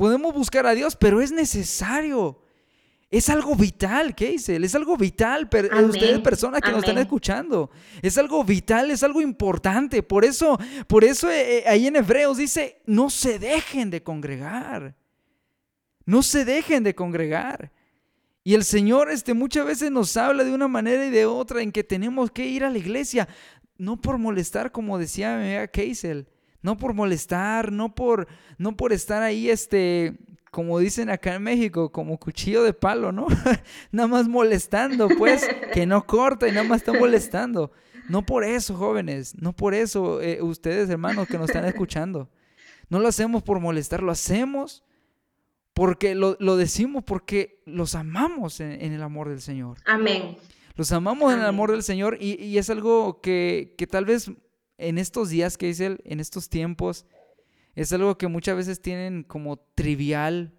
Podemos 0.00 0.32
buscar 0.32 0.66
a 0.66 0.74
Dios, 0.74 0.96
pero 0.96 1.20
es 1.20 1.30
necesario. 1.30 2.40
Es 3.10 3.28
algo 3.28 3.54
vital, 3.54 4.14
¿qué 4.14 4.30
dice? 4.30 4.56
Es 4.56 4.74
algo 4.74 4.96
vital, 4.96 5.50
pero 5.50 5.68
ustedes 5.84 6.18
personas 6.20 6.62
que 6.62 6.70
nos 6.70 6.78
están 6.78 6.96
escuchando. 6.96 7.70
Es 8.00 8.16
algo 8.16 8.42
vital, 8.42 8.90
es 8.90 9.02
algo 9.02 9.20
importante. 9.20 10.02
Por 10.02 10.24
eso, 10.24 10.58
por 10.86 11.04
eso 11.04 11.30
eh, 11.30 11.58
eh, 11.58 11.64
ahí 11.66 11.86
en 11.86 11.96
Hebreos 11.96 12.38
dice, 12.38 12.80
no 12.86 13.10
se 13.10 13.38
dejen 13.38 13.90
de 13.90 14.02
congregar. 14.02 14.96
No 16.06 16.22
se 16.22 16.46
dejen 16.46 16.82
de 16.82 16.94
congregar. 16.94 17.70
Y 18.42 18.54
el 18.54 18.64
Señor 18.64 19.10
este, 19.10 19.34
muchas 19.34 19.66
veces 19.66 19.90
nos 19.90 20.16
habla 20.16 20.44
de 20.44 20.54
una 20.54 20.66
manera 20.66 21.04
y 21.04 21.10
de 21.10 21.26
otra 21.26 21.60
en 21.60 21.72
que 21.72 21.84
tenemos 21.84 22.30
que 22.30 22.46
ir 22.46 22.64
a 22.64 22.70
la 22.70 22.78
iglesia, 22.78 23.28
no 23.76 24.00
por 24.00 24.16
molestar, 24.16 24.72
como 24.72 24.96
decía 24.96 25.68
Keisel, 25.70 26.26
no 26.62 26.76
por 26.76 26.94
molestar, 26.94 27.72
no 27.72 27.94
por, 27.94 28.28
no 28.58 28.76
por 28.76 28.92
estar 28.92 29.22
ahí, 29.22 29.48
este, 29.50 30.18
como 30.50 30.78
dicen 30.78 31.10
acá 31.10 31.34
en 31.34 31.42
México, 31.42 31.90
como 31.90 32.18
cuchillo 32.18 32.62
de 32.62 32.72
palo, 32.72 33.12
¿no? 33.12 33.26
nada 33.92 34.08
más 34.08 34.28
molestando, 34.28 35.08
pues, 35.08 35.48
que 35.72 35.86
no 35.86 36.06
corta 36.06 36.48
y 36.48 36.52
nada 36.52 36.64
más 36.64 36.78
está 36.78 36.92
molestando. 36.92 37.72
No 38.08 38.26
por 38.26 38.42
eso, 38.44 38.74
jóvenes, 38.74 39.34
no 39.40 39.54
por 39.54 39.72
eso, 39.72 40.20
eh, 40.20 40.42
ustedes, 40.42 40.90
hermanos, 40.90 41.28
que 41.28 41.38
nos 41.38 41.48
están 41.48 41.64
escuchando. 41.64 42.28
No 42.88 42.98
lo 42.98 43.08
hacemos 43.08 43.42
por 43.44 43.60
molestar, 43.60 44.02
lo 44.02 44.10
hacemos 44.10 44.84
porque 45.72 46.16
lo, 46.16 46.34
decimos 46.56 47.04
porque 47.04 47.62
los 47.64 47.94
amamos 47.94 48.58
en, 48.58 48.92
el 48.92 49.02
amor 49.02 49.28
del 49.28 49.40
Señor. 49.40 49.78
Amén. 49.86 50.36
Los 50.74 50.90
amamos 50.90 51.32
en 51.32 51.38
el 51.38 51.46
amor 51.46 51.70
del 51.70 51.84
Señor 51.84 52.18
y, 52.20 52.42
y 52.42 52.58
es 52.58 52.68
algo 52.68 53.20
que, 53.20 53.74
que 53.78 53.86
tal 53.86 54.04
vez 54.06 54.32
en 54.80 54.98
estos 54.98 55.28
días 55.30 55.56
que 55.56 55.66
dice 55.66 55.86
él, 55.86 56.00
en 56.04 56.20
estos 56.20 56.48
tiempos, 56.48 57.06
es 57.74 57.92
algo 57.92 58.18
que 58.18 58.26
muchas 58.26 58.56
veces 58.56 58.82
tienen 58.82 59.22
como 59.22 59.58
trivial, 59.74 60.54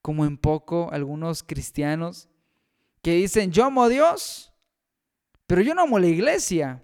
como 0.00 0.24
en 0.24 0.38
poco 0.38 0.88
algunos 0.92 1.42
cristianos, 1.42 2.28
que 3.02 3.14
dicen, 3.14 3.52
yo 3.52 3.64
amo 3.64 3.82
a 3.82 3.88
Dios, 3.88 4.52
pero 5.46 5.60
yo 5.60 5.74
no 5.74 5.82
amo 5.82 5.96
a 5.96 6.00
la 6.00 6.06
iglesia. 6.06 6.82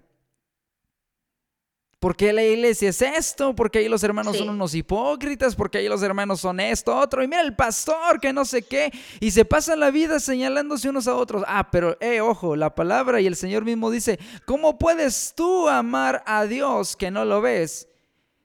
Porque 1.99 2.33
la 2.33 2.43
iglesia 2.43 2.89
es 2.89 3.01
esto, 3.01 3.55
porque 3.55 3.79
ahí 3.79 3.87
los 3.87 4.03
hermanos 4.03 4.37
son 4.37 4.49
unos 4.49 4.75
hipócritas, 4.75 5.55
porque 5.55 5.79
ahí 5.79 5.87
los 5.87 6.03
hermanos 6.03 6.41
son 6.41 6.59
esto, 6.59 6.95
otro, 6.95 7.23
y 7.23 7.27
mira 7.27 7.41
el 7.41 7.55
pastor 7.55 8.19
que 8.19 8.33
no 8.33 8.45
sé 8.45 8.61
qué, 8.61 8.91
y 9.19 9.31
se 9.31 9.45
pasan 9.45 9.79
la 9.79 9.91
vida 9.91 10.19
señalándose 10.19 10.89
unos 10.89 11.07
a 11.07 11.15
otros. 11.15 11.43
Ah, 11.47 11.71
pero, 11.71 11.97
eh, 12.01 12.21
ojo, 12.21 12.55
la 12.55 12.75
palabra 12.75 13.21
y 13.21 13.27
el 13.27 13.35
Señor 13.35 13.63
mismo 13.63 13.89
dice, 13.89 14.19
¿cómo 14.45 14.77
puedes 14.77 15.33
tú 15.35 15.67
amar 15.67 16.21
a 16.27 16.45
Dios 16.45 16.95
que 16.95 17.11
no 17.11 17.25
lo 17.25 17.41
ves? 17.41 17.87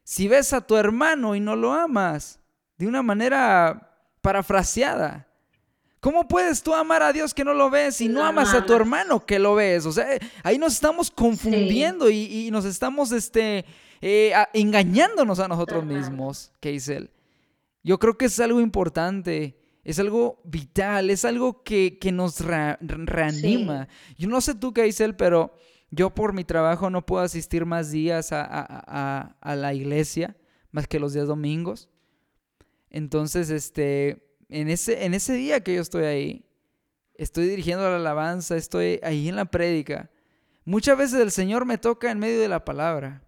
Si 0.05 0.26
ves 0.26 0.53
a 0.53 0.61
tu 0.61 0.76
hermano 0.76 1.34
y 1.34 1.40
no 1.40 1.55
lo 1.55 1.72
amas, 1.72 2.40
de 2.78 2.86
una 2.86 3.03
manera 3.03 3.90
parafraseada. 4.22 5.30
¿Cómo 6.01 6.26
puedes 6.26 6.62
tú 6.62 6.74
amar 6.74 7.03
a 7.03 7.12
Dios 7.12 7.34
que 7.34 7.44
no 7.44 7.53
lo 7.53 7.68
ves 7.68 8.01
y 8.01 8.09
no 8.09 8.24
amas 8.24 8.55
a 8.55 8.64
tu 8.64 8.72
hermano 8.72 9.26
que 9.26 9.38
lo 9.38 9.55
ves? 9.55 9.84
O 9.84 9.92
sea, 9.92 10.07
ahí 10.42 10.57
nos 10.57 10.72
estamos 10.72 11.11
confundiendo 11.11 12.09
y, 12.09 12.48
nos 12.51 12.64
estamos 12.64 13.12
este, 13.12 13.66
eh, 14.01 14.32
engañándonos 14.55 15.40
a 15.40 15.48
nosotros 15.48 15.84
mismos, 15.84 16.53
Keisel. 16.59 17.11
Yo 17.82 17.98
creo 17.98 18.16
que 18.16 18.26
es 18.26 18.40
algo 18.40 18.62
importante, 18.62 19.59
es 19.84 19.98
algo 19.98 20.40
vital, 20.42 21.11
es 21.11 21.26
algo 21.26 21.62
que, 21.62 21.98
nos 22.11 22.40
reanima. 22.40 23.86
Yo 24.16 24.26
no 24.30 24.40
sé 24.40 24.55
tú, 24.55 24.72
Keisel, 24.72 25.16
pero 25.16 25.53
yo 25.90 26.14
por 26.14 26.32
mi 26.32 26.44
trabajo 26.44 26.88
no 26.88 27.05
puedo 27.05 27.22
asistir 27.22 27.66
más 27.66 27.90
días 27.90 28.32
a, 28.32 29.36
a 29.38 29.55
la 29.55 29.74
iglesia, 29.74 30.34
más 30.72 30.88
que 30.88 30.98
los 30.98 31.12
días 31.12 31.28
domingos. 31.28 31.90
Entonces, 32.88 33.51
este 33.51 34.30
en 34.51 34.68
ese, 34.68 35.05
en 35.05 35.14
ese 35.14 35.34
día 35.34 35.62
que 35.62 35.74
yo 35.74 35.82
estoy 35.82 36.05
ahí, 36.05 36.44
estoy 37.14 37.48
dirigiendo 37.48 37.88
la 37.88 37.96
alabanza, 37.96 38.57
estoy 38.57 39.01
ahí 39.03 39.28
en 39.28 39.36
la 39.36 39.44
prédica, 39.44 40.11
muchas 40.64 40.98
veces 40.98 41.20
el 41.20 41.30
Señor 41.30 41.64
me 41.64 41.78
toca 41.78 42.11
en 42.11 42.18
medio 42.18 42.40
de 42.40 42.48
la 42.48 42.64
palabra. 42.64 43.24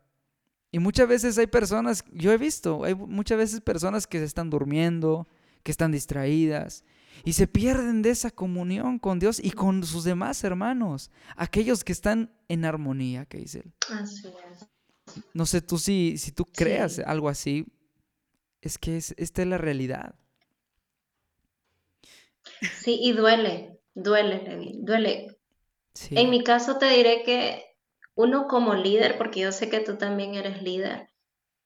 Y 0.74 0.78
muchas 0.78 1.06
veces 1.06 1.36
hay 1.36 1.46
personas, 1.46 2.02
yo 2.12 2.32
he 2.32 2.38
visto, 2.38 2.84
hay 2.84 2.94
muchas 2.94 3.36
veces 3.36 3.60
personas 3.60 4.06
que 4.06 4.18
se 4.18 4.24
están 4.24 4.48
durmiendo, 4.48 5.28
que 5.62 5.70
están 5.70 5.92
distraídas 5.92 6.84
y 7.24 7.34
se 7.34 7.46
pierden 7.46 8.02
de 8.02 8.10
esa 8.10 8.30
comunión 8.30 8.98
con 8.98 9.18
Dios 9.18 9.40
y 9.42 9.50
con 9.50 9.84
sus 9.84 10.04
demás 10.04 10.42
hermanos, 10.44 11.10
aquellos 11.36 11.84
que 11.84 11.92
están 11.92 12.32
en 12.48 12.64
armonía, 12.64 13.26
que 13.26 13.38
dice 13.38 13.60
él. 13.60 13.72
Así 13.90 14.28
es. 14.50 14.66
No 15.34 15.46
sé 15.46 15.60
tú 15.60 15.78
si, 15.78 16.16
si 16.18 16.32
tú 16.32 16.46
creas 16.46 16.98
algo 17.00 17.28
así, 17.28 17.66
es 18.60 18.78
que 18.78 18.96
es, 18.96 19.14
esta 19.18 19.42
es 19.42 19.48
la 19.48 19.58
realidad. 19.58 20.14
Sí, 22.62 22.98
y 23.00 23.12
duele, 23.12 23.78
duele, 23.94 24.72
duele. 24.80 25.36
En 26.10 26.30
mi 26.30 26.42
caso 26.42 26.78
te 26.78 26.86
diré 26.86 27.22
que 27.22 27.64
uno 28.14 28.46
como 28.46 28.74
líder, 28.74 29.18
porque 29.18 29.40
yo 29.40 29.52
sé 29.52 29.68
que 29.68 29.80
tú 29.80 29.96
también 29.96 30.34
eres 30.34 30.62
líder, 30.62 31.08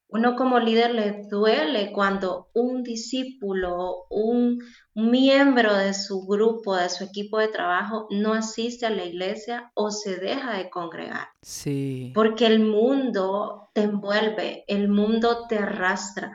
uno 0.09 0.37
como 0.37 0.61
líder 0.61 0.95
le 0.95 1.23
duele 1.29 1.91
cuando 1.93 2.49
un 2.55 2.85
discípulo, 2.85 4.07
un 4.09 4.59
miembro 4.95 5.77
de 5.77 5.95
su 5.95 6.25
grupo, 6.27 6.77
de 6.77 6.89
su 6.89 7.05
equipo 7.05 7.39
de 7.39 7.49
trabajo, 7.49 8.07
no 8.11 8.33
asiste 8.33 8.87
a 8.87 8.91
la 8.91 9.05
iglesia 9.05 9.73
o 9.75 9.91
se 9.91 10.17
deja 10.17 10.57
de 10.59 10.71
congregar. 10.71 11.29
Sí. 11.43 12.13
Porque 12.15 12.47
el 12.47 12.61
mundo 12.61 13.69
te 13.75 13.83
envuelve, 13.83 14.65
el 14.69 14.89
mundo 14.89 15.47
te 15.49 15.59
arrastra. 15.59 16.33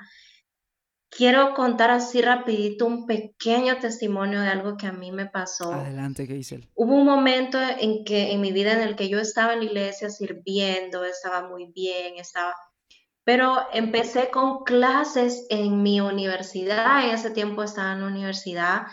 Quiero 1.15 1.53
contar 1.53 1.91
así 1.91 2.21
rapidito 2.21 2.85
un 2.85 3.05
pequeño 3.05 3.77
testimonio 3.79 4.39
de 4.39 4.47
algo 4.47 4.77
que 4.77 4.87
a 4.87 4.93
mí 4.93 5.11
me 5.11 5.25
pasó. 5.25 5.73
Adelante, 5.73 6.25
¿qué 6.25 6.33
dice 6.35 6.69
Hubo 6.73 6.95
un 6.95 7.05
momento 7.05 7.59
en 7.59 8.05
que 8.05 8.31
en 8.31 8.39
mi 8.39 8.53
vida 8.53 8.71
en 8.71 8.79
el 8.79 8.95
que 8.95 9.09
yo 9.09 9.19
estaba 9.19 9.53
en 9.53 9.59
la 9.59 9.65
iglesia 9.65 10.09
sirviendo, 10.09 11.03
estaba 11.03 11.49
muy 11.49 11.69
bien, 11.73 12.15
estaba 12.15 12.55
pero 13.23 13.67
empecé 13.71 14.31
con 14.31 14.63
clases 14.63 15.45
en 15.49 15.83
mi 15.83 16.01
universidad, 16.01 17.05
en 17.05 17.11
ese 17.11 17.29
tiempo 17.29 17.61
estaba 17.61 17.93
en 17.93 18.01
la 18.01 18.07
universidad, 18.07 18.87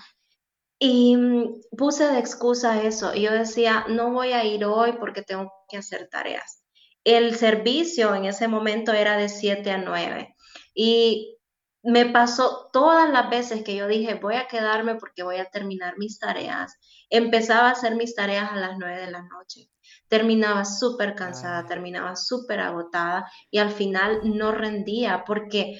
y 0.79 1.17
mm, 1.17 1.61
puse 1.77 2.05
de 2.05 2.19
excusa 2.19 2.83
eso. 2.83 3.15
Y 3.15 3.23
yo 3.23 3.33
decía, 3.33 3.87
no 3.89 4.13
voy 4.13 4.33
a 4.33 4.45
ir 4.45 4.65
hoy 4.65 4.93
porque 4.99 5.23
tengo 5.23 5.53
que 5.69 5.79
hacer 5.79 6.09
tareas. 6.11 6.63
El 7.05 7.37
servicio 7.37 8.15
en 8.15 8.27
ese 8.27 8.49
momento 8.49 8.93
era 8.93 9.17
de 9.17 9.29
7 9.29 9.71
a 9.71 9.79
9. 9.79 10.35
Y 10.75 11.38
me 11.83 12.07
pasó 12.07 12.71
todas 12.73 13.11
las 13.11 13.31
veces 13.31 13.63
que 13.65 13.77
yo 13.77 13.87
dije, 13.87 14.15
voy 14.15 14.35
a 14.35 14.49
quedarme 14.49 14.97
porque 14.97 15.23
voy 15.23 15.37
a 15.37 15.51
terminar 15.51 15.95
mis 15.99 16.19
tareas. 16.19 16.75
Empezaba 17.09 17.69
a 17.69 17.73
hacer 17.73 17.95
mis 17.95 18.15
tareas 18.15 18.51
a 18.53 18.57
las 18.57 18.77
9 18.79 19.01
de 19.01 19.11
la 19.11 19.23
noche 19.23 19.71
terminaba 20.09 20.65
súper 20.65 21.15
cansada, 21.15 21.67
terminaba 21.67 22.17
súper 22.17 22.61
agotada 22.61 23.31
y 23.51 23.59
al 23.59 23.71
final 23.71 24.21
no 24.25 24.53
rendía 24.53 25.25
porque 25.27 25.79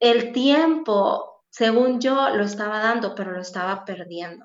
el 0.00 0.32
tiempo, 0.32 1.44
según 1.50 2.00
yo, 2.00 2.30
lo 2.30 2.44
estaba 2.44 2.80
dando, 2.80 3.14
pero 3.14 3.32
lo 3.32 3.40
estaba 3.40 3.84
perdiendo. 3.84 4.44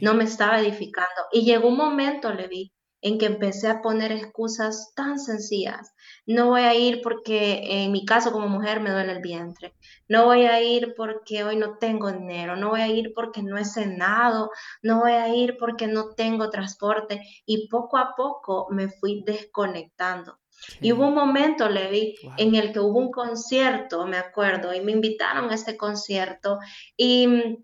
No 0.00 0.14
me 0.14 0.24
estaba 0.24 0.58
edificando. 0.58 1.22
Y 1.32 1.44
llegó 1.44 1.68
un 1.68 1.76
momento, 1.76 2.32
Levi, 2.32 2.72
en 3.02 3.18
que 3.18 3.26
empecé 3.26 3.68
a 3.68 3.82
poner 3.82 4.10
excusas 4.10 4.92
tan 4.96 5.18
sencillas. 5.20 5.92
No 6.26 6.48
voy 6.48 6.62
a 6.62 6.74
ir 6.74 7.00
porque 7.02 7.84
en 7.84 7.92
mi 7.92 8.04
caso 8.04 8.32
como 8.32 8.48
mujer 8.48 8.80
me 8.80 8.90
duele 8.90 9.12
el 9.12 9.22
vientre. 9.22 9.74
No 10.08 10.24
voy 10.24 10.46
a 10.46 10.60
ir 10.60 10.94
porque 10.96 11.44
hoy 11.44 11.56
no 11.56 11.78
tengo 11.78 12.10
dinero. 12.10 12.56
No 12.56 12.70
voy 12.70 12.80
a 12.80 12.88
ir 12.88 13.12
porque 13.14 13.42
no 13.42 13.56
he 13.56 13.64
cenado. 13.64 14.50
No 14.82 15.00
voy 15.00 15.12
a 15.12 15.28
ir 15.34 15.56
porque 15.58 15.86
no 15.86 16.14
tengo 16.14 16.50
transporte. 16.50 17.22
Y 17.46 17.68
poco 17.68 17.96
a 17.96 18.14
poco 18.16 18.66
me 18.70 18.88
fui 18.88 19.22
desconectando. 19.24 20.38
Y 20.80 20.92
hubo 20.92 21.08
un 21.08 21.14
momento, 21.14 21.68
Levi, 21.68 22.16
en 22.38 22.54
el 22.54 22.72
que 22.72 22.80
hubo 22.80 22.98
un 22.98 23.10
concierto, 23.10 24.06
me 24.06 24.16
acuerdo, 24.16 24.74
y 24.74 24.80
me 24.80 24.92
invitaron 24.92 25.50
a 25.50 25.54
este 25.54 25.76
concierto 25.76 26.58
y 26.96 27.58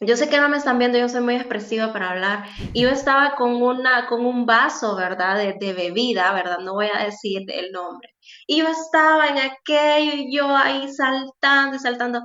yo 0.00 0.16
sé 0.16 0.30
que 0.30 0.40
no 0.40 0.48
me 0.48 0.56
están 0.56 0.78
viendo, 0.78 0.98
yo 0.98 1.10
soy 1.10 1.20
muy 1.20 1.34
expresiva 1.36 1.92
para 1.92 2.10
hablar. 2.10 2.46
Y 2.72 2.82
yo 2.82 2.88
estaba 2.88 3.34
con, 3.36 3.62
una, 3.62 4.06
con 4.06 4.24
un 4.24 4.46
vaso, 4.46 4.96
¿verdad? 4.96 5.36
De, 5.36 5.72
bebida, 5.74 6.32
¿verdad? 6.32 6.58
No 6.60 6.72
voy 6.74 6.86
a 6.92 7.04
decir 7.04 7.42
el 7.48 7.70
nombre. 7.70 8.08
Y 8.46 8.58
yo 8.58 8.68
estaba 8.68 9.28
en 9.28 9.38
aquello 9.38 10.12
y 10.14 10.34
yo 10.34 10.56
ahí 10.56 10.90
saltando 10.90 11.76
y 11.76 11.78
saltando. 11.78 12.22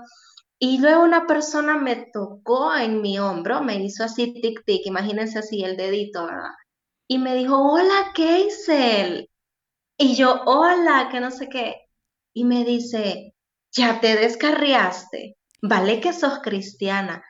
Y 0.57 0.80
luego 0.80 1.03
una 1.03 1.28
persona 1.28 1.78
me 1.78 2.07
tocó 2.13 2.73
en 2.76 3.01
mi 3.01 3.19
hombro, 3.19 3.61
me 3.61 3.76
hizo 3.84 4.05
así 4.05 4.34
tic 4.34 4.63
tic, 4.65 4.86
imagínense 4.86 5.39
así 5.39 5.61
el 5.63 5.76
dedito, 5.76 6.26
¿verdad? 6.26 6.51
Y 7.09 7.17
me 7.19 7.36
dijo, 7.36 7.57
hola, 7.57 8.11
Keisel. 8.15 9.30
Y 9.97 10.15
yo, 10.15 10.41
hola, 10.45 11.09
que 11.11 11.19
no 11.19 11.30
sé 11.30 11.49
qué. 11.49 11.76
Y 12.34 12.45
me 12.45 12.63
dice, 12.63 13.34
ya 13.73 13.99
te 13.99 14.15
descarriaste, 14.15 15.36
vale 15.61 15.99
que 15.99 16.13
sos 16.13 16.39
cristiana. 16.39 17.23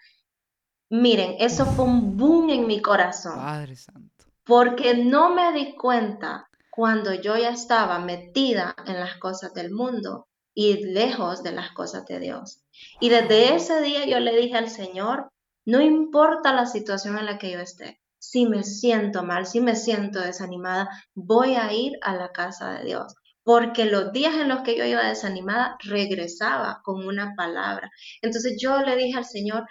Miren, 0.89 1.35
eso 1.39 1.65
fue 1.65 1.85
un 1.85 2.15
boom 2.15 2.49
en 2.49 2.67
mi 2.67 2.81
corazón. 2.81 3.35
Padre 3.35 3.75
Santo. 3.75 4.25
Porque 4.43 4.95
no 4.95 5.33
me 5.33 5.51
di 5.53 5.75
cuenta 5.75 6.47
cuando 6.69 7.13
yo 7.13 7.37
ya 7.37 7.49
estaba 7.49 7.99
metida 7.99 8.75
en 8.85 8.99
las 8.99 9.17
cosas 9.17 9.53
del 9.53 9.71
mundo 9.71 10.27
y 10.53 10.85
lejos 10.85 11.41
de 11.41 11.51
las 11.51 11.71
cosas 11.71 12.05
de 12.05 12.19
Dios. 12.19 12.59
Y 12.99 13.09
desde 13.09 13.55
ese 13.55 13.81
día 13.81 14.05
yo 14.05 14.19
le 14.19 14.35
dije 14.35 14.57
al 14.57 14.69
Señor, 14.69 15.31
no 15.65 15.81
importa 15.81 16.53
la 16.53 16.65
situación 16.65 17.17
en 17.17 17.25
la 17.25 17.37
que 17.37 17.51
yo 17.51 17.59
esté, 17.59 17.99
si 18.19 18.45
me 18.45 18.63
siento 18.63 19.23
mal, 19.23 19.45
si 19.45 19.61
me 19.61 19.75
siento 19.75 20.19
desanimada, 20.19 20.89
voy 21.13 21.55
a 21.55 21.71
ir 21.73 21.93
a 22.01 22.15
la 22.15 22.31
casa 22.31 22.73
de 22.73 22.85
Dios. 22.85 23.15
Porque 23.43 23.85
los 23.85 24.11
días 24.11 24.35
en 24.35 24.49
los 24.49 24.61
que 24.61 24.75
yo 24.77 24.83
iba 24.85 25.07
desanimada, 25.07 25.77
regresaba 25.83 26.81
con 26.83 27.05
una 27.05 27.35
palabra. 27.35 27.91
Entonces 28.21 28.57
yo 28.59 28.81
le 28.81 28.95
dije 28.95 29.17
al 29.17 29.25
Señor, 29.25 29.65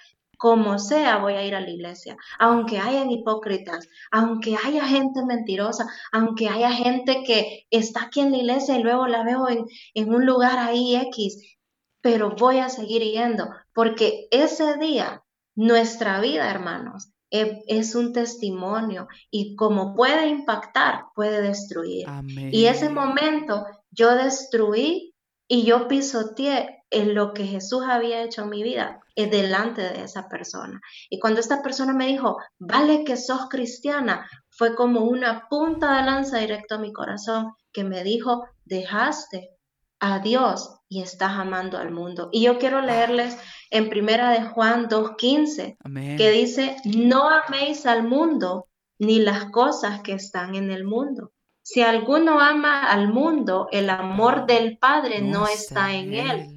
como 0.44 0.78
sea 0.78 1.16
voy 1.16 1.32
a 1.32 1.46
ir 1.46 1.54
a 1.54 1.62
la 1.62 1.70
iglesia, 1.70 2.18
aunque 2.38 2.78
hayan 2.78 3.10
hipócritas, 3.10 3.88
aunque 4.10 4.58
haya 4.62 4.84
gente 4.84 5.24
mentirosa, 5.24 5.86
aunque 6.12 6.48
haya 6.48 6.70
gente 6.70 7.22
que 7.26 7.66
está 7.70 8.02
aquí 8.04 8.20
en 8.20 8.32
la 8.32 8.36
iglesia 8.36 8.76
y 8.76 8.82
luego 8.82 9.06
la 9.06 9.24
veo 9.24 9.48
en, 9.48 9.64
en 9.94 10.12
un 10.12 10.26
lugar 10.26 10.58
ahí 10.58 10.96
X, 10.96 11.56
pero 12.02 12.36
voy 12.36 12.58
a 12.58 12.68
seguir 12.68 13.00
yendo, 13.00 13.48
porque 13.72 14.28
ese 14.30 14.76
día, 14.76 15.24
nuestra 15.54 16.20
vida, 16.20 16.50
hermanos, 16.50 17.08
e, 17.30 17.62
es 17.66 17.94
un 17.94 18.12
testimonio 18.12 19.08
y 19.30 19.56
como 19.56 19.94
puede 19.94 20.28
impactar, 20.28 21.06
puede 21.14 21.40
destruir. 21.40 22.06
Y 22.52 22.66
ese 22.66 22.90
momento 22.90 23.64
yo 23.90 24.14
destruí 24.14 25.14
y 25.48 25.64
yo 25.64 25.88
pisoteé 25.88 26.83
en 26.94 27.14
lo 27.14 27.34
que 27.34 27.44
Jesús 27.44 27.82
había 27.88 28.22
hecho 28.22 28.42
en 28.42 28.50
mi 28.50 28.62
vida 28.62 29.00
es 29.16 29.30
delante 29.30 29.82
de 29.82 30.04
esa 30.04 30.28
persona. 30.28 30.80
Y 31.10 31.18
cuando 31.18 31.40
esta 31.40 31.62
persona 31.62 31.92
me 31.92 32.06
dijo, 32.06 32.38
vale 32.58 33.04
que 33.04 33.16
sos 33.16 33.48
cristiana, 33.48 34.28
fue 34.48 34.74
como 34.74 35.00
una 35.00 35.48
punta 35.48 35.96
de 35.96 36.02
lanza 36.04 36.38
directo 36.38 36.76
a 36.76 36.78
mi 36.78 36.92
corazón 36.92 37.52
que 37.72 37.84
me 37.84 38.04
dijo, 38.04 38.44
dejaste 38.64 39.50
a 39.98 40.20
Dios 40.20 40.76
y 40.88 41.02
estás 41.02 41.32
amando 41.32 41.78
al 41.78 41.90
mundo. 41.90 42.28
Y 42.30 42.42
yo 42.42 42.58
quiero 42.58 42.80
leerles 42.80 43.36
en 43.70 43.88
primera 43.88 44.30
de 44.30 44.42
Juan 44.42 44.88
2.15, 44.88 46.16
que 46.16 46.30
dice, 46.30 46.76
no 46.84 47.28
améis 47.28 47.86
al 47.86 48.04
mundo 48.04 48.68
ni 48.98 49.18
las 49.18 49.46
cosas 49.46 50.00
que 50.02 50.12
están 50.12 50.54
en 50.54 50.70
el 50.70 50.84
mundo. 50.84 51.32
Si 51.62 51.82
alguno 51.82 52.40
ama 52.40 52.84
al 52.84 53.12
mundo, 53.12 53.68
el 53.72 53.90
amor 53.90 54.46
del 54.46 54.78
Padre 54.78 55.22
no, 55.22 55.48
está 55.48 55.94
en 55.94 56.14
él 56.14 56.53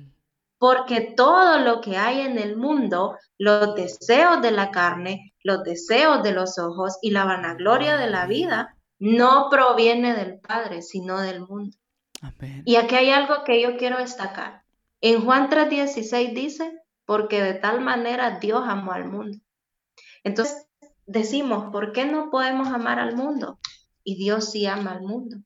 porque 0.57 1.13
todo 1.15 1.59
lo 1.59 1.81
que 1.81 1.97
hay 1.97 2.21
en 2.21 2.37
el 2.39 2.57
mundo, 2.57 3.17
los 3.37 3.75
deseos 3.75 4.41
de 4.41 4.51
la 4.51 4.71
carne, 4.71 5.33
los 5.43 5.63
deseos 5.63 6.23
de 6.23 6.31
los 6.31 6.57
ojos 6.57 6.97
y 7.01 7.11
la 7.11 7.25
vanagloria 7.25 7.97
de 7.97 8.09
la 8.09 8.25
vida, 8.25 8.75
no 8.99 9.49
proviene 9.49 10.15
del 10.15 10.39
Padre, 10.39 10.81
sino 10.81 11.19
del 11.19 11.41
mundo. 11.41 11.77
Y 12.65 12.77
aquí 12.77 12.95
hay 12.95 13.11
algo 13.11 13.43
que 13.43 13.61
yo 13.61 13.77
quiero 13.77 13.99
destacar. 13.99 14.63
En 15.01 15.23
Juan 15.23 15.49
3:16 15.49 16.33
dice, 16.33 16.81
porque 17.05 17.41
de 17.41 17.53
tal 17.53 17.81
manera 17.81 18.39
Dios 18.39 18.63
amó 18.67 18.91
al 18.91 19.05
mundo. 19.05 19.37
Entonces 20.23 20.67
decimos, 21.05 21.71
¿por 21.71 21.93
qué 21.93 22.05
no 22.05 22.29
podemos 22.29 22.67
amar 22.69 22.99
al 22.99 23.15
mundo? 23.15 23.59
Y 24.03 24.15
Dios 24.15 24.51
sí 24.51 24.65
ama 24.65 24.91
al 24.91 25.01
mundo. 25.01 25.37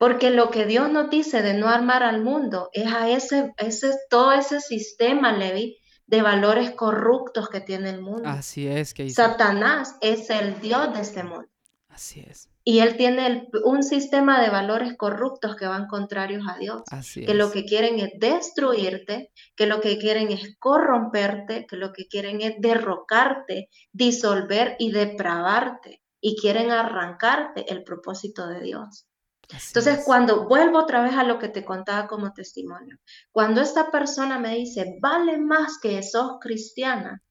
Porque 0.00 0.30
lo 0.30 0.50
que 0.50 0.64
Dios 0.64 0.90
nos 0.90 1.10
dice 1.10 1.42
de 1.42 1.52
no 1.52 1.68
armar 1.68 2.02
al 2.02 2.24
mundo 2.24 2.70
es 2.72 2.90
a 2.90 3.10
ese, 3.10 3.52
ese 3.58 3.92
todo 4.08 4.32
ese 4.32 4.62
sistema, 4.62 5.30
Levi, 5.30 5.76
de 6.06 6.22
valores 6.22 6.70
corruptos 6.70 7.50
que 7.50 7.60
tiene 7.60 7.90
el 7.90 8.00
mundo. 8.00 8.26
Así 8.26 8.66
es 8.66 8.94
que 8.94 9.10
Satanás 9.10 9.96
es 10.00 10.30
el 10.30 10.58
Dios 10.58 10.94
de 10.94 11.02
este 11.02 11.22
mundo. 11.22 11.50
Así 11.90 12.24
es. 12.26 12.48
Y 12.64 12.78
él 12.78 12.96
tiene 12.96 13.50
un 13.62 13.82
sistema 13.82 14.40
de 14.40 14.48
valores 14.48 14.96
corruptos 14.96 15.54
que 15.54 15.66
van 15.66 15.86
contrarios 15.86 16.44
a 16.48 16.56
Dios. 16.56 16.80
Así 16.90 17.26
que 17.26 17.34
lo 17.34 17.50
que 17.50 17.66
quieren 17.66 17.98
es 17.98 18.12
destruirte, 18.18 19.30
que 19.54 19.66
lo 19.66 19.82
que 19.82 19.98
quieren 19.98 20.32
es 20.32 20.56
corromperte, 20.58 21.66
que 21.66 21.76
lo 21.76 21.92
que 21.92 22.08
quieren 22.08 22.40
es 22.40 22.54
derrocarte, 22.58 23.68
disolver 23.92 24.76
y 24.78 24.92
depravarte. 24.92 26.00
Y 26.22 26.40
quieren 26.40 26.70
arrancarte 26.70 27.70
el 27.70 27.84
propósito 27.84 28.46
de 28.46 28.62
Dios. 28.62 29.06
Entonces, 29.52 30.02
cuando 30.04 30.46
vuelvo 30.48 30.78
otra 30.78 31.02
vez 31.02 31.14
a 31.14 31.24
lo 31.24 31.38
que 31.38 31.48
te 31.48 31.64
contaba 31.64 32.06
como 32.06 32.32
testimonio, 32.32 32.98
cuando 33.32 33.60
esta 33.60 33.90
persona 33.90 34.38
me 34.38 34.54
dice, 34.54 34.98
vale 35.00 35.38
más 35.38 35.78
que 35.80 36.02
sos 36.02 36.38
cristiana, 36.40 37.22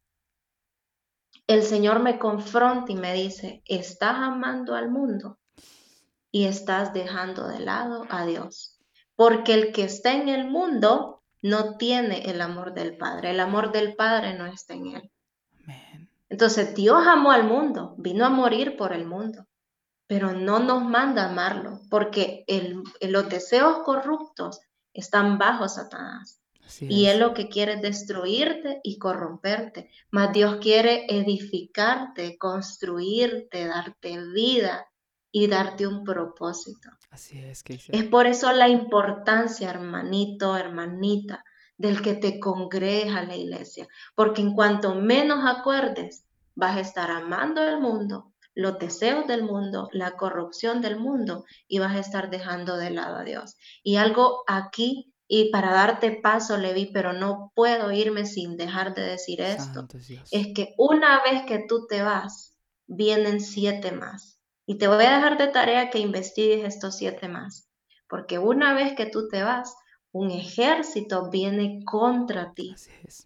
el 1.47 1.63
Señor 1.63 1.99
me 1.99 2.19
confronta 2.19 2.91
y 2.91 2.95
me 2.95 3.13
dice, 3.13 3.63
estás 3.65 4.17
amando 4.17 4.75
al 4.75 4.91
mundo 4.91 5.39
y 6.31 6.45
estás 6.45 6.93
dejando 6.93 7.47
de 7.47 7.59
lado 7.59 8.05
a 8.09 8.25
Dios. 8.25 8.77
Porque 9.15 9.53
el 9.53 9.71
que 9.71 9.83
está 9.83 10.13
en 10.13 10.29
el 10.29 10.47
mundo 10.47 11.23
no 11.41 11.77
tiene 11.77 12.29
el 12.29 12.41
amor 12.41 12.73
del 12.73 12.97
Padre. 12.97 13.31
El 13.31 13.39
amor 13.39 13.71
del 13.71 13.95
Padre 13.95 14.37
no 14.37 14.45
está 14.45 14.73
en 14.75 14.87
él. 14.87 15.11
Entonces 16.29 16.75
Dios 16.75 17.01
amó 17.07 17.31
al 17.31 17.45
mundo, 17.45 17.95
vino 17.97 18.25
a 18.25 18.29
morir 18.29 18.77
por 18.77 18.93
el 18.93 19.05
mundo. 19.05 19.47
Pero 20.09 20.33
no 20.33 20.57
nos 20.57 20.83
manda 20.83 21.25
a 21.25 21.29
amarlo, 21.29 21.81
porque 21.87 22.43
los 22.99 23.29
deseos 23.29 23.83
corruptos 23.85 24.59
están 24.91 25.37
bajo 25.37 25.69
Satanás. 25.69 26.41
y 26.81 27.05
él 27.05 27.19
lo 27.19 27.35
que 27.35 27.47
quiere 27.47 27.73
es 27.73 27.81
destruirte 27.83 28.79
y 28.83 28.97
corromperte. 28.97 29.91
Mas 30.09 30.33
Dios 30.33 30.57
quiere 30.61 31.05
edificarte, 31.09 32.39
construirte, 32.39 33.67
darte 33.67 34.19
vida 34.33 34.87
y 35.31 35.45
darte 35.45 35.85
un 35.85 36.03
propósito. 36.03 36.89
Así 37.11 37.37
es, 37.39 37.61
que 37.61 37.79
Es 37.87 38.03
por 38.05 38.25
eso 38.25 38.51
la 38.51 38.67
importancia, 38.67 39.69
hermanito, 39.69 40.57
hermanita, 40.57 41.43
del 41.77 42.01
que 42.01 42.15
te 42.15 42.39
congregues 42.39 43.15
a 43.15 43.23
la 43.23 43.35
iglesia. 43.35 43.87
Porque 44.15 44.41
en 44.41 44.55
cuanto 44.55 44.95
menos 44.95 45.45
acuerdes, 45.45 46.25
vas 46.55 46.77
a 46.77 46.81
estar 46.81 47.11
amando 47.11 47.63
el 47.63 47.79
mundo, 47.79 48.28
los 48.55 48.79
deseos 48.79 49.27
del 49.27 49.43
mundo, 49.43 49.89
la 49.91 50.17
corrupción 50.17 50.81
del 50.81 50.97
mundo 50.97 51.45
y 51.67 51.79
vas 51.79 51.95
a 51.95 51.99
estar 51.99 52.29
dejando 52.29 52.77
de 52.77 52.89
lado 52.89 53.17
a 53.17 53.23
Dios. 53.23 53.55
Y 53.83 53.97
algo 53.97 54.43
aquí, 54.47 55.13
y 55.27 55.51
para 55.51 55.71
darte 55.71 56.19
paso, 56.21 56.57
Levi, 56.57 56.87
pero 56.91 57.13
no 57.13 57.51
puedo 57.55 57.91
irme 57.91 58.25
sin 58.25 58.57
dejar 58.57 58.95
de 58.95 59.03
decir 59.03 59.41
esto, 59.41 59.87
es 60.31 60.47
que 60.53 60.73
una 60.77 61.21
vez 61.23 61.43
que 61.45 61.65
tú 61.67 61.85
te 61.87 62.01
vas, 62.01 62.55
vienen 62.87 63.39
siete 63.39 63.91
más. 63.91 64.39
Y 64.65 64.77
te 64.77 64.87
voy 64.87 65.03
a 65.05 65.15
dejar 65.15 65.37
de 65.37 65.47
tarea 65.47 65.89
que 65.89 65.99
investigues 65.99 66.63
estos 66.63 66.97
siete 66.97 67.27
más, 67.27 67.69
porque 68.07 68.39
una 68.39 68.73
vez 68.73 68.93
que 68.93 69.05
tú 69.05 69.27
te 69.27 69.41
vas, 69.41 69.75
un 70.11 70.31
ejército 70.31 71.29
viene 71.29 71.83
contra 71.85 72.53
ti 72.53 72.75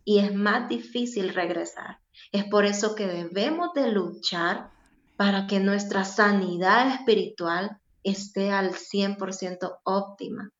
y 0.04 0.20
es 0.20 0.34
más 0.34 0.68
difícil 0.68 1.34
regresar. 1.34 2.00
Es 2.32 2.44
por 2.46 2.66
eso 2.66 2.96
que 2.96 3.08
debemos 3.08 3.74
de 3.74 3.92
luchar 3.92 4.73
para 5.16 5.48
que 5.48 5.60
nuestra 5.60 6.04
sanidad 6.04 6.90
espiritual 6.90 7.78
esté 8.04 8.52
al 8.52 8.74
100% 8.74 9.80
óptima. 9.84 10.52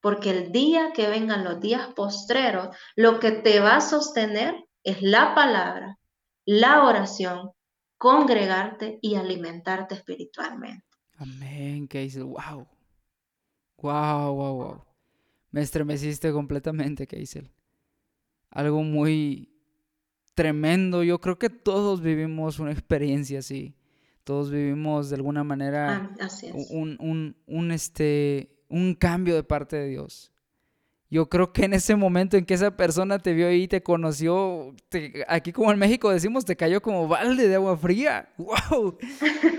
Porque 0.00 0.30
el 0.30 0.52
día 0.52 0.92
que 0.92 1.08
vengan 1.08 1.44
los 1.44 1.60
días 1.60 1.88
postreros, 1.94 2.74
lo 2.96 3.20
que 3.20 3.30
te 3.30 3.60
va 3.60 3.76
a 3.76 3.80
sostener 3.80 4.54
es 4.82 5.00
la 5.00 5.34
palabra, 5.34 5.98
la 6.44 6.84
oración, 6.84 7.52
congregarte 7.98 8.98
y 9.00 9.14
alimentarte 9.14 9.94
espiritualmente. 9.94 10.84
Amén, 11.18 11.86
que 11.86 12.00
dice, 12.00 12.22
wow, 12.22 12.66
wow, 13.78 14.34
wow, 14.34 14.54
wow. 14.56 14.84
Me 15.52 15.60
estremeciste 15.60 16.32
completamente, 16.32 17.06
Keisel. 17.06 17.52
Algo 18.50 18.82
muy 18.82 19.52
tremendo. 20.34 21.04
Yo 21.04 21.20
creo 21.20 21.38
que 21.38 21.50
todos 21.50 22.00
vivimos 22.00 22.58
una 22.58 22.72
experiencia 22.72 23.38
así. 23.38 23.76
Todos 24.24 24.50
vivimos 24.50 25.10
de 25.10 25.16
alguna 25.16 25.42
manera 25.42 26.10
ah, 26.20 26.28
un, 26.70 26.96
un, 27.00 27.36
un, 27.46 27.72
este, 27.72 28.50
un 28.68 28.94
cambio 28.94 29.34
de 29.34 29.42
parte 29.42 29.76
de 29.76 29.88
Dios. 29.88 30.32
Yo 31.12 31.28
creo 31.28 31.52
que 31.52 31.66
en 31.66 31.74
ese 31.74 31.94
momento 31.94 32.38
en 32.38 32.46
que 32.46 32.54
esa 32.54 32.74
persona 32.74 33.18
te 33.18 33.34
vio 33.34 33.52
y 33.52 33.68
te 33.68 33.82
conoció, 33.82 34.74
aquí 35.28 35.52
como 35.52 35.70
en 35.70 35.78
México 35.78 36.10
decimos, 36.10 36.46
te 36.46 36.56
cayó 36.56 36.80
como 36.80 37.06
balde 37.06 37.48
de 37.48 37.56
agua 37.56 37.76
fría. 37.76 38.32
¡Wow! 38.38 38.96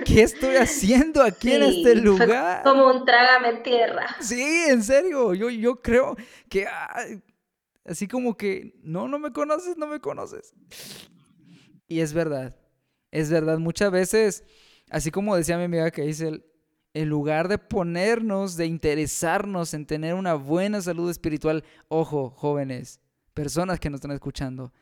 ¿Qué 0.03 0.23
estoy 0.23 0.55
haciendo 0.55 1.21
aquí 1.21 1.51
en 1.51 1.61
este 1.61 1.95
lugar? 1.95 2.63
Como 2.63 2.87
un 2.87 3.05
trágame 3.05 3.49
en 3.49 3.61
tierra. 3.61 4.15
Sí, 4.19 4.41
en 4.67 4.81
serio. 4.81 5.35
Yo, 5.35 5.51
yo 5.51 5.75
creo 5.75 6.15
que 6.49 6.65
así 7.85 8.07
como 8.07 8.35
que, 8.35 8.73
no, 8.81 9.07
no 9.07 9.19
me 9.19 9.31
conoces, 9.31 9.77
no 9.77 9.85
me 9.85 9.99
conoces. 9.99 10.55
Y 11.87 11.99
es 11.99 12.13
verdad. 12.13 12.55
Es 13.13 13.29
verdad, 13.29 13.59
muchas 13.59 13.91
veces, 13.91 14.43
así 14.89 15.11
como 15.11 15.35
decía 15.35 15.59
mi 15.59 15.65
amiga 15.65 15.91
que 15.91 16.01
dice, 16.01 16.43
en 16.95 17.09
lugar 17.09 17.47
de 17.47 17.59
ponernos, 17.59 18.57
de 18.57 18.65
interesarnos 18.65 19.75
en 19.75 19.85
tener 19.85 20.15
una 20.15 20.33
buena 20.33 20.81
salud 20.81 21.11
espiritual, 21.11 21.63
ojo, 21.89 22.31
jóvenes, 22.31 22.99
personas 23.35 23.79
que 23.79 23.91
nos 23.91 23.99
están 23.99 24.13
escuchando, 24.13 24.73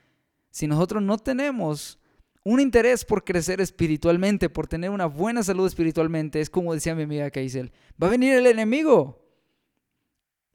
si 0.50 0.66
nosotros 0.66 1.04
no 1.04 1.18
tenemos 1.18 2.00
un 2.46 2.62
interés 2.62 3.04
por 3.04 3.26
crecer 3.26 3.60
espiritualmente, 3.60 4.50
por 4.50 4.66
tener 4.66 4.92
una 4.92 5.08
buena 5.08 5.44
salud 5.44 5.68
espiritualmente, 5.68 6.40
es 6.40 6.50
como 6.50 6.74
decía 6.74 6.96
mi 6.96 7.04
amiga 7.04 7.30
Keisel, 7.32 7.74
va 8.02 8.08
a 8.08 8.12
venir 8.12 8.36
el 8.36 8.48
enemigo. 8.48 9.28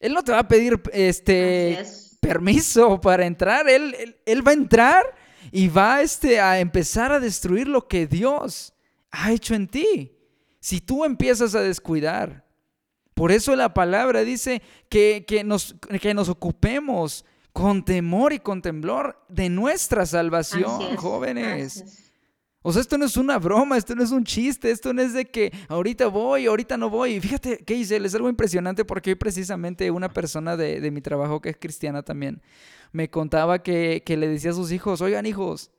Él 0.01 0.14
no 0.14 0.24
te 0.24 0.33
va 0.33 0.39
a 0.39 0.49
pedir 0.49 0.81
este 0.95 1.85
permiso 2.22 3.03
para 3.03 3.27
entrar, 3.27 3.68
él, 3.68 3.95
él, 3.99 4.16
él 4.24 4.47
va 4.47 4.53
a 4.53 4.55
entrar 4.55 5.16
y 5.51 5.68
va 5.68 6.03
este, 6.03 6.40
a 6.40 6.59
empezar 6.61 7.12
a 7.12 7.20
destruir 7.20 7.68
lo 7.68 7.86
que 7.88 8.07
Dios 8.07 8.74
ha 9.11 9.32
hecho 9.32 9.55
en 9.55 9.68
ti. 9.68 10.12
Si 10.61 10.80
tú 10.80 11.05
empiezas 11.05 11.55
a 11.55 11.61
descuidar. 11.61 12.44
Por 13.14 13.32
eso 13.32 13.57
la 13.57 13.72
palabra 13.72 14.24
dice 14.24 14.61
que, 14.90 15.24
nos, 15.44 15.74
que 16.03 16.12
nos 16.12 16.28
ocupemos 16.28 17.24
con 17.53 17.82
temor 17.82 18.34
y 18.34 18.40
con 18.40 18.61
temblor 18.61 19.24
de 19.30 19.49
nuestra 19.49 20.05
salvación, 20.05 20.97
jóvenes. 20.97 22.03
O 22.61 22.72
sea, 22.72 22.82
esto 22.82 22.99
no 22.99 23.07
es 23.07 23.16
una 23.16 23.38
broma, 23.38 23.78
esto 23.78 23.94
no 23.94 24.03
es 24.03 24.11
un 24.11 24.24
chiste, 24.24 24.70
esto 24.70 24.92
no 24.92 25.01
es 25.01 25.14
de 25.14 25.24
que 25.24 25.51
ahorita 25.68 26.09
voy, 26.09 26.47
ahorita 26.47 26.76
no 26.76 26.90
voy. 26.90 27.18
Fíjate, 27.20 27.59
¿qué 27.64 27.74
hice? 27.74 27.97
Es 27.97 28.14
algo 28.14 28.28
impresionante 28.28 28.84
porque 28.84 29.11
hoy 29.11 29.14
precisamente 29.14 29.90
una 29.90 30.12
persona 30.12 30.57
de, 30.57 30.80
de 30.80 30.90
mi 30.90 31.01
trabajo 31.01 31.40
que 31.40 31.49
es 31.49 31.57
cristiana 31.57 32.03
también 32.03 32.42
me 32.97 33.11
contaba 33.11 33.62
que, 33.62 34.03
le 34.07 34.26
decía 34.26 34.53
a 34.53 34.55
sus 34.55 34.72
hijos, 34.72 35.03
oigan 35.03 35.26
hijos, 35.26 35.70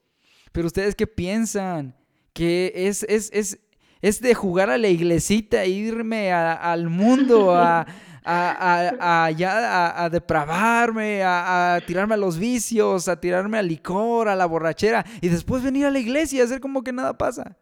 pero 0.52 0.68
ustedes 0.68 0.94
qué 0.94 1.08
piensan? 1.08 1.96
Que 2.32 2.72
es, 2.76 3.02
es, 3.10 3.32
es, 3.34 3.60
es 4.04 4.22
de 4.22 4.36
jugar 4.36 4.70
a 4.70 4.78
la 4.78 4.88
iglesita 4.88 5.66
irme 5.66 6.32
al 6.32 6.92
mundo 6.92 7.56
a, 7.56 7.88
a, 8.24 10.04
a, 10.04 10.10
depravarme, 10.12 11.24
a, 11.24 11.82
tirarme 11.88 12.14
a 12.14 12.18
los 12.18 12.38
vicios, 12.38 13.08
a 13.08 13.20
tirarme 13.20 13.58
al 13.58 13.68
licor, 13.68 14.30
a 14.30 14.36
la 14.36 14.46
borrachera 14.46 15.04
y 15.20 15.30
después 15.30 15.64
venir 15.64 15.88
a 15.88 15.92
la 15.92 15.98
iglesia 15.98 16.38
y 16.38 16.42
hacer 16.42 16.62
como 16.62 16.84
que 16.84 16.94
nada 16.94 17.18
pasa. 17.18 17.58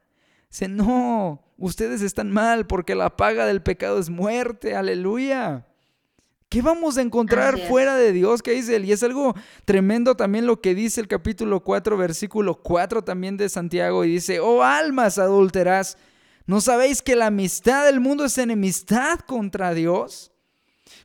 Dice, 0.51 0.67
no, 0.67 1.41
ustedes 1.57 2.01
están 2.01 2.29
mal 2.29 2.67
porque 2.67 2.93
la 2.93 3.15
paga 3.15 3.45
del 3.45 3.61
pecado 3.61 3.99
es 3.99 4.09
muerte, 4.09 4.75
aleluya. 4.75 5.65
¿Qué 6.49 6.61
vamos 6.61 6.97
a 6.97 7.01
encontrar 7.01 7.57
fuera 7.67 7.95
de 7.95 8.11
Dios? 8.11 8.41
¿Qué 8.41 8.51
dice 8.51 8.75
él? 8.75 8.85
Y 8.85 8.91
es 8.91 9.03
algo 9.03 9.33
tremendo 9.65 10.15
también 10.15 10.45
lo 10.45 10.61
que 10.61 10.75
dice 10.75 11.01
el 11.01 11.07
capítulo 11.07 11.61
4, 11.61 11.97
versículo 11.97 12.55
4 12.61 13.03
también 13.03 13.35
de 13.35 13.49
Santiago. 13.49 14.05
Y 14.05 14.11
dice, 14.11 14.39
oh 14.39 14.63
almas 14.63 15.17
adúlteras, 15.17 15.97
¿no 16.45 16.61
sabéis 16.61 17.01
que 17.01 17.15
la 17.15 17.27
amistad 17.27 17.85
del 17.85 17.99
mundo 17.99 18.25
es 18.25 18.37
enemistad 18.37 19.19
contra 19.21 19.73
Dios? 19.73 20.31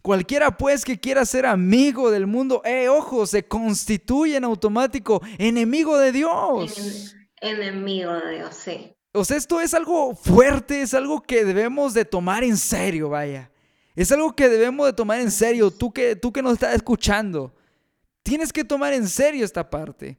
Cualquiera 0.02 0.56
pues 0.56 0.84
que 0.84 1.00
quiera 1.00 1.24
ser 1.24 1.46
amigo 1.46 2.10
del 2.10 2.26
mundo, 2.26 2.62
eh, 2.64 2.88
ojo, 2.88 3.26
se 3.26 3.46
constituye 3.46 4.36
en 4.36 4.44
automático 4.44 5.22
enemigo 5.38 5.98
de 5.98 6.12
Dios. 6.12 7.16
enemigo 7.40 8.12
de 8.12 8.36
Dios, 8.36 8.54
sí. 8.54 8.94
O 9.12 9.24
sea, 9.24 9.36
esto 9.36 9.60
es 9.60 9.74
algo 9.74 10.14
fuerte, 10.14 10.82
es 10.82 10.94
algo 10.94 11.20
que 11.20 11.44
debemos 11.44 11.94
de 11.94 12.04
tomar 12.04 12.44
en 12.44 12.56
serio, 12.56 13.08
vaya. 13.08 13.50
Es 14.00 14.10
algo 14.10 14.34
que 14.34 14.48
debemos 14.48 14.86
de 14.86 14.94
tomar 14.94 15.20
en 15.20 15.30
serio. 15.30 15.70
Tú 15.70 15.92
que, 15.92 16.16
tú 16.16 16.32
que 16.32 16.40
nos 16.40 16.54
estás 16.54 16.74
escuchando, 16.74 17.54
tienes 18.22 18.50
que 18.50 18.64
tomar 18.64 18.94
en 18.94 19.06
serio 19.06 19.44
esta 19.44 19.68
parte. 19.68 20.16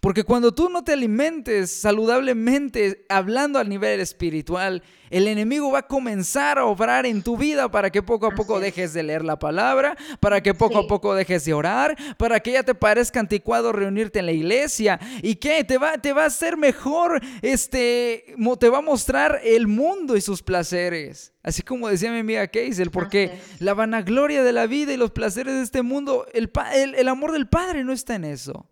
Porque 0.00 0.24
cuando 0.24 0.52
tú 0.52 0.68
no 0.68 0.84
te 0.84 0.92
alimentes 0.92 1.70
saludablemente, 1.70 3.04
hablando 3.08 3.58
al 3.58 3.68
nivel 3.68 4.00
espiritual, 4.00 4.82
el 5.10 5.28
enemigo 5.28 5.70
va 5.70 5.80
a 5.80 5.86
comenzar 5.86 6.58
a 6.58 6.64
obrar 6.64 7.06
en 7.06 7.22
tu 7.22 7.36
vida 7.36 7.70
para 7.70 7.90
que 7.90 8.02
poco 8.02 8.26
a 8.26 8.30
poco 8.30 8.60
dejes 8.60 8.92
de 8.92 9.02
leer 9.02 9.24
la 9.24 9.38
palabra, 9.38 9.96
para 10.20 10.42
que 10.42 10.54
poco 10.54 10.78
a 10.78 10.86
poco 10.86 11.14
dejes 11.14 11.44
de 11.44 11.54
orar, 11.54 11.96
para 12.16 12.40
que 12.40 12.52
ya 12.52 12.62
te 12.62 12.74
parezca 12.74 13.20
anticuado 13.20 13.72
reunirte 13.72 14.18
en 14.18 14.26
la 14.26 14.32
iglesia. 14.32 14.98
¿Y 15.22 15.36
qué? 15.36 15.64
Te 15.64 15.78
va, 15.78 15.98
te 15.98 16.12
va 16.12 16.24
a 16.24 16.26
hacer 16.26 16.56
mejor, 16.56 17.20
este, 17.42 18.34
te 18.58 18.68
va 18.68 18.78
a 18.78 18.82
mostrar 18.82 19.40
el 19.44 19.66
mundo 19.66 20.16
y 20.16 20.20
sus 20.20 20.42
placeres. 20.42 21.32
Así 21.42 21.62
como 21.62 21.88
decía 21.88 22.10
mi 22.10 22.18
amiga 22.18 22.48
Keisel, 22.48 22.90
porque 22.90 23.38
la 23.60 23.72
vanagloria 23.74 24.42
de 24.42 24.52
la 24.52 24.66
vida 24.66 24.92
y 24.92 24.96
los 24.96 25.12
placeres 25.12 25.54
de 25.54 25.62
este 25.62 25.82
mundo, 25.82 26.26
el, 26.32 26.50
el 26.96 27.08
amor 27.08 27.30
del 27.30 27.48
Padre 27.48 27.84
no 27.84 27.92
está 27.92 28.16
en 28.16 28.24
eso. 28.24 28.66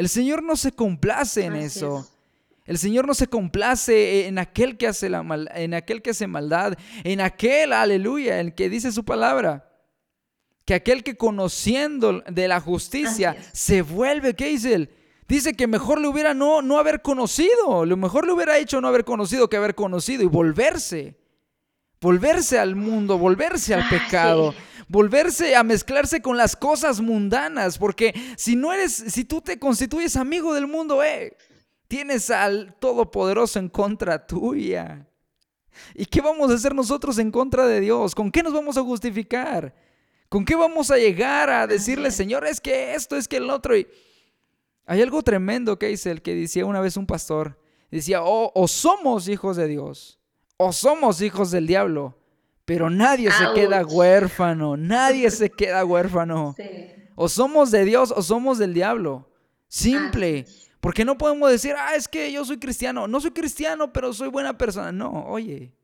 El 0.00 0.08
Señor 0.08 0.42
no 0.42 0.56
se 0.56 0.72
complace 0.72 1.44
en 1.44 1.56
eso. 1.56 2.08
El 2.64 2.78
Señor 2.78 3.06
no 3.06 3.12
se 3.12 3.26
complace 3.26 4.28
en 4.28 4.38
aquel 4.38 4.78
que 4.78 4.86
hace 4.86 5.10
la 5.10 5.22
mal, 5.22 5.50
en 5.54 5.74
aquel 5.74 6.00
que 6.00 6.08
hace 6.08 6.26
maldad, 6.26 6.72
en 7.04 7.20
aquel, 7.20 7.74
aleluya, 7.74 8.40
el 8.40 8.54
que 8.54 8.70
dice 8.70 8.92
su 8.92 9.04
palabra. 9.04 9.70
Que 10.64 10.72
aquel 10.72 11.04
que 11.04 11.18
conociendo 11.18 12.22
de 12.26 12.48
la 12.48 12.60
justicia 12.60 13.36
se 13.52 13.82
vuelve, 13.82 14.34
¿qué 14.34 14.46
dice 14.46 14.72
él? 14.72 14.90
Dice 15.28 15.52
que 15.52 15.66
mejor 15.66 16.00
le 16.00 16.08
hubiera 16.08 16.32
no, 16.32 16.62
no 16.62 16.78
haber 16.78 17.02
conocido, 17.02 17.84
lo 17.84 17.98
mejor 17.98 18.24
le 18.24 18.32
hubiera 18.32 18.56
hecho 18.56 18.80
no 18.80 18.88
haber 18.88 19.04
conocido 19.04 19.50
que 19.50 19.58
haber 19.58 19.74
conocido 19.74 20.22
y 20.22 20.28
volverse. 20.28 21.19
Volverse 22.00 22.58
al 22.58 22.76
mundo, 22.76 23.18
volverse 23.18 23.74
al 23.74 23.88
pecado 23.88 24.54
volverse 24.90 25.54
a 25.54 25.62
mezclarse 25.62 26.20
con 26.20 26.36
las 26.36 26.56
cosas 26.56 27.00
mundanas, 27.00 27.78
porque 27.78 28.12
si 28.36 28.56
no 28.56 28.72
eres, 28.72 28.92
si 28.92 29.24
tú 29.24 29.40
te 29.40 29.56
constituyes 29.56 30.16
amigo 30.16 30.52
del 30.52 30.66
mundo, 30.66 31.02
eh, 31.04 31.36
tienes 31.86 32.28
al 32.30 32.74
Todopoderoso 32.80 33.60
en 33.60 33.68
contra 33.68 34.26
tuya. 34.26 35.06
¿Y 35.94 36.06
qué 36.06 36.20
vamos 36.20 36.50
a 36.50 36.54
hacer 36.54 36.74
nosotros 36.74 37.18
en 37.18 37.30
contra 37.30 37.66
de 37.66 37.80
Dios? 37.80 38.16
¿Con 38.16 38.32
qué 38.32 38.42
nos 38.42 38.52
vamos 38.52 38.76
a 38.76 38.82
justificar? 38.82 39.74
¿Con 40.28 40.44
qué 40.44 40.56
vamos 40.56 40.90
a 40.90 40.98
llegar 40.98 41.50
a 41.50 41.66
decirle, 41.66 42.10
Señor, 42.10 42.44
es 42.44 42.60
que 42.60 42.94
esto, 42.94 43.16
es 43.16 43.28
que 43.28 43.38
el 43.38 43.48
otro? 43.50 43.76
Y 43.76 43.86
hay 44.86 45.02
algo 45.02 45.22
tremendo 45.22 45.78
que 45.78 45.86
dice 45.86 46.10
el 46.10 46.20
que 46.22 46.34
decía 46.34 46.66
una 46.66 46.80
vez 46.80 46.96
un 46.96 47.06
pastor. 47.06 47.60
Decía, 47.90 48.22
oh, 48.22 48.52
o 48.54 48.68
somos 48.68 49.28
hijos 49.28 49.56
de 49.56 49.66
Dios, 49.66 50.19
o 50.62 50.74
somos 50.74 51.22
hijos 51.22 51.50
del 51.50 51.66
diablo, 51.66 52.18
pero 52.66 52.90
nadie 52.90 53.30
se 53.32 53.46
queda 53.54 53.82
huérfano, 53.82 54.76
nadie 54.76 55.30
se 55.30 55.48
queda 55.48 55.84
huérfano. 55.86 56.54
O 57.22 57.28
somos 57.28 57.70
de 57.70 57.84
Dios 57.84 58.14
o 58.16 58.22
somos 58.22 58.56
del 58.56 58.72
diablo. 58.72 59.28
Simple. 59.68 60.46
Porque 60.80 61.04
no 61.04 61.18
podemos 61.18 61.50
decir, 61.50 61.74
ah, 61.76 61.94
es 61.94 62.08
que 62.08 62.32
yo 62.32 62.46
soy 62.46 62.58
cristiano. 62.58 63.06
No 63.06 63.20
soy 63.20 63.30
cristiano, 63.32 63.92
pero 63.92 64.14
soy 64.14 64.28
buena 64.28 64.56
persona. 64.56 64.90
No, 64.90 65.26
oye, 65.26 65.74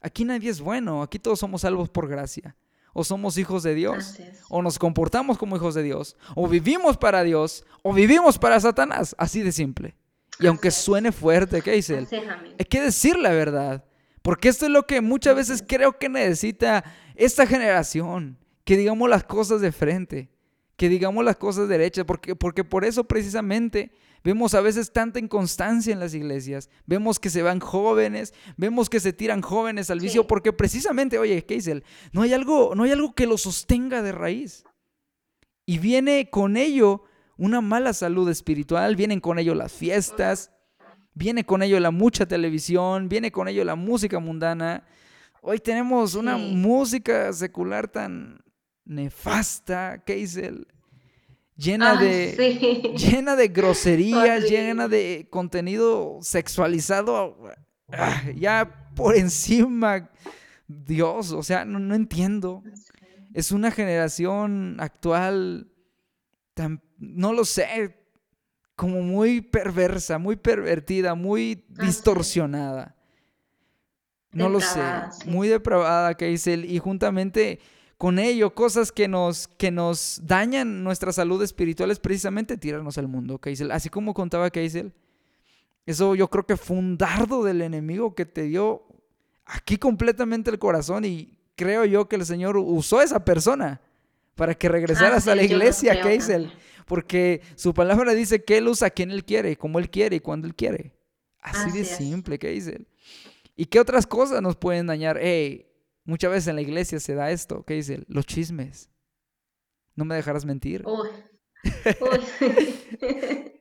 aquí 0.00 0.24
nadie 0.24 0.50
es 0.50 0.60
bueno, 0.60 1.02
aquí 1.02 1.18
todos 1.18 1.40
somos 1.40 1.62
salvos 1.62 1.88
por 1.88 2.06
gracia. 2.06 2.54
O 2.92 3.02
somos 3.02 3.38
hijos 3.38 3.64
de 3.64 3.74
Dios, 3.74 4.18
o 4.48 4.62
nos 4.62 4.78
comportamos 4.78 5.36
como 5.36 5.56
hijos 5.56 5.74
de 5.74 5.82
Dios, 5.82 6.16
o 6.36 6.46
vivimos 6.46 6.96
para 6.96 7.24
Dios, 7.24 7.64
o 7.82 7.92
vivimos 7.92 8.38
para 8.38 8.60
Satanás. 8.60 9.16
Así 9.18 9.42
de 9.42 9.50
simple. 9.50 9.96
Y 10.38 10.46
aunque 10.46 10.70
suene 10.70 11.10
fuerte, 11.10 11.60
¿qué 11.62 11.72
dice 11.72 11.98
él? 11.98 12.08
Hay 12.58 12.66
que 12.66 12.80
decir 12.82 13.16
la 13.16 13.30
verdad. 13.30 13.84
Porque 14.22 14.48
esto 14.48 14.66
es 14.66 14.72
lo 14.72 14.86
que 14.86 15.00
muchas 15.00 15.36
veces 15.36 15.64
creo 15.66 15.98
que 15.98 16.08
necesita 16.08 16.84
esta 17.14 17.46
generación. 17.46 18.38
Que 18.64 18.76
digamos 18.76 19.10
las 19.10 19.24
cosas 19.24 19.60
de 19.60 19.72
frente. 19.72 20.30
Que 20.76 20.88
digamos 20.88 21.24
las 21.24 21.36
cosas 21.36 21.68
derechas. 21.68 22.04
Porque, 22.04 22.36
porque 22.36 22.64
por 22.64 22.84
eso 22.84 23.04
precisamente 23.04 23.92
Vemos 24.24 24.54
a 24.54 24.60
veces 24.60 24.92
tanta 24.92 25.18
inconstancia 25.18 25.92
en 25.92 25.98
las 25.98 26.14
iglesias. 26.14 26.70
Vemos 26.86 27.18
que 27.18 27.28
se 27.28 27.42
van 27.42 27.58
jóvenes, 27.58 28.32
vemos 28.56 28.88
que 28.88 29.00
se 29.00 29.12
tiran 29.12 29.42
jóvenes 29.42 29.90
al 29.90 29.98
vicio 30.00 30.26
porque 30.26 30.52
precisamente, 30.52 31.18
oye, 31.18 31.44
Keisel, 31.44 31.84
no 32.12 32.22
hay 32.22 32.32
algo, 32.32 32.74
no 32.76 32.84
hay 32.84 32.92
algo 32.92 33.14
que 33.14 33.26
lo 33.26 33.36
sostenga 33.36 34.00
de 34.02 34.12
raíz. 34.12 34.64
Y 35.66 35.78
viene 35.78 36.30
con 36.30 36.56
ello 36.56 37.02
una 37.36 37.60
mala 37.60 37.92
salud 37.92 38.28
espiritual, 38.28 38.94
vienen 38.94 39.20
con 39.20 39.40
ello 39.40 39.54
las 39.56 39.72
fiestas, 39.72 40.52
viene 41.14 41.44
con 41.44 41.62
ello 41.62 41.78
la 41.80 41.90
mucha 41.90 42.26
televisión, 42.26 43.08
viene 43.08 43.30
con 43.30 43.48
ello 43.48 43.64
la 43.64 43.74
música 43.74 44.18
mundana. 44.18 44.84
Hoy 45.40 45.58
tenemos 45.58 46.14
una 46.14 46.36
música 46.36 47.32
secular 47.32 47.88
tan 47.88 48.42
nefasta, 48.84 50.02
Keisel, 50.04 50.66
llena, 51.56 51.96
de, 51.96 52.94
llena 52.96 53.36
de 53.36 53.48
groserías, 53.48 54.48
llena 54.48 54.88
de 54.88 55.26
contenido 55.30 56.18
sexualizado, 56.22 57.36
ah, 57.88 58.22
ya 58.34 58.90
por 58.94 59.16
encima, 59.16 60.10
Dios, 60.66 61.32
o 61.32 61.42
sea, 61.42 61.64
no, 61.64 61.94
entiendo. 61.94 62.62
Es 63.34 63.50
una 63.50 63.70
generación 63.70 64.76
actual, 64.78 65.70
tan, 66.54 66.82
no 66.98 67.32
lo 67.32 67.44
sé, 67.44 68.01
como 68.82 69.00
muy 69.00 69.40
perversa, 69.40 70.18
muy 70.18 70.34
pervertida, 70.34 71.14
muy 71.14 71.64
distorsionada. 71.68 72.96
No 74.32 74.48
lo 74.48 74.60
sé, 74.60 74.82
muy 75.24 75.46
depravada, 75.46 76.16
que 76.16 76.26
dice 76.26 76.54
él, 76.54 76.64
y 76.64 76.80
juntamente 76.80 77.60
con 77.96 78.18
ello, 78.18 78.56
cosas 78.56 78.90
que 78.90 79.06
nos, 79.06 79.46
que 79.46 79.70
nos 79.70 80.20
dañan 80.24 80.82
nuestra 80.82 81.12
salud 81.12 81.40
espiritual 81.44 81.92
es 81.92 82.00
precisamente 82.00 82.56
tirarnos 82.56 82.98
al 82.98 83.06
mundo, 83.06 83.38
Keisel. 83.38 83.70
Así 83.70 83.88
como 83.88 84.14
contaba 84.14 84.50
Keisel, 84.50 84.92
eso 85.86 86.16
yo 86.16 86.28
creo 86.28 86.44
que 86.44 86.56
fue 86.56 86.76
un 86.76 86.98
dardo 86.98 87.44
del 87.44 87.62
enemigo 87.62 88.16
que 88.16 88.26
te 88.26 88.42
dio 88.42 88.82
aquí 89.44 89.76
completamente 89.76 90.50
el 90.50 90.58
corazón 90.58 91.04
y 91.04 91.38
creo 91.54 91.84
yo 91.84 92.08
que 92.08 92.16
el 92.16 92.26
Señor 92.26 92.56
usó 92.56 92.98
a 92.98 93.04
esa 93.04 93.24
persona 93.24 93.80
para 94.34 94.56
que 94.56 94.68
regresaras 94.68 95.28
ah, 95.28 95.32
a 95.32 95.36
la 95.36 95.44
iglesia, 95.44 96.02
Keisel. 96.02 96.52
Porque 96.86 97.42
su 97.54 97.74
palabra 97.74 98.14
dice 98.14 98.44
que 98.44 98.58
Él 98.58 98.68
usa 98.68 98.88
a 98.88 98.90
quien 98.90 99.10
Él 99.10 99.24
quiere, 99.24 99.56
como 99.56 99.78
Él 99.78 99.90
quiere 99.90 100.16
y 100.16 100.20
cuando 100.20 100.46
Él 100.46 100.54
quiere. 100.54 100.94
Así, 101.40 101.76
de 101.76 101.84
simple, 101.84 102.38
Keisel. 102.38 102.86
¿Y 103.56 103.66
qué 103.66 103.80
otras 103.80 104.06
cosas 104.06 104.40
nos 104.42 104.56
pueden 104.56 104.86
dañar? 104.86 105.18
Hey, 105.20 105.72
Muchas 106.04 106.30
veces 106.30 106.48
en 106.48 106.56
la 106.56 106.62
iglesia 106.62 106.98
se 106.98 107.14
da 107.14 107.30
esto, 107.30 107.64
¿qué 107.64 107.74
dice? 107.74 108.02
Los 108.08 108.26
chismes. 108.26 108.90
No 109.94 110.04
me 110.04 110.16
dejarás 110.16 110.44
mentir. 110.44 110.84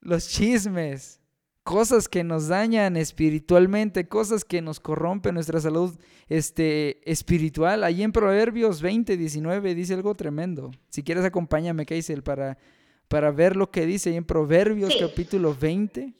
Los 0.00 0.28
chismes. 0.28 1.20
Cosas 1.64 2.08
que 2.08 2.24
nos 2.24 2.48
dañan 2.48 2.96
espiritualmente, 2.96 4.08
cosas 4.08 4.44
que 4.44 4.60
nos 4.60 4.80
corrompen 4.80 5.34
nuestra 5.34 5.60
salud 5.60 5.96
este, 6.28 7.08
espiritual. 7.10 7.84
Allí 7.84 8.02
en 8.02 8.10
Proverbios 8.10 8.82
20, 8.82 9.16
19 9.16 9.74
dice 9.76 9.94
algo 9.94 10.14
tremendo. 10.16 10.72
Si 10.88 11.04
quieres 11.04 11.24
acompáñame, 11.24 11.84
dice 11.84 12.20
para, 12.22 12.58
para 13.06 13.30
ver 13.30 13.54
lo 13.54 13.70
que 13.70 13.86
dice 13.86 14.10
ahí 14.10 14.16
en 14.16 14.24
Proverbios 14.24 14.92
capítulo 14.98 15.54
20, 15.54 16.12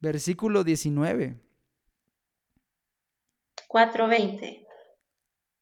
versículo 0.00 0.62
19. 0.62 1.40
4.20. 3.68 4.66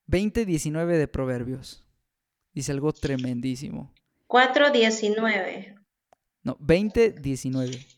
20.19 0.06 0.98
de 0.98 1.08
Proverbios. 1.08 1.86
Dice 2.52 2.72
algo 2.72 2.92
tremendísimo. 2.92 3.92
4.19. 4.28 5.82
No, 6.42 6.58
20.19. 6.58 7.93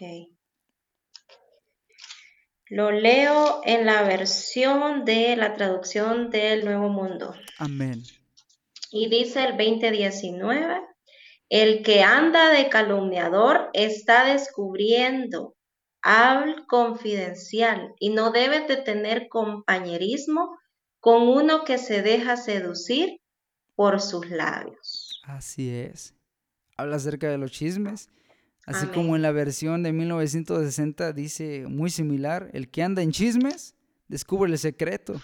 Ok. 0.00 0.30
Lo 2.68 2.90
leo 2.90 3.60
en 3.64 3.84
la 3.84 4.02
versión 4.02 5.04
de 5.04 5.36
la 5.36 5.54
traducción 5.54 6.30
del 6.30 6.64
Nuevo 6.64 6.88
Mundo. 6.88 7.34
Amén. 7.58 8.02
Y 8.92 9.08
dice 9.08 9.44
el 9.44 9.56
2019, 9.58 10.80
el 11.48 11.82
que 11.82 12.02
anda 12.02 12.50
de 12.50 12.68
calumniador 12.68 13.70
está 13.74 14.24
descubriendo 14.24 15.56
al 16.00 16.66
confidencial 16.66 17.92
y 17.98 18.10
no 18.10 18.30
debe 18.30 18.66
de 18.66 18.76
tener 18.76 19.28
compañerismo 19.28 20.56
con 21.00 21.28
uno 21.28 21.64
que 21.64 21.76
se 21.76 22.02
deja 22.02 22.36
seducir 22.36 23.20
por 23.74 24.00
sus 24.00 24.30
labios. 24.30 25.20
Así 25.24 25.74
es. 25.74 26.14
Habla 26.76 26.96
acerca 26.96 27.28
de 27.28 27.38
los 27.38 27.50
chismes. 27.50 28.08
Así 28.70 28.86
como 28.86 29.16
en 29.16 29.22
la 29.22 29.32
versión 29.32 29.82
de 29.82 29.92
1960 29.92 31.12
dice 31.12 31.64
muy 31.66 31.90
similar, 31.90 32.50
el 32.52 32.68
que 32.68 32.84
anda 32.84 33.02
en 33.02 33.10
chismes, 33.10 33.74
descubre 34.06 34.50
el 34.50 34.58
secreto. 34.58 35.20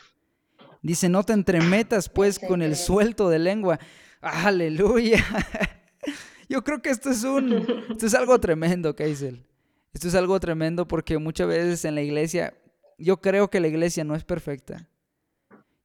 Dice, 0.82 1.08
no 1.08 1.22
te 1.22 1.32
entremetas 1.32 2.08
pues 2.08 2.40
con 2.40 2.60
el 2.60 2.74
suelto 2.74 3.28
de 3.28 3.38
lengua. 3.38 3.78
Aleluya. 4.20 5.24
Yo 6.48 6.64
creo 6.64 6.82
que 6.82 6.90
esto 6.90 7.10
es 7.10 7.22
un, 7.22 7.52
esto 7.90 8.06
es 8.06 8.14
algo 8.14 8.38
tremendo, 8.40 8.96
Keisel. 8.96 9.44
Esto 9.92 10.08
es 10.08 10.14
algo 10.16 10.38
tremendo 10.40 10.88
porque 10.88 11.18
muchas 11.18 11.46
veces 11.46 11.84
en 11.84 11.94
la 11.94 12.02
iglesia, 12.02 12.52
yo 12.98 13.20
creo 13.20 13.48
que 13.48 13.60
la 13.60 13.68
iglesia 13.68 14.04
no 14.04 14.14
es 14.14 14.24
perfecta. 14.24 14.88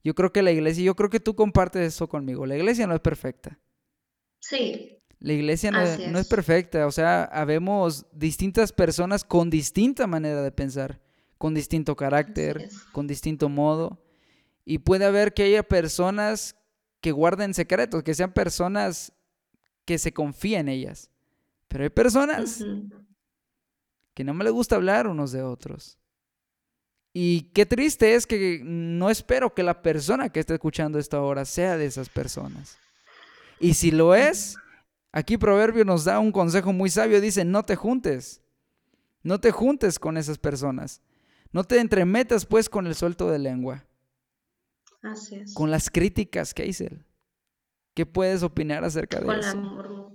Yo 0.03 0.15
creo 0.15 0.33
que 0.33 0.41
la 0.41 0.51
iglesia, 0.51 0.83
yo 0.83 0.95
creo 0.95 1.09
que 1.09 1.19
tú 1.19 1.35
compartes 1.35 1.93
eso 1.93 2.09
conmigo. 2.09 2.45
La 2.45 2.57
iglesia 2.57 2.87
no 2.87 2.93
es 2.93 2.99
perfecta. 2.99 3.57
Sí. 4.39 5.00
La 5.21 5.33
iglesia 5.33 5.69
no, 5.69 5.79
es. 5.79 6.27
perfecta. 6.27 6.87
O 6.87 6.91
sea, 6.91 7.23
habemos 7.25 8.07
distintas 8.11 8.73
personas 8.73 9.23
con 9.23 9.51
distinta 9.51 10.07
manera 10.07 10.41
de 10.41 10.51
pensar, 10.51 10.99
con 11.37 11.53
distinto 11.53 11.95
carácter, 11.95 12.69
con 12.91 13.05
distinto 13.05 13.47
modo. 13.47 14.03
Y 14.65 14.79
puede 14.79 15.05
haber 15.05 15.35
que 15.35 15.43
haya 15.43 15.61
personas 15.61 16.55
que 17.01 17.11
guarden 17.11 17.53
secretos, 17.53 18.01
que 18.01 18.15
sean 18.15 18.33
personas 18.33 19.13
que 19.85 19.99
se 19.99 20.11
confía 20.11 20.59
en 20.59 20.69
ellas. 20.69 21.11
Pero 21.67 21.83
hay 21.83 21.91
personas 21.91 22.65
que 24.15 24.23
no 24.23 24.33
me 24.33 24.43
les 24.43 24.53
gusta 24.53 24.75
hablar 24.75 25.07
unos 25.07 25.31
de 25.31 25.43
otros. 25.43 25.99
Y 27.13 27.43
qué 27.53 27.67
triste 27.67 28.15
es 28.15 28.25
que 28.25 28.59
no 28.63 29.11
espero 29.11 29.53
que 29.53 29.61
la 29.61 29.83
persona 29.83 30.29
que 30.29 30.39
esté 30.39 30.55
escuchando 30.55 30.97
esta 30.97 31.21
hora 31.21 31.45
sea 31.45 31.77
de 31.77 31.85
esas 31.85 32.09
personas. 32.09 32.79
Y 33.59 33.75
si 33.75 33.91
lo 33.91 34.15
es, 34.15 34.57
aquí 35.11 35.37
Proverbio 35.37 35.85
nos 35.85 36.05
da 36.05 36.19
un 36.19 36.31
consejo 36.31 36.73
muy 36.73 36.89
sabio. 36.89 37.21
Dice, 37.21 37.45
no 37.45 37.63
te 37.63 37.75
juntes. 37.75 38.41
No 39.23 39.39
te 39.39 39.51
juntes 39.51 39.99
con 39.99 40.17
esas 40.17 40.37
personas. 40.37 41.01
No 41.51 41.63
te 41.63 41.79
entremetas 41.79 42.45
pues 42.45 42.69
con 42.69 42.87
el 42.87 42.95
suelto 42.95 43.29
de 43.29 43.39
lengua. 43.39 43.85
Así 45.03 45.35
es. 45.35 45.53
Con 45.53 45.71
las 45.71 45.89
críticas 45.89 46.53
él. 46.57 47.05
¿Qué 47.93 48.05
puedes 48.05 48.41
opinar 48.43 48.83
acerca 48.83 49.19
de 49.19 49.39
eso? 49.39 50.11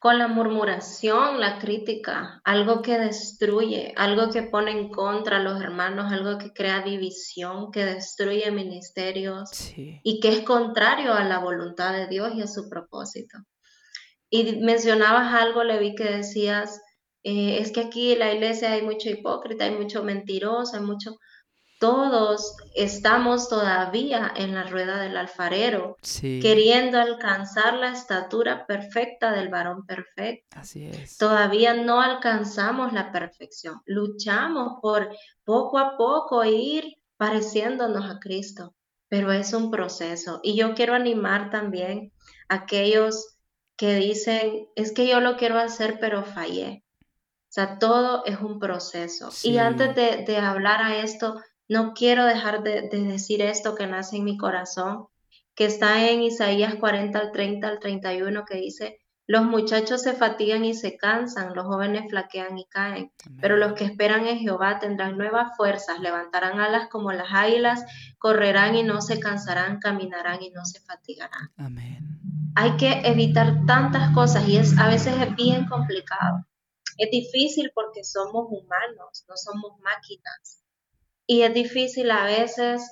con 0.00 0.18
la 0.18 0.28
murmuración, 0.28 1.40
la 1.40 1.58
crítica, 1.58 2.40
algo 2.42 2.80
que 2.80 2.98
destruye, 2.98 3.92
algo 3.98 4.30
que 4.30 4.42
pone 4.42 4.70
en 4.70 4.88
contra 4.88 5.36
a 5.36 5.42
los 5.42 5.60
hermanos, 5.60 6.10
algo 6.10 6.38
que 6.38 6.54
crea 6.54 6.80
división, 6.80 7.70
que 7.70 7.84
destruye 7.84 8.50
ministerios 8.50 9.50
y 9.76 10.20
que 10.20 10.28
es 10.30 10.40
contrario 10.40 11.12
a 11.12 11.24
la 11.24 11.38
voluntad 11.38 11.92
de 11.92 12.06
Dios 12.06 12.32
y 12.34 12.40
a 12.40 12.46
su 12.46 12.70
propósito. 12.70 13.36
Y 14.30 14.60
mencionabas 14.60 15.34
algo, 15.34 15.64
le 15.64 15.78
vi 15.78 15.94
que 15.94 16.04
decías, 16.04 16.80
eh, 17.22 17.58
es 17.60 17.72
que 17.72 17.80
aquí 17.80 18.12
en 18.12 18.20
la 18.20 18.32
iglesia 18.32 18.72
hay 18.72 18.82
mucho 18.82 19.10
hipócrita, 19.10 19.64
hay 19.64 19.72
mucho 19.72 20.02
mentiroso, 20.02 20.76
hay 20.76 20.82
mucho 20.82 21.18
todos 21.80 22.56
estamos 22.74 23.48
todavía 23.48 24.30
en 24.36 24.54
la 24.54 24.64
rueda 24.64 25.00
del 25.00 25.16
alfarero, 25.16 25.96
queriendo 26.20 27.00
alcanzar 27.00 27.72
la 27.72 27.90
estatura 27.90 28.66
perfecta 28.66 29.32
del 29.32 29.48
varón 29.48 29.86
perfecto. 29.86 30.58
Así 30.60 30.84
es. 30.84 31.16
Todavía 31.16 31.72
no 31.72 32.02
alcanzamos 32.02 32.92
la 32.92 33.10
perfección. 33.10 33.80
Luchamos 33.86 34.74
por 34.82 35.08
poco 35.42 35.78
a 35.78 35.96
poco 35.96 36.44
ir 36.44 36.98
pareciéndonos 37.16 38.10
a 38.10 38.20
Cristo, 38.20 38.74
pero 39.08 39.32
es 39.32 39.54
un 39.54 39.70
proceso. 39.70 40.40
Y 40.42 40.56
yo 40.56 40.74
quiero 40.74 40.92
animar 40.92 41.48
también 41.48 42.12
a 42.50 42.56
aquellos 42.56 43.38
que 43.80 43.94
dicen, 43.94 44.68
es 44.76 44.92
que 44.92 45.08
yo 45.08 45.20
lo 45.20 45.38
quiero 45.38 45.58
hacer, 45.58 45.96
pero 45.98 46.22
fallé. 46.22 46.84
O 47.02 47.52
sea, 47.52 47.78
todo 47.78 48.26
es 48.26 48.38
un 48.38 48.58
proceso. 48.58 49.30
Y 49.42 49.56
antes 49.56 49.94
de, 49.94 50.22
de 50.26 50.36
hablar 50.36 50.82
a 50.82 50.98
esto, 50.98 51.40
no 51.66 51.94
quiero 51.94 52.26
dejar 52.26 52.62
de, 52.62 52.90
decir 52.90 53.40
esto 53.40 53.74
que 53.74 53.86
nace 53.86 54.18
en 54.18 54.24
mi 54.24 54.36
corazón, 54.36 55.06
que 55.54 55.64
está 55.64 56.10
en 56.10 56.20
Isaías 56.20 56.74
40 56.74 57.18
al 57.18 57.32
30 57.32 57.68
al 57.68 57.78
31, 57.78 58.44
que 58.44 58.58
dice, 58.58 58.98
los 59.26 59.44
muchachos 59.44 60.02
se 60.02 60.12
fatigan 60.12 60.62
y 60.66 60.74
se 60.74 60.98
cansan, 60.98 61.54
los 61.54 61.64
jóvenes 61.64 62.10
flaquean 62.10 62.58
y 62.58 62.66
caen, 62.66 63.12
pero 63.40 63.56
los 63.56 63.72
que 63.72 63.84
esperan 63.84 64.26
en 64.26 64.40
Jehová 64.40 64.78
tendrán 64.78 65.16
nuevas 65.16 65.56
fuerzas, 65.56 66.00
levantarán 66.00 66.60
alas 66.60 66.88
como 66.88 67.12
las 67.12 67.28
águilas, 67.32 67.86
correrán 68.18 68.74
y 68.74 68.82
no 68.82 69.00
se 69.00 69.18
cansarán, 69.18 69.78
caminarán 69.78 70.42
y 70.42 70.50
no 70.50 70.66
se 70.66 70.80
fatigarán. 70.80 71.48
Amén. 71.56 72.19
Hay 72.56 72.76
que 72.76 73.02
evitar 73.04 73.64
tantas 73.66 74.14
cosas 74.14 74.48
y 74.48 74.56
es 74.56 74.76
a 74.78 74.88
veces 74.88 75.14
es 75.20 75.34
bien 75.36 75.66
complicado. 75.66 76.44
Es 76.98 77.10
difícil 77.10 77.70
porque 77.74 78.04
somos 78.04 78.46
humanos, 78.50 79.24
no 79.28 79.36
somos 79.36 79.80
máquinas 79.82 80.60
y 81.30 81.42
es 81.42 81.54
difícil 81.54 82.10
a 82.10 82.24
veces 82.24 82.82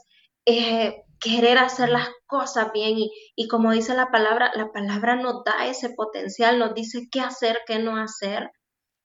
eh, 0.46 1.02
querer 1.18 1.58
hacer 1.58 1.88
las 1.88 2.08
cosas 2.26 2.72
bien 2.72 2.94
y, 2.96 3.48
como 3.48 3.72
dice 3.72 3.94
la 3.94 4.12
palabra, 4.12 4.52
la 4.54 4.70
palabra 4.70 5.16
nos 5.16 5.42
da 5.42 5.66
ese 5.66 5.90
potencial, 5.90 6.58
nos 6.60 6.72
dice 6.72 7.08
qué 7.10 7.20
hacer, 7.20 7.58
qué 7.66 7.80
no 7.80 7.96
hacer. 7.96 8.52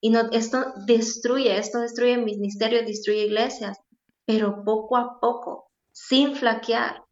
Y 0.00 0.10
no, 0.10 0.30
esto 0.30 0.72
destruye, 0.86 1.58
esto 1.58 1.80
destruye 1.80 2.16
ministerios, 2.16 2.86
destruye 2.86 3.26
iglesias, 3.26 3.76
pero 4.24 4.62
poco 4.64 4.96
a 4.96 5.18
poco, 5.20 5.68
sin 5.90 6.36
flaquear, 6.36 7.02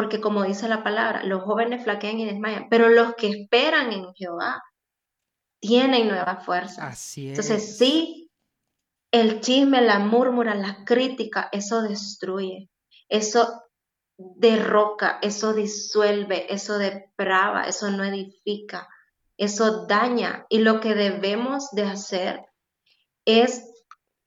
porque 0.00 0.22
como 0.22 0.44
dice 0.44 0.66
la 0.66 0.82
palabra, 0.82 1.22
los 1.24 1.42
jóvenes 1.42 1.84
flaquean 1.84 2.18
y 2.20 2.24
desmayan, 2.24 2.68
pero 2.70 2.88
los 2.88 3.16
que 3.16 3.28
esperan 3.28 3.92
en 3.92 4.14
Jehová 4.14 4.62
tienen 5.60 6.08
nueva 6.08 6.36
fuerza. 6.36 6.86
Así 6.86 7.26
es. 7.26 7.38
Entonces 7.38 7.76
sí, 7.76 8.30
el 9.10 9.42
chisme, 9.42 9.82
la 9.82 9.98
murmura, 9.98 10.54
la 10.54 10.86
crítica, 10.86 11.50
eso 11.52 11.82
destruye, 11.82 12.70
eso 13.10 13.62
derroca, 14.16 15.18
eso 15.20 15.52
disuelve, 15.52 16.50
eso 16.50 16.78
deprava, 16.78 17.64
eso 17.64 17.90
no 17.90 18.02
edifica, 18.02 18.88
eso 19.36 19.84
daña. 19.84 20.46
Y 20.48 20.60
lo 20.60 20.80
que 20.80 20.94
debemos 20.94 21.72
de 21.72 21.82
hacer 21.82 22.46
es 23.26 23.70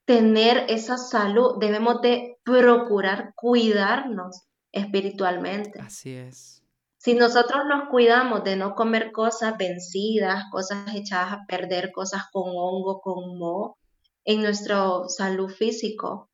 tener 0.06 0.68
esa 0.70 1.00
salud, 1.00 1.58
debemos 1.60 2.00
de 2.02 2.38
procurar 2.44 3.34
cuidarnos 3.34 4.44
espiritualmente. 4.74 5.80
Así 5.80 6.14
es. 6.14 6.62
Si 6.98 7.14
nosotros 7.16 7.64
nos 7.68 7.90
cuidamos 7.90 8.44
de 8.44 8.56
no 8.56 8.76
comer 8.76 9.12
cosas 9.12 9.58
vencidas, 9.58 10.46
cosas 10.52 10.96
echadas 10.96 11.34
a 11.34 11.46
perder, 11.46 11.92
cosas 11.92 12.24
con 12.32 12.44
hongo, 12.48 13.02
con 13.02 13.38
moho, 13.38 13.78
en 14.26 14.42
nuestra 14.42 14.86
salud 15.10 15.50
físico, 15.50 16.30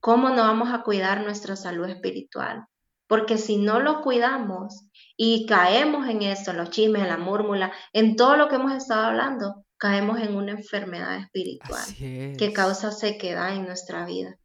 ¿cómo 0.00 0.28
no 0.28 0.42
vamos 0.42 0.68
a 0.72 0.82
cuidar 0.82 1.22
nuestra 1.22 1.56
salud 1.56 1.88
espiritual? 1.88 2.66
Porque 3.06 3.38
si 3.38 3.56
no 3.56 3.80
lo 3.80 4.02
cuidamos 4.02 4.84
y 5.16 5.46
caemos 5.46 6.06
en 6.08 6.22
esto, 6.22 6.50
en 6.50 6.58
los 6.58 6.70
chismes, 6.70 7.02
en 7.02 7.08
la 7.08 7.16
murmula, 7.16 7.72
en 7.94 8.16
todo 8.16 8.36
lo 8.36 8.48
que 8.48 8.56
hemos 8.56 8.72
estado 8.72 9.06
hablando, 9.06 9.64
caemos 9.78 10.20
en 10.20 10.36
una 10.36 10.52
enfermedad 10.52 11.16
espiritual 11.16 11.84
que 11.96 12.52
causa 12.52 12.92
sequedad 12.92 13.54
en 13.54 13.64
nuestra 13.64 14.04
vida. 14.04 14.38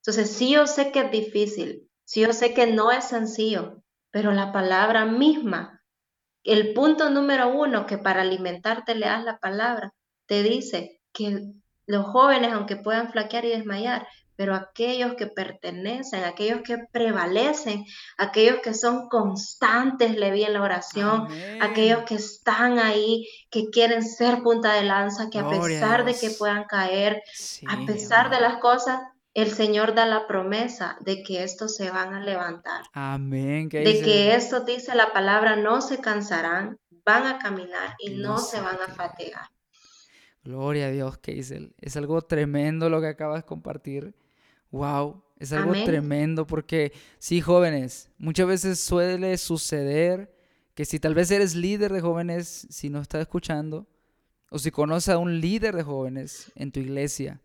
Entonces, 0.00 0.30
sí 0.30 0.50
yo 0.50 0.66
sé 0.66 0.92
que 0.92 1.00
es 1.00 1.10
difícil, 1.10 1.88
sí 2.04 2.20
yo 2.20 2.32
sé 2.32 2.54
que 2.54 2.66
no 2.66 2.90
es 2.90 3.04
sencillo, 3.04 3.82
pero 4.10 4.32
la 4.32 4.52
palabra 4.52 5.04
misma, 5.06 5.82
el 6.44 6.74
punto 6.74 7.10
número 7.10 7.48
uno 7.48 7.86
que 7.86 7.98
para 7.98 8.22
alimentarte 8.22 8.94
leas 8.94 9.24
la 9.24 9.38
palabra, 9.38 9.94
te 10.26 10.42
dice 10.42 11.00
que 11.12 11.52
los 11.86 12.06
jóvenes, 12.06 12.52
aunque 12.52 12.76
puedan 12.76 13.10
flaquear 13.10 13.44
y 13.44 13.50
desmayar, 13.50 14.06
pero 14.34 14.54
aquellos 14.54 15.14
que 15.14 15.26
pertenecen, 15.26 16.24
aquellos 16.24 16.62
que 16.62 16.78
prevalecen, 16.90 17.84
aquellos 18.16 18.60
que 18.60 18.74
son 18.74 19.08
constantes, 19.08 20.16
le 20.16 20.30
vi 20.30 20.44
en 20.44 20.54
la 20.54 20.62
oración, 20.62 21.28
aquellos 21.60 22.04
que 22.04 22.14
están 22.14 22.78
ahí, 22.78 23.28
que 23.50 23.66
quieren 23.70 24.02
ser 24.02 24.42
punta 24.42 24.72
de 24.72 24.84
lanza, 24.84 25.28
que 25.30 25.38
a 25.38 25.48
pesar 25.48 26.04
de 26.04 26.14
que 26.14 26.30
puedan 26.30 26.64
caer, 26.64 27.22
a 27.68 27.86
pesar 27.86 28.30
de 28.30 28.40
las 28.40 28.56
cosas, 28.56 29.00
el 29.34 29.50
Señor 29.50 29.94
da 29.94 30.06
la 30.06 30.26
promesa 30.26 30.96
de 31.00 31.22
que 31.22 31.42
estos 31.42 31.76
se 31.76 31.90
van 31.90 32.14
a 32.14 32.20
levantar. 32.20 32.82
Amén. 32.92 33.68
de 33.68 34.00
que 34.02 34.34
esto 34.34 34.64
dice 34.64 34.94
la 34.94 35.12
palabra, 35.12 35.56
no 35.56 35.80
se 35.80 36.00
cansarán, 36.00 36.78
van 37.04 37.26
a 37.26 37.38
caminar 37.38 37.96
y 37.98 38.10
no, 38.10 38.38
se 38.38 38.60
van 38.60 38.76
a 38.76 38.92
fatigar. 38.92 39.46
Gloria 40.44 40.86
a 40.86 40.90
Dios, 40.90 41.18
Keisel. 41.18 41.74
Es 41.80 41.96
algo 41.96 42.20
tremendo 42.22 42.90
lo 42.90 43.00
que 43.00 43.06
acabas 43.06 43.42
de 43.42 43.46
compartir. 43.46 44.14
Wow, 44.70 45.22
es 45.38 45.52
algo 45.52 45.72
tremendo 45.84 46.46
porque 46.46 46.92
sí, 47.18 47.40
jóvenes, 47.40 48.10
muchas 48.18 48.46
veces 48.46 48.80
suele 48.80 49.36
suceder 49.38 50.34
que 50.74 50.84
si 50.84 50.98
tal 50.98 51.14
vez 51.14 51.30
eres 51.30 51.54
líder 51.54 51.92
de 51.92 52.00
jóvenes, 52.00 52.66
si 52.70 52.88
no 52.88 53.00
estás 53.00 53.20
escuchando, 53.20 53.86
o 54.50 54.58
si 54.58 54.70
conoces 54.70 55.10
a 55.10 55.18
un 55.18 55.40
líder 55.40 55.76
de 55.76 55.82
jóvenes 55.82 56.50
en 56.54 56.72
tu 56.72 56.80
iglesia, 56.80 57.40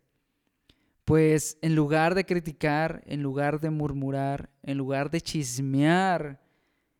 pues 1.08 1.58
en 1.62 1.74
lugar 1.74 2.16
de 2.16 2.26
criticar, 2.26 3.02
en 3.06 3.24
lugar 3.24 3.62
de 3.62 3.70
murmurar, 3.70 4.50
en 4.62 4.78
lugar 4.78 5.10
de 5.10 5.22
chismear 5.22 6.44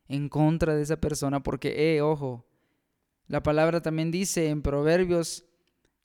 en 0.08 0.30
contra 0.30 0.74
de 0.74 0.80
esa 0.80 0.96
persona, 0.96 1.42
porque, 1.42 1.94
eh, 1.94 2.00
ojo, 2.00 2.46
la 3.26 3.42
palabra 3.42 3.82
también 3.82 4.10
dice 4.10 4.48
en 4.48 4.62
Proverbios 4.62 5.44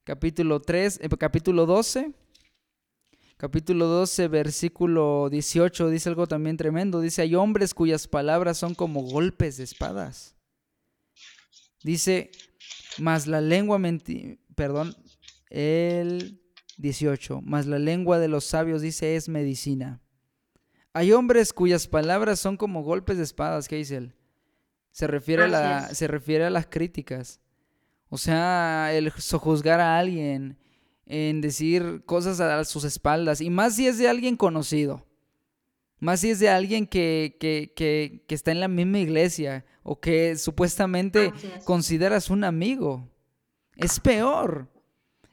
capítulo 0.04 0.62
3, 0.62 1.00
eh, 1.02 1.10
capítulo 1.18 1.66
12, 1.66 2.12
capítulo 3.38 3.88
12, 3.88 4.28
versículo 4.28 5.30
18, 5.30 5.88
dice 5.88 6.10
algo 6.10 6.28
también 6.28 6.58
tremendo. 6.58 7.00
Dice, 7.00 7.22
hay 7.22 7.36
hombres 7.36 7.74
cuyas 7.74 8.10
palabras 8.10 8.58
son 8.58 8.76
como 8.76 9.04
golpes 9.04 9.56
de 9.56 9.64
espadas. 9.64 10.36
Dice, 11.82 12.32
más 12.98 13.28
la 13.28 13.40
lengua 13.40 13.80
menti 13.80 14.42
perdón, 14.56 14.94
el 15.50 16.43
18, 16.78 17.42
más 17.42 17.66
la 17.66 17.80
lengua 17.80 18.20
de 18.20 18.28
los 18.28 18.46
sabios 18.46 18.82
dice 18.82 19.16
es 19.16 19.30
medicina. 19.30 20.02
Hay 20.94 21.12
hombres 21.12 21.54
cuyas 21.54 21.88
palabras 21.88 22.40
son 22.40 22.58
como 22.58 22.84
golpes 22.84 23.18
de 23.18 23.24
espadas, 23.24 23.68
¿qué 23.68 23.78
dice 23.78 23.98
él? 23.98 24.16
Se 24.92 25.08
refiere, 25.08 25.44
a 25.44 25.48
la, 25.48 25.96
se 25.96 26.08
refiere 26.08 26.46
a 26.46 26.52
las 26.52 26.68
críticas. 26.68 27.40
O 28.10 28.18
sea, 28.18 28.94
el 28.94 29.12
sojuzgar 29.14 29.80
a 29.80 29.98
alguien, 29.98 30.60
en 31.08 31.42
decir 31.42 32.04
cosas 32.06 32.40
a 32.40 32.64
sus 32.64 32.84
espaldas, 32.84 33.42
y 33.42 33.50
más 33.50 33.76
si 33.76 33.88
es 33.88 33.98
de 33.98 34.08
alguien 34.08 34.38
conocido, 34.38 35.08
más 36.00 36.20
si 36.20 36.30
es 36.30 36.40
de 36.40 36.50
alguien 36.50 36.86
que, 36.86 37.38
que, 37.40 37.74
que, 37.76 38.24
que 38.28 38.36
está 38.36 38.52
en 38.52 38.60
la 38.60 38.68
misma 38.68 39.00
iglesia 39.00 39.66
o 39.82 40.00
que 40.00 40.36
supuestamente 40.38 41.34
consideras 41.66 42.30
un 42.30 42.44
amigo. 42.44 43.10
Es 43.76 44.00
peor. 44.00 44.73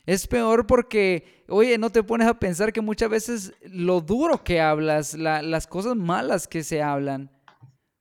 Es 0.06 0.26
peor 0.26 0.66
porque, 0.66 1.44
oye, 1.48 1.78
no 1.78 1.90
te 1.90 2.02
pones 2.02 2.26
a 2.26 2.38
pensar 2.38 2.72
que 2.72 2.80
muchas 2.80 3.10
veces 3.10 3.52
lo 3.62 4.00
duro 4.00 4.42
que 4.42 4.60
hablas, 4.60 5.14
las 5.14 5.66
cosas 5.66 5.96
malas 5.96 6.48
que 6.48 6.62
se 6.62 6.82
hablan, 6.82 7.30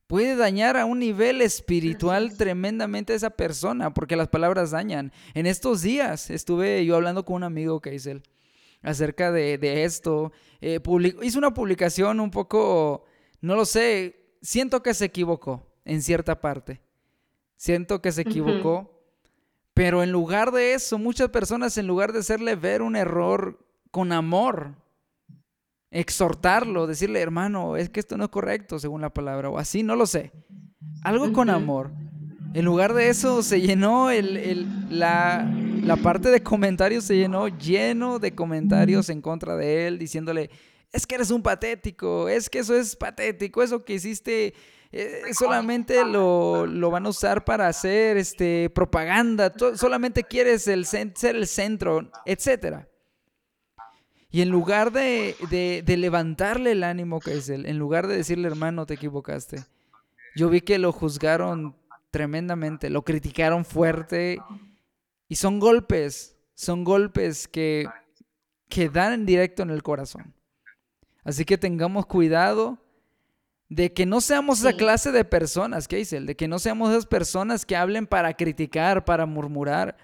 puede 0.07 0.35
dañar 0.35 0.75
a 0.75 0.85
un 0.85 0.99
nivel 0.99 1.41
espiritual 1.41 2.35
tremendamente 2.35 3.13
a 3.13 3.15
esa 3.15 3.29
persona, 3.29 3.93
porque 3.93 4.15
las 4.15 4.27
palabras 4.27 4.71
dañan. 4.71 5.11
En 5.35 5.45
estos 5.45 5.83
días 5.83 6.29
estuve 6.29 6.83
yo 6.83 6.95
hablando 6.95 7.25
con 7.25 7.35
un 7.35 7.43
amigo 7.43 7.79
que 7.79 7.91
dice 7.91 8.21
acerca 8.81 9.31
de, 9.31 9.83
esto. 9.83 10.31
Eh, 10.61 10.79
hizo 11.21 11.37
una 11.37 11.53
publicación 11.53 12.19
un 12.19 12.31
poco, 12.31 13.05
no 13.41 13.55
lo 13.55 13.65
sé, 13.65 14.33
siento 14.41 14.81
que 14.81 14.93
se 14.93 15.05
equivocó 15.05 15.67
en 15.85 16.01
cierta 16.01 16.41
parte. 16.41 16.81
Siento 17.55 18.01
que 18.01 18.11
se 18.11 18.21
equivocó. 18.21 18.98
Pero 19.79 20.03
en 20.03 20.11
lugar 20.11 20.51
de 20.51 20.73
eso, 20.73 20.97
muchas 20.97 21.29
personas, 21.29 21.77
en 21.77 21.87
lugar 21.87 22.11
de 22.11 22.19
hacerle 22.19 22.57
ver 22.57 22.81
un 22.81 22.97
error 22.97 23.65
con 23.91 24.11
amor, 24.11 24.75
exhortarlo, 25.89 26.85
decirle, 26.85 27.21
hermano, 27.21 27.77
es 27.77 27.89
que 27.89 28.01
esto 28.01 28.17
no 28.17 28.25
es 28.25 28.29
correcto 28.29 28.77
según 28.77 28.99
la 28.99 29.13
palabra, 29.13 29.49
o 29.49 29.57
así, 29.57 29.81
no 29.81 29.95
lo 29.95 30.05
sé. 30.05 30.33
Algo 31.01 31.31
con 31.31 31.49
amor. 31.49 31.93
En 32.53 32.65
lugar 32.65 32.93
de 32.93 33.07
eso, 33.07 33.41
se 33.41 33.61
llenó 33.61 34.11
el, 34.11 34.67
la, 34.89 35.49
la 35.81 35.95
parte 35.95 36.27
de 36.27 36.43
comentarios, 36.43 37.05
se 37.05 37.15
llenó 37.15 37.47
lleno 37.47 38.19
de 38.19 38.35
comentarios 38.35 39.07
en 39.07 39.21
contra 39.21 39.55
de 39.55 39.87
él, 39.87 39.97
diciéndole, 39.97 40.49
es 40.91 41.07
que 41.07 41.15
eres 41.15 41.31
un 41.31 41.41
patético, 41.41 42.27
es 42.27 42.49
que 42.49 42.59
eso 42.59 42.75
es 42.75 42.97
patético, 42.97 43.63
eso 43.63 43.85
que 43.85 43.93
hiciste 43.93 44.55
eh, 44.91 45.33
solamente 45.33 46.03
lo, 46.03 46.65
lo, 46.65 46.89
van 46.89 47.05
a 47.05 47.09
usar 47.09 47.45
para 47.45 47.67
hacer 47.67 48.17
este, 48.17 48.71
propaganda, 48.71 49.53
solamente 49.75 50.23
quieres 50.23 50.67
el, 50.67 50.85
ser 50.85 51.35
el 51.35 51.45
centro, 51.45 52.09
etc. 52.25 52.87
Y 54.31 54.41
en 54.41 54.49
lugar 54.49 54.91
de, 54.91 55.35
de, 55.85 55.97
levantarle 55.97 56.71
el 56.71 56.83
ánimo 56.83 57.19
él, 57.25 57.65
en 57.67 57.77
lugar 57.77 58.07
de 58.07 58.17
decirle, 58.17 58.47
hermano, 58.47 58.87
te 58.87 58.95
equivocaste, 58.95 59.63
yo 60.35 60.49
vi 60.49 60.61
que 60.61 60.79
lo 60.79 60.91
juzgaron 60.91 61.75
tremendamente, 62.09 62.89
lo 62.89 63.03
criticaron 63.03 63.65
fuerte 63.65 64.39
y 65.27 65.35
son 65.35 65.59
golpes, 65.59 66.35
son 66.55 66.83
golpes 66.83 67.47
que, 67.47 67.87
que 68.67 68.89
dan 68.89 69.13
en 69.13 69.25
directo 69.27 69.61
en 69.61 69.69
el 69.69 69.83
corazón. 69.83 70.33
Así 71.23 71.45
que 71.45 71.59
tengamos 71.59 72.07
cuidado 72.07 72.79
de 73.69 73.93
que 73.93 74.07
no 74.07 74.19
seamos 74.19 74.59
esa 74.59 74.73
clase 74.73 75.11
de 75.11 75.23
personas, 75.23 75.87
Keisel, 75.87 76.25
de 76.25 76.35
que 76.35 76.47
no 76.47 76.57
seamos 76.57 76.89
esas 76.89 77.05
personas 77.05 77.65
que 77.65 77.75
hablen 77.75 78.07
para 78.07 78.33
criticar, 78.33 79.05
para 79.05 79.27
murmurar. 79.27 79.95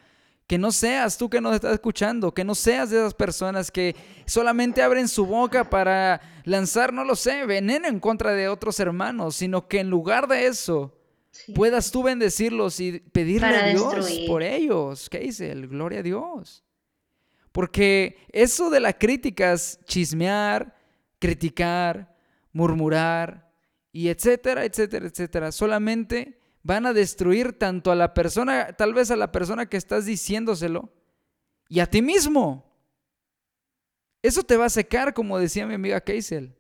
Que 0.46 0.60
no 0.60 0.72
seas 0.72 1.18
tú 1.18 1.28
que 1.28 1.42
nos 1.42 1.56
estás 1.56 1.74
escuchando, 1.74 2.32
que 2.32 2.44
no 2.44 2.54
seas 2.54 2.92
de 2.92 2.98
esas 2.98 3.16
personas 3.16 3.72
que 3.72 3.96
solamente 4.28 4.84
abren 4.84 5.08
su 5.08 5.26
boca 5.26 5.68
para 5.68 6.22
lanzar, 6.44 6.94
no 6.94 7.04
lo 7.04 7.16
sé, 7.16 7.48
veneno 7.48 7.88
en 7.88 8.00
contra 8.00 8.34
de 8.34 8.48
otros 8.48 8.80
hermanos, 8.80 9.36
sino 9.36 9.68
que 9.68 9.80
en 9.80 9.90
lugar 9.90 10.28
de 10.28 10.46
eso 10.46 10.96
puedas 11.56 11.90
tú 11.90 12.04
bendecirlos 12.04 12.80
y 12.80 13.00
pedirle 13.00 13.48
a 13.48 13.68
Dios 13.70 14.20
por 14.28 14.44
ellos. 14.44 15.10
Keisel, 15.10 15.68
gloria 15.68 16.02
a 16.02 16.04
Dios. 16.04 16.64
Porque 17.52 18.20
eso 18.32 18.70
de 18.70 18.82
las 18.82 18.98
críticas, 19.00 19.80
chismear, 19.86 20.76
criticar, 21.18 22.16
murmurar 22.54 23.45
y 23.96 24.10
etcétera, 24.10 24.66
etcétera, 24.66 25.08
etcétera, 25.08 25.54
solamente 25.54 26.38
van 26.64 26.86
a 26.86 26.92
destruir 26.92 27.58
tanto 27.58 27.94
a 27.94 27.96
la 27.96 28.14
persona, 28.14 28.74
tal 28.74 28.94
vez 28.94 29.10
a 29.10 29.16
la 29.16 29.32
persona 29.32 29.68
que 29.68 29.78
estás 29.78 30.06
diciéndoselo, 30.06 30.92
y 31.70 31.80
a 31.80 31.86
ti 31.86 32.02
mismo. 32.02 32.70
Eso 34.22 34.44
te 34.44 34.58
va 34.58 34.66
a 34.66 34.70
secar, 34.70 35.14
como 35.14 35.40
decía 35.40 35.66
mi 35.66 35.76
amiga 35.76 36.02
Keisel. 36.02 36.58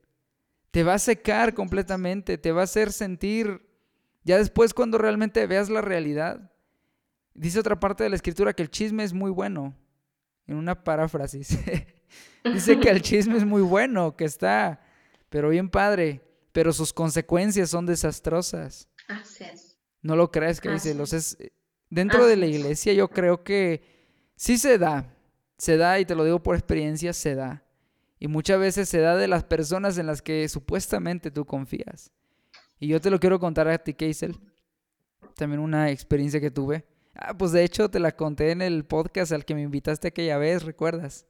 Te 0.71 0.83
va 0.83 0.93
a 0.93 0.99
secar 0.99 1.53
completamente, 1.53 2.38
te 2.38 2.53
va 2.53 2.61
a 2.61 2.63
hacer 2.63 2.93
sentir, 2.93 3.67
ya 4.23 4.38
después 4.38 4.73
cuando 4.73 4.97
realmente 4.97 5.45
veas 5.45 5.69
la 5.69 5.81
realidad. 5.81 6.53
Dice 7.33 7.59
otra 7.59 7.77
parte 7.77 8.05
de 8.05 8.11
la 8.11 8.15
escritura 8.15 8.53
que 8.53 8.63
el 8.63 8.71
chisme 8.71 9.03
es 9.03 9.11
muy 9.11 9.29
bueno, 9.29 9.75
en 10.47 10.55
una 10.55 10.86
paráfrasis. 10.86 11.59
Dice 12.45 12.79
que 12.79 12.89
el 12.89 13.01
chisme 13.01 13.36
es 13.36 13.43
muy 13.43 13.61
bueno, 13.61 14.15
que 14.15 14.23
está, 14.23 14.79
pero 15.27 15.49
bien 15.49 15.69
padre, 15.69 16.21
pero 16.55 16.71
sus 16.71 16.93
consecuencias 16.93 17.69
son 17.69 17.85
desastrosas. 17.85 18.87
Así 19.09 19.43
es. 19.43 19.77
No 20.01 20.15
lo 20.15 20.31
crees 20.31 20.61
que 20.61 20.69
dice, 20.69 20.93
los 20.93 21.11
es 21.11 21.37
dentro 21.89 22.25
de 22.25 22.37
la 22.37 22.45
iglesia 22.45 22.93
yo 22.93 23.09
creo 23.09 23.43
que 23.43 23.83
sí 24.37 24.57
se 24.57 24.77
da, 24.77 25.13
se 25.57 25.75
da 25.75 25.99
y 25.99 26.05
te 26.05 26.15
lo 26.15 26.23
digo 26.23 26.41
por 26.41 26.55
experiencia, 26.55 27.11
se 27.11 27.35
da. 27.35 27.65
Y 28.19 28.29
muchas 28.29 28.57
veces 28.57 28.87
se 28.87 28.99
da 28.99 29.17
de 29.17 29.27
las 29.27 29.43
personas 29.43 29.97
en 29.97 30.07
las 30.07 30.21
que 30.21 30.47
supuestamente 30.47 31.29
tú 31.29 31.43
confías. 31.43 32.13
Y 32.79 32.87
yo 32.87 33.01
te 33.01 33.09
lo 33.09 33.19
quiero 33.19 33.37
contar 33.37 33.67
a 33.67 33.77
ti, 33.77 33.93
Keisel. 33.93 34.39
También 35.35 35.59
una 35.59 35.91
experiencia 35.91 36.39
que 36.39 36.51
tuve. 36.51 36.85
Ah, 37.15 37.37
pues 37.37 37.51
de 37.51 37.65
hecho 37.65 37.89
te 37.89 37.99
la 37.99 38.15
conté 38.15 38.51
en 38.51 38.61
el 38.61 38.85
podcast 38.85 39.33
al 39.33 39.43
que 39.43 39.55
me 39.55 39.63
invitaste 39.63 40.07
aquella 40.07 40.37
vez, 40.37 40.63
¿recuerdas? 40.63 41.25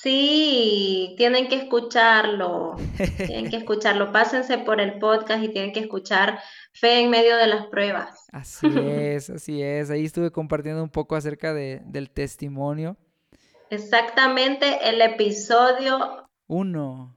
Sí, 0.00 1.14
tienen 1.16 1.48
que 1.48 1.56
escucharlo, 1.56 2.76
tienen 3.16 3.50
que 3.50 3.56
escucharlo. 3.58 4.12
Pásense 4.12 4.58
por 4.58 4.80
el 4.80 4.98
podcast 4.98 5.42
y 5.44 5.48
tienen 5.48 5.72
que 5.72 5.80
escuchar 5.80 6.40
Fe 6.72 7.00
en 7.00 7.10
medio 7.10 7.36
de 7.36 7.46
las 7.46 7.66
pruebas. 7.66 8.26
Así 8.32 8.66
es, 8.88 9.30
así 9.30 9.62
es. 9.62 9.90
Ahí 9.90 10.04
estuve 10.04 10.30
compartiendo 10.30 10.82
un 10.82 10.90
poco 10.90 11.16
acerca 11.16 11.52
de, 11.52 11.82
del 11.84 12.10
testimonio. 12.10 12.96
Exactamente 13.70 14.88
el 14.88 15.00
episodio 15.00 16.22
uno. 16.52 17.16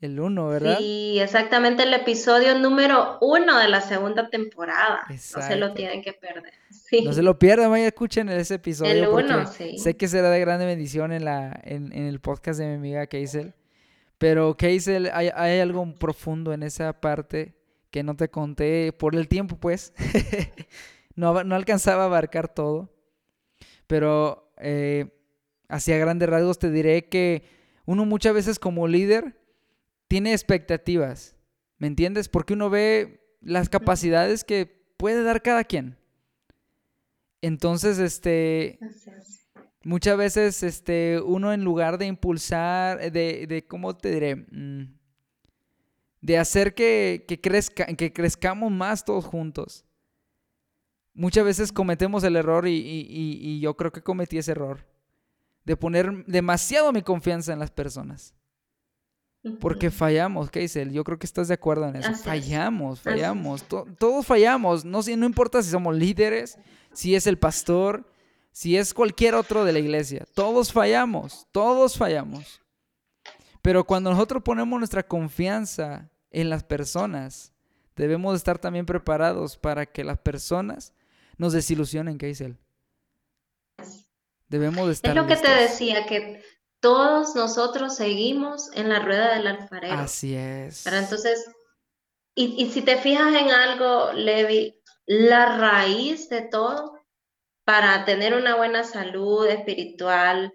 El 0.00 0.18
uno, 0.18 0.48
¿verdad? 0.48 0.78
Sí, 0.78 1.18
exactamente 1.20 1.82
el 1.82 1.92
episodio 1.92 2.58
número 2.58 3.18
uno 3.20 3.58
de 3.58 3.68
la 3.68 3.82
segunda 3.82 4.30
temporada. 4.30 5.04
No 5.08 5.42
se 5.42 5.56
lo 5.56 5.74
tienen 5.74 6.02
que 6.02 6.12
perder. 6.12 6.52
No 7.04 7.12
se 7.12 7.22
lo 7.22 7.38
pierdan, 7.38 7.70
vaya, 7.70 7.86
escuchen 7.86 8.28
ese 8.30 8.54
episodio. 8.54 8.92
El 8.92 9.06
uno, 9.06 9.46
sí. 9.46 9.78
Sé 9.78 9.96
que 9.96 10.08
será 10.08 10.28
de 10.28 10.40
grande 10.40 10.66
bendición 10.66 11.12
en, 11.12 11.24
la, 11.24 11.60
en, 11.62 11.92
el 11.92 12.18
podcast 12.18 12.58
de 12.58 12.66
mi 12.66 12.74
amiga 12.74 13.06
Keisel. 13.06 13.54
Pero 14.18 14.56
Keisel, 14.56 15.08
hay, 15.12 15.30
hay 15.32 15.60
algo 15.60 15.94
profundo 15.94 16.52
en 16.52 16.64
esa 16.64 16.92
parte 17.00 17.54
que 17.92 18.02
no 18.02 18.16
te 18.16 18.28
conté 18.28 18.92
por 18.92 19.14
el 19.14 19.28
tiempo, 19.28 19.56
pues. 19.56 19.92
no, 21.14 21.44
no 21.44 21.54
alcanzaba 21.54 22.02
a 22.02 22.06
abarcar 22.06 22.52
todo. 22.52 22.92
Pero 23.86 24.52
eh, 24.56 25.06
hacia 25.68 25.96
grandes 25.96 26.28
rasgos 26.28 26.58
te 26.58 26.72
diré 26.72 27.08
que 27.08 27.44
uno 27.84 28.04
muchas 28.04 28.34
veces 28.34 28.58
como 28.58 28.88
líder 28.88 29.39
tiene 30.10 30.32
expectativas, 30.32 31.36
¿me 31.78 31.86
entiendes? 31.86 32.28
Porque 32.28 32.54
uno 32.54 32.68
ve 32.68 33.20
las 33.40 33.68
capacidades 33.68 34.42
que 34.42 34.66
puede 34.96 35.22
dar 35.22 35.40
cada 35.40 35.62
quien. 35.62 35.96
Entonces, 37.42 38.00
este, 38.00 38.80
muchas 39.84 40.18
veces, 40.18 40.64
este, 40.64 41.20
uno 41.20 41.52
en 41.52 41.62
lugar 41.62 41.96
de 41.96 42.06
impulsar, 42.06 43.12
de, 43.12 43.46
de 43.46 43.64
¿cómo 43.68 43.96
te 43.96 44.10
diré? 44.10 44.34
Mm, 44.34 44.98
de 46.22 46.38
hacer 46.38 46.74
que, 46.74 47.24
que, 47.28 47.40
crezca, 47.40 47.86
que 47.86 48.12
crezcamos 48.12 48.72
más 48.72 49.04
todos 49.04 49.24
juntos. 49.24 49.84
Muchas 51.14 51.44
veces 51.44 51.70
cometemos 51.70 52.24
el 52.24 52.34
error 52.34 52.66
y, 52.66 52.72
y 52.76 53.60
yo 53.60 53.76
creo 53.76 53.92
que 53.92 54.02
cometí 54.02 54.38
ese 54.38 54.50
error. 54.50 54.84
De 55.64 55.76
poner 55.76 56.26
demasiado 56.26 56.92
mi 56.92 57.02
confianza 57.02 57.52
en 57.52 57.60
las 57.60 57.70
personas. 57.70 58.34
Porque 59.58 59.90
fallamos, 59.90 60.50
Keisel. 60.50 60.92
Yo 60.92 61.02
creo 61.02 61.18
que 61.18 61.26
estás 61.26 61.48
de 61.48 61.54
acuerdo 61.54 61.88
en 61.88 61.96
eso. 61.96 62.12
fallamos, 62.14 63.00
fallamos. 63.00 63.64
todos 63.98 64.26
fallamos. 64.26 64.84
No, 64.84 65.00
no 65.00 65.26
importa 65.26 65.62
si 65.62 65.70
somos 65.70 65.94
líderes, 65.94 66.58
si 66.92 67.14
es 67.14 67.26
el 67.26 67.38
pastor, 67.38 68.04
si 68.52 68.76
es 68.76 68.92
cualquier 68.92 69.34
otro 69.34 69.64
de 69.64 69.72
la 69.72 69.78
iglesia. 69.78 70.26
Todos 70.34 70.72
fallamos, 70.72 71.46
todos 71.52 71.96
fallamos. 71.96 72.60
Pero 73.62 73.84
cuando 73.84 74.10
nosotros 74.10 74.42
ponemos 74.42 74.78
nuestra 74.78 75.02
confianza 75.02 76.10
en 76.30 76.50
las 76.50 76.62
personas, 76.62 77.52
debemos 77.96 78.36
estar 78.36 78.58
también 78.58 78.84
preparados 78.86 79.56
para 79.56 79.86
que 79.86 80.04
las 80.04 80.18
personas 80.18 80.92
nos 81.38 81.54
desilusionen, 81.54 82.18
Keisel. 82.18 82.58
Debemos 84.48 84.90
estar. 84.90 85.12
Es 85.12 85.16
lo 85.16 85.26
que 85.26 85.36
te 85.36 85.50
decía, 85.50 86.04
que 86.06 86.42
todos 86.80 87.34
nosotros 87.34 87.94
seguimos 87.94 88.70
en 88.74 88.88
la 88.88 89.00
rueda 89.00 89.34
del 89.34 89.46
alfarero. 89.46 89.98
Así 89.98 90.34
es. 90.34 90.82
Pero 90.84 90.96
entonces, 90.96 91.50
y, 92.34 92.62
y 92.62 92.70
si 92.70 92.82
te 92.82 92.96
fijas 92.96 93.34
en 93.34 93.50
algo, 93.50 94.12
Levi, 94.12 94.80
la 95.06 95.56
raíz 95.58 96.28
de 96.28 96.42
todo 96.42 96.98
para 97.64 98.04
tener 98.04 98.34
una 98.34 98.56
buena 98.56 98.84
salud 98.84 99.46
espiritual, 99.46 100.52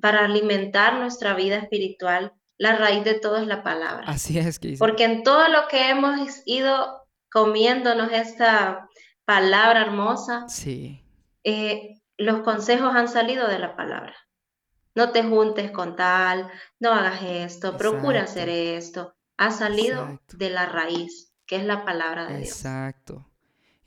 para 0.00 0.24
alimentar 0.24 0.94
nuestra 0.94 1.34
vida 1.34 1.56
espiritual, 1.56 2.34
la 2.58 2.76
raíz 2.76 3.04
de 3.04 3.14
todo 3.14 3.38
es 3.38 3.46
la 3.46 3.62
palabra. 3.62 4.04
Así 4.06 4.38
es, 4.38 4.58
que 4.58 4.76
Porque 4.78 5.04
en 5.04 5.22
todo 5.22 5.48
lo 5.48 5.68
que 5.68 5.88
hemos 5.88 6.42
ido 6.44 7.06
comiéndonos 7.30 8.12
esta 8.12 8.88
palabra 9.24 9.82
hermosa, 9.82 10.48
sí. 10.48 11.02
Eh, 11.44 12.00
los 12.18 12.40
consejos 12.40 12.94
han 12.94 13.08
salido 13.08 13.48
de 13.48 13.58
la 13.58 13.74
palabra 13.74 14.14
no 14.94 15.10
te 15.12 15.22
juntes 15.22 15.70
con 15.70 15.96
tal, 15.96 16.50
no 16.80 16.92
hagas 16.92 17.22
esto, 17.22 17.76
procura 17.76 18.22
hacer 18.22 18.48
esto. 18.48 19.14
Ha 19.36 19.50
salido 19.50 20.20
de 20.34 20.50
la 20.50 20.66
raíz, 20.66 21.32
que 21.46 21.56
es 21.56 21.64
la 21.64 21.84
palabra 21.84 22.26
de 22.26 22.38
Dios. 22.38 22.48
Exacto. 22.48 23.28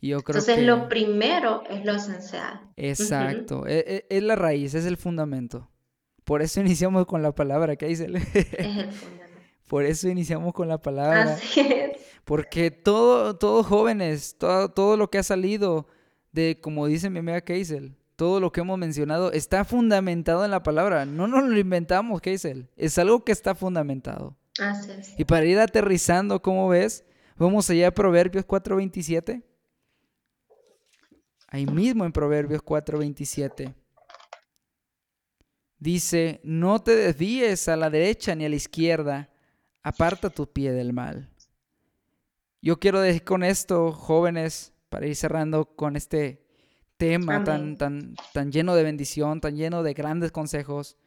Yo 0.01 0.21
creo 0.21 0.39
Entonces 0.39 0.65
lo 0.65 0.87
primero 0.87 1.63
es 1.69 1.83
lo 1.85 1.93
esencial. 1.93 2.61
Exacto. 2.75 3.65
E, 3.65 4.05
e, 4.09 4.17
es, 4.17 4.23
la 4.23 4.35
raíz, 4.35 4.73
es 4.75 4.85
el 4.85 4.97
fundamento. 4.97 5.69
Por 6.23 6.41
eso 6.41 6.59
iniciamos 6.59 7.05
con 7.05 7.21
la 7.21 7.33
palabra, 7.33 7.75
¿qué 7.75 7.87
dice? 7.87 8.05
Es 8.13 8.35
el 8.35 8.91
fundamento. 8.91 9.25
Por 9.67 9.83
eso 9.85 10.07
iniciamos 10.09 10.53
con 10.53 10.67
la 10.67 10.79
palabra. 10.79 11.33
Así 11.33 11.61
es. 11.61 11.97
Porque 12.23 12.71
todo, 12.71 13.37
todos 13.37 13.65
jóvenes, 13.65 14.37
todo, 14.37 14.69
todo 14.69 14.97
lo 14.97 15.09
que 15.09 15.19
ha 15.19 15.23
salido 15.23 15.87
de, 16.31 16.59
como 16.59 16.85
dice 16.87 17.09
mi 17.09 17.19
amiga 17.19 17.41
Keisel, 17.41 17.95
todo 18.15 18.39
lo 18.39 18.51
que 18.51 18.61
hemos 18.61 18.77
mencionado 18.77 19.31
está 19.31 19.65
fundamentado 19.65 20.45
en 20.45 20.51
la 20.51 20.63
palabra. 20.63 21.05
No 21.05 21.27
nos 21.27 21.43
lo 21.43 21.57
inventamos, 21.57 22.21
Keisel. 22.21 22.69
Es 22.77 22.97
algo 22.97 23.23
que 23.23 23.31
está 23.31 23.55
fundamentado. 23.55 24.37
Así 24.59 24.91
es. 24.91 25.19
Y 25.19 25.25
para 25.25 25.45
ir 25.45 25.59
aterrizando, 25.59 26.41
¿cómo 26.41 26.69
ves? 26.69 27.05
Vamos 27.35 27.69
allá 27.69 27.89
a 27.89 27.91
Proverbios 27.91 28.45
4:27. 28.45 29.43
Ahí 31.47 31.65
mismo 31.65 32.05
en 32.05 32.11
Proverbios 32.11 32.61
4:27. 32.61 33.75
Dice, 35.77 36.39
no 36.43 36.81
te 36.81 36.95
desvíes 36.95 37.67
a 37.67 37.75
la 37.75 37.89
derecha 37.89 38.33
ni 38.33 38.45
a 38.45 38.49
la 38.49 38.55
izquierda, 38.55 39.29
aparta 39.83 40.29
tu 40.29 40.51
pie 40.51 40.71
del 40.71 40.93
mal. 40.93 41.29
Yo 42.61 42.79
quiero 42.79 43.01
decir 43.01 43.23
con 43.23 43.43
esto, 43.43 43.91
jóvenes, 43.91 44.73
para 44.89 45.05
ir 45.05 45.15
cerrando 45.15 45.65
con 45.75 45.95
este 45.95 46.44
tema 46.97 47.43
tan, 47.43 47.77
tan, 47.77 48.15
tan 48.33 48.51
lleno 48.51 48.75
de 48.75 48.83
bendición, 48.83 49.41
tan 49.41 49.55
lleno 49.55 49.83
de 49.83 49.93
grandes 49.93 50.31
consejos, 50.31 50.97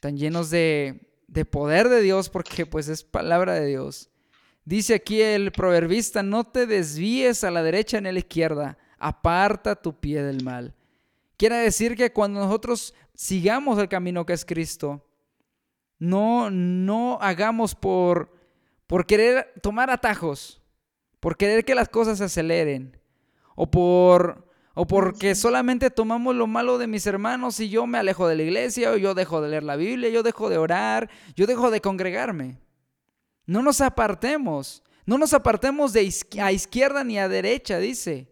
tan 0.00 0.16
llenos 0.16 0.50
de, 0.50 1.12
de 1.28 1.44
poder 1.44 1.88
de 1.88 2.00
Dios, 2.00 2.28
porque 2.28 2.66
pues 2.66 2.88
es 2.88 3.04
palabra 3.04 3.54
de 3.54 3.66
Dios. 3.66 4.10
Dice 4.64 4.94
aquí 4.94 5.20
el 5.22 5.52
proverbista, 5.52 6.22
no 6.22 6.44
te 6.44 6.66
desvíes 6.66 7.44
a 7.44 7.50
la 7.50 7.62
derecha 7.62 8.00
ni 8.00 8.08
a 8.08 8.12
la 8.12 8.18
izquierda, 8.18 8.78
aparta 8.98 9.76
tu 9.76 9.98
pie 9.98 10.22
del 10.22 10.44
mal. 10.44 10.74
Quiere 11.36 11.56
decir 11.56 11.96
que 11.96 12.12
cuando 12.12 12.40
nosotros 12.40 12.94
sigamos 13.14 13.78
el 13.78 13.88
camino 13.88 14.26
que 14.26 14.34
es 14.34 14.44
Cristo, 14.44 15.06
no, 15.98 16.50
no 16.50 17.18
hagamos 17.20 17.74
por, 17.74 18.32
por 18.86 19.06
querer 19.06 19.52
tomar 19.62 19.90
atajos, 19.90 20.60
por 21.20 21.36
querer 21.36 21.64
que 21.64 21.74
las 21.74 21.88
cosas 21.88 22.18
se 22.18 22.24
aceleren, 22.24 22.98
o 23.54 23.70
por 23.70 24.49
o 24.74 24.86
porque 24.86 25.34
solamente 25.34 25.90
tomamos 25.90 26.34
lo 26.34 26.46
malo 26.46 26.78
de 26.78 26.86
mis 26.86 27.06
hermanos 27.06 27.58
y 27.60 27.68
yo 27.68 27.86
me 27.86 27.98
alejo 27.98 28.28
de 28.28 28.36
la 28.36 28.42
iglesia, 28.42 28.92
o 28.92 28.96
yo 28.96 29.14
dejo 29.14 29.40
de 29.40 29.48
leer 29.48 29.62
la 29.64 29.76
Biblia, 29.76 30.10
yo 30.10 30.22
dejo 30.22 30.48
de 30.48 30.58
orar, 30.58 31.10
yo 31.34 31.46
dejo 31.46 31.70
de 31.70 31.80
congregarme. 31.80 32.58
No 33.46 33.62
nos 33.62 33.80
apartemos, 33.80 34.82
no 35.06 35.18
nos 35.18 35.34
apartemos 35.34 35.92
de 35.92 36.08
a 36.40 36.52
izquierda 36.52 37.02
ni 37.02 37.18
a 37.18 37.28
derecha, 37.28 37.78
dice. 37.78 38.28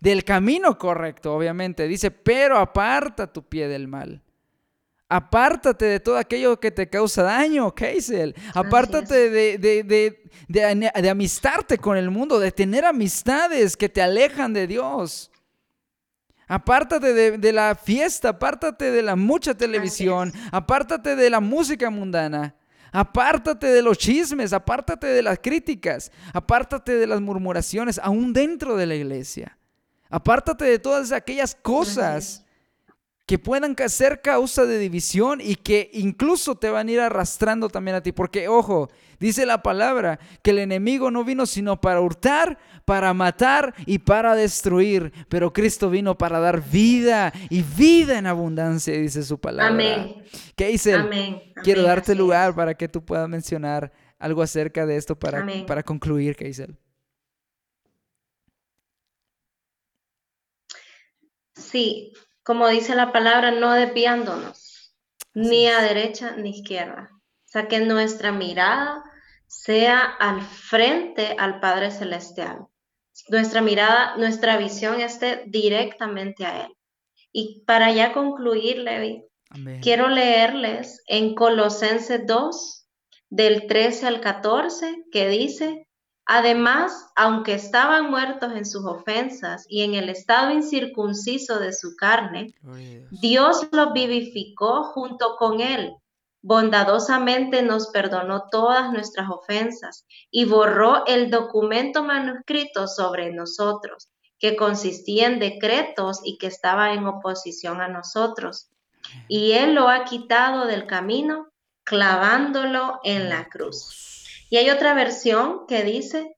Del 0.00 0.24
camino 0.24 0.78
correcto, 0.78 1.34
obviamente. 1.34 1.88
Dice, 1.88 2.10
pero 2.10 2.58
aparta 2.58 3.32
tu 3.32 3.42
pie 3.42 3.66
del 3.66 3.88
mal. 3.88 4.22
Apártate 5.08 5.86
de 5.86 6.00
todo 6.00 6.18
aquello 6.18 6.60
que 6.60 6.70
te 6.70 6.88
causa 6.88 7.22
daño, 7.22 7.74
Keisel. 7.74 8.34
Apártate 8.52 9.30
de, 9.30 9.58
de, 9.58 10.30
de, 10.46 11.10
amistarte 11.10 11.78
con 11.78 11.96
el 11.96 12.10
mundo, 12.10 12.38
de 12.38 12.52
tener 12.52 12.84
amistades 12.84 13.76
que 13.76 13.88
te 13.88 14.02
alejan 14.02 14.52
de 14.52 14.66
Dios. 14.66 15.30
Apártate 16.48 17.12
de, 17.36 17.52
la 17.52 17.74
fiesta, 17.74 18.30
apártate 18.30 18.90
de 18.90 19.02
la 19.02 19.16
mucha 19.16 19.54
televisión, 19.54 20.32
apártate 20.50 21.14
de 21.14 21.28
la 21.28 21.40
música 21.40 21.90
mundana. 21.90 22.54
Apártate 22.90 23.66
de 23.66 23.82
los 23.82 23.98
chismes, 23.98 24.54
apártate 24.54 25.08
de 25.08 25.22
las 25.22 25.38
críticas, 25.40 26.10
apártate 26.32 26.94
de 26.94 27.06
las 27.06 27.20
murmuraciones, 27.20 28.00
aún 28.02 28.32
dentro 28.32 28.76
de 28.76 28.86
la 28.86 28.94
iglesia. 28.94 29.58
Apártate 30.08 30.64
de 30.64 30.78
todas 30.78 31.12
aquellas 31.12 31.54
cosas 31.54 32.46
que 33.28 33.38
puedan 33.38 33.76
ser 33.88 34.22
causa 34.22 34.64
de 34.64 34.78
división 34.78 35.42
y 35.42 35.56
que 35.56 35.90
incluso 35.92 36.54
te 36.54 36.70
van 36.70 36.88
a 36.88 36.92
ir 36.92 37.00
arrastrando 37.00 37.68
también 37.68 37.96
a 37.96 38.02
ti. 38.02 38.10
Porque, 38.10 38.48
ojo, 38.48 38.88
dice 39.20 39.44
la 39.44 39.62
palabra 39.62 40.18
que 40.40 40.52
el 40.52 40.60
enemigo 40.60 41.10
no 41.10 41.24
vino 41.24 41.44
sino 41.44 41.78
para 41.78 42.00
hurtar, 42.00 42.58
para 42.86 43.12
matar 43.12 43.74
y 43.84 43.98
para 43.98 44.34
destruir. 44.34 45.12
Pero 45.28 45.52
Cristo 45.52 45.90
vino 45.90 46.16
para 46.16 46.40
dar 46.40 46.62
vida 46.70 47.30
y 47.50 47.60
vida 47.60 48.18
en 48.18 48.26
abundancia, 48.26 48.94
dice 48.94 49.22
su 49.22 49.38
palabra. 49.38 49.74
Amén. 49.74 50.24
¿Qué 50.56 50.68
dice? 50.68 50.94
Amén. 50.94 51.52
Quiero 51.62 51.82
darte 51.82 52.14
lugar 52.14 52.54
para 52.54 52.72
que 52.72 52.88
tú 52.88 53.04
puedas 53.04 53.28
mencionar 53.28 53.92
algo 54.18 54.40
acerca 54.40 54.86
de 54.86 54.96
esto 54.96 55.18
para, 55.18 55.46
para 55.66 55.82
concluir, 55.82 56.34
¿qué 56.34 56.46
dice? 56.46 56.68
Sí, 61.52 62.14
como 62.48 62.66
dice 62.66 62.94
la 62.94 63.12
palabra, 63.12 63.50
no 63.50 63.74
desviándonos, 63.74 64.96
ni 65.34 65.66
a 65.66 65.82
derecha 65.82 66.34
ni 66.34 66.48
izquierda. 66.48 67.10
O 67.12 67.44
sea, 67.44 67.68
que 67.68 67.80
nuestra 67.80 68.32
mirada 68.32 69.04
sea 69.46 70.00
al 70.00 70.40
frente 70.40 71.36
al 71.38 71.60
Padre 71.60 71.90
Celestial. 71.90 72.66
Nuestra 73.28 73.60
mirada, 73.60 74.16
nuestra 74.16 74.56
visión 74.56 74.98
esté 74.98 75.42
directamente 75.48 76.46
a 76.46 76.64
Él. 76.64 76.72
Y 77.32 77.64
para 77.66 77.92
ya 77.92 78.14
concluir, 78.14 78.78
Levi, 78.78 79.24
quiero 79.82 80.08
leerles 80.08 81.02
en 81.06 81.34
Colosenses 81.34 82.26
2, 82.26 82.88
del 83.28 83.66
13 83.66 84.06
al 84.06 84.20
14, 84.22 85.04
que 85.12 85.28
dice, 85.28 85.86
Además, 86.30 87.10
aunque 87.16 87.54
estaban 87.54 88.10
muertos 88.10 88.52
en 88.52 88.66
sus 88.66 88.84
ofensas 88.84 89.64
y 89.66 89.82
en 89.82 89.94
el 89.94 90.10
estado 90.10 90.50
incircunciso 90.50 91.58
de 91.58 91.72
su 91.72 91.96
carne, 91.96 92.54
Dios 93.10 93.66
los 93.72 93.94
vivificó 93.94 94.82
junto 94.92 95.36
con 95.36 95.62
él. 95.62 95.96
Bondadosamente 96.42 97.62
nos 97.62 97.88
perdonó 97.88 98.44
todas 98.50 98.92
nuestras 98.92 99.30
ofensas 99.30 100.04
y 100.30 100.44
borró 100.44 101.06
el 101.06 101.30
documento 101.30 102.02
manuscrito 102.02 102.88
sobre 102.88 103.32
nosotros, 103.32 104.10
que 104.38 104.54
consistía 104.54 105.28
en 105.28 105.38
decretos 105.38 106.20
y 106.22 106.36
que 106.36 106.48
estaba 106.48 106.92
en 106.92 107.06
oposición 107.06 107.80
a 107.80 107.88
nosotros. 107.88 108.68
Y 109.28 109.52
él 109.52 109.74
lo 109.74 109.88
ha 109.88 110.04
quitado 110.04 110.66
del 110.66 110.86
camino, 110.86 111.48
clavándolo 111.84 113.00
en 113.02 113.30
la 113.30 113.48
cruz. 113.48 114.17
Y 114.50 114.56
hay 114.56 114.70
otra 114.70 114.94
versión 114.94 115.66
que 115.66 115.82
dice, 115.84 116.36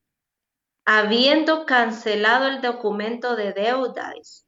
habiendo 0.85 1.65
cancelado 1.65 2.47
el 2.47 2.61
documento 2.61 3.35
de 3.35 3.53
deudas 3.53 4.45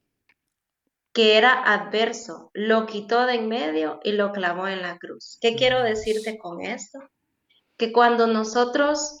que 1.14 1.38
era 1.38 1.52
adverso, 1.72 2.50
lo 2.54 2.86
quitó 2.86 3.24
de 3.24 3.34
en 3.34 3.48
medio 3.48 4.00
y 4.02 4.12
lo 4.12 4.32
clavó 4.32 4.66
en 4.66 4.82
la 4.82 4.98
cruz. 4.98 5.38
¿Qué 5.40 5.54
quiero 5.54 5.80
decirte 5.80 6.38
con 6.38 6.60
esto? 6.60 6.98
Que 7.76 7.92
cuando 7.92 8.26
nosotros 8.26 9.20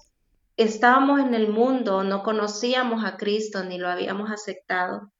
estábamos 0.56 1.20
en 1.20 1.34
el 1.34 1.48
mundo, 1.48 2.02
no 2.02 2.24
conocíamos 2.24 3.04
a 3.04 3.16
Cristo 3.16 3.62
ni 3.62 3.78
lo 3.78 3.88
habíamos 3.88 4.30
aceptado, 4.32 5.12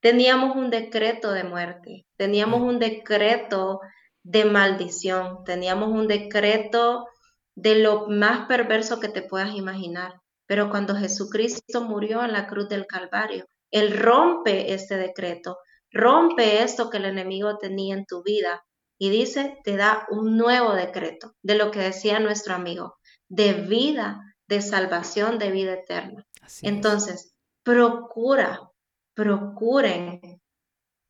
teníamos 0.00 0.56
un 0.56 0.70
decreto 0.70 1.32
de 1.32 1.44
muerte, 1.44 2.06
teníamos 2.16 2.62
un 2.62 2.78
decreto 2.78 3.80
de 4.22 4.46
maldición, 4.46 5.44
teníamos 5.44 5.90
un 5.90 6.08
decreto 6.08 7.06
de 7.56 7.76
lo 7.76 8.06
más 8.06 8.46
perverso 8.46 9.00
que 9.00 9.08
te 9.08 9.22
puedas 9.22 9.54
imaginar. 9.54 10.20
Pero 10.46 10.70
cuando 10.70 10.94
Jesucristo 10.94 11.82
murió 11.82 12.22
en 12.22 12.32
la 12.32 12.46
cruz 12.46 12.68
del 12.68 12.86
Calvario, 12.86 13.46
Él 13.72 13.98
rompe 13.98 14.72
este 14.72 14.96
decreto, 14.96 15.58
rompe 15.90 16.62
esto 16.62 16.88
que 16.88 16.98
el 16.98 17.06
enemigo 17.06 17.58
tenía 17.58 17.96
en 17.96 18.06
tu 18.06 18.22
vida 18.22 18.62
y 18.98 19.10
dice, 19.10 19.58
te 19.64 19.76
da 19.76 20.06
un 20.10 20.36
nuevo 20.36 20.74
decreto 20.74 21.32
de 21.42 21.56
lo 21.56 21.70
que 21.70 21.80
decía 21.80 22.20
nuestro 22.20 22.54
amigo, 22.54 22.96
de 23.28 23.54
vida, 23.54 24.20
de 24.46 24.62
salvación, 24.62 25.38
de 25.38 25.50
vida 25.50 25.72
eterna. 25.74 26.24
Entonces, 26.62 27.34
procura, 27.62 28.70
procuren 29.14 30.40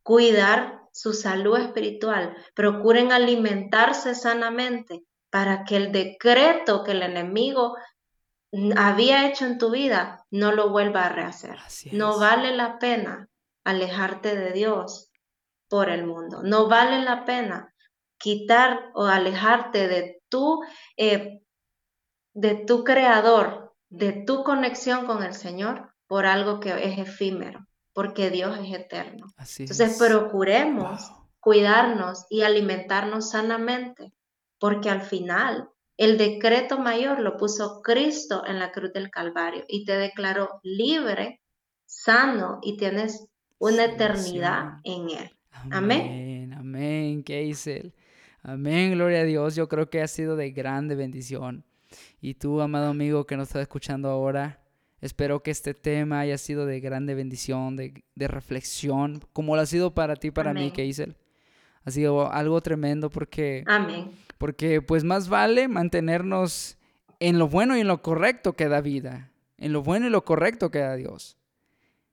cuidar 0.03 0.81
su 0.93 1.13
salud 1.13 1.59
espiritual, 1.59 2.35
procuren 2.55 3.13
alimentarse 3.13 4.15
sanamente, 4.15 5.05
para 5.31 5.65
que 5.65 5.77
el 5.77 5.93
decreto 5.93 6.85
que 6.85 6.93
el 6.93 7.03
enemigo 7.03 7.77
había 8.77 9.29
hecho 9.29 9.45
en 9.45 9.59
tu 9.59 9.71
vida 9.71 10.25
no 10.31 10.53
lo 10.53 10.71
vuelva 10.71 11.07
a 11.07 11.09
rehacer. 11.11 11.59
No 11.93 12.19
vale 12.19 12.55
la 12.55 12.79
pena 12.79 13.29
alejarte 13.65 14.37
de 14.37 14.53
Dios 14.53 15.11
por 15.69 15.91
el 15.91 16.07
mundo. 16.07 16.43
No 16.43 16.69
vale 16.69 17.03
la 17.03 17.25
pena 17.25 17.75
quitar 18.19 18.91
o 18.95 19.05
alejarte 19.05 19.89
de 19.89 20.23
tu, 20.29 20.63
eh, 20.97 21.41
de 22.35 22.55
tu 22.55 22.85
creador, 22.85 23.75
de 23.89 24.13
tu 24.13 24.43
conexión 24.43 25.07
con 25.07 25.23
el 25.23 25.35
Señor 25.35 25.93
por 26.07 26.27
algo 26.27 26.61
que 26.61 26.71
es 26.71 26.99
efímero, 26.99 27.67
porque 27.93 28.31
Dios 28.31 28.59
es 28.59 28.73
eterno. 28.73 29.27
Entonces 29.59 29.99
procuremos 29.99 31.11
cuidarnos 31.41 32.27
y 32.31 32.43
alimentarnos 32.43 33.31
sanamente 33.31 34.13
porque 34.59 34.91
al 34.91 35.03
final 35.03 35.69
el 35.97 36.19
decreto 36.19 36.79
mayor 36.79 37.21
lo 37.21 37.37
puso 37.37 37.81
Cristo 37.83 38.45
en 38.47 38.59
la 38.59 38.71
cruz 38.71 38.93
del 38.93 39.11
Calvario 39.11 39.65
y 39.67 39.85
te 39.85 39.97
declaró 39.97 40.61
libre, 40.63 41.41
sano 41.87 42.59
y 42.63 42.77
tienes 42.77 43.27
una 43.59 43.85
eternidad 43.87 44.79
en 44.85 45.11
Él. 45.11 45.31
Amén. 45.71 46.53
Amén, 46.53 47.23
Keisel. 47.23 47.95
Amén, 48.43 48.93
gloria 48.93 49.21
a 49.21 49.25
Dios. 49.25 49.57
Yo 49.57 49.69
creo 49.69 49.89
que 49.89 50.03
ha 50.03 50.09
sido 50.09 50.37
de 50.37 50.51
grande 50.51 50.95
bendición. 50.95 51.65
Y 52.21 52.35
tú, 52.35 52.61
amado 52.61 52.89
amigo 52.89 53.25
que 53.25 53.37
nos 53.37 53.49
está 53.49 53.63
escuchando 53.63 54.11
ahora, 54.11 54.61
espero 55.01 55.43
que 55.43 55.51
este 55.51 55.73
tema 55.73 56.21
haya 56.21 56.37
sido 56.37 56.67
de 56.67 56.81
grande 56.81 57.15
bendición, 57.15 57.77
de, 57.77 58.05
reflexión, 58.17 59.23
como 59.33 59.57
lo 59.57 59.63
ha 59.63 59.67
sido 59.67 59.95
para 59.95 60.17
ti, 60.17 60.31
para 60.31 60.53
mí, 60.53 60.71
Keisel. 60.73 61.17
Ha 61.85 61.91
sido 61.91 62.31
algo 62.31 62.61
tremendo 62.61 63.09
porque... 63.09 63.65
Amén 63.67 64.11
porque 64.39 64.83
pues 64.83 65.05
más 65.05 65.29
vale 65.29 65.69
mantenernos 65.69 66.79
en 67.21 67.39
lo 67.39 67.49
bueno 67.49 67.77
y 67.77 67.81
en 67.81 67.89
lo 67.89 68.03
correcto 68.03 68.55
que 68.55 68.69
da 68.69 68.81
vida. 68.81 69.31
en 69.59 69.73
lo 69.73 69.83
bueno 69.83 70.07
y 70.07 70.11
lo 70.11 70.25
correcto 70.25 70.71
que 70.71 70.81
da 70.81 70.97
Dios. 70.97 71.39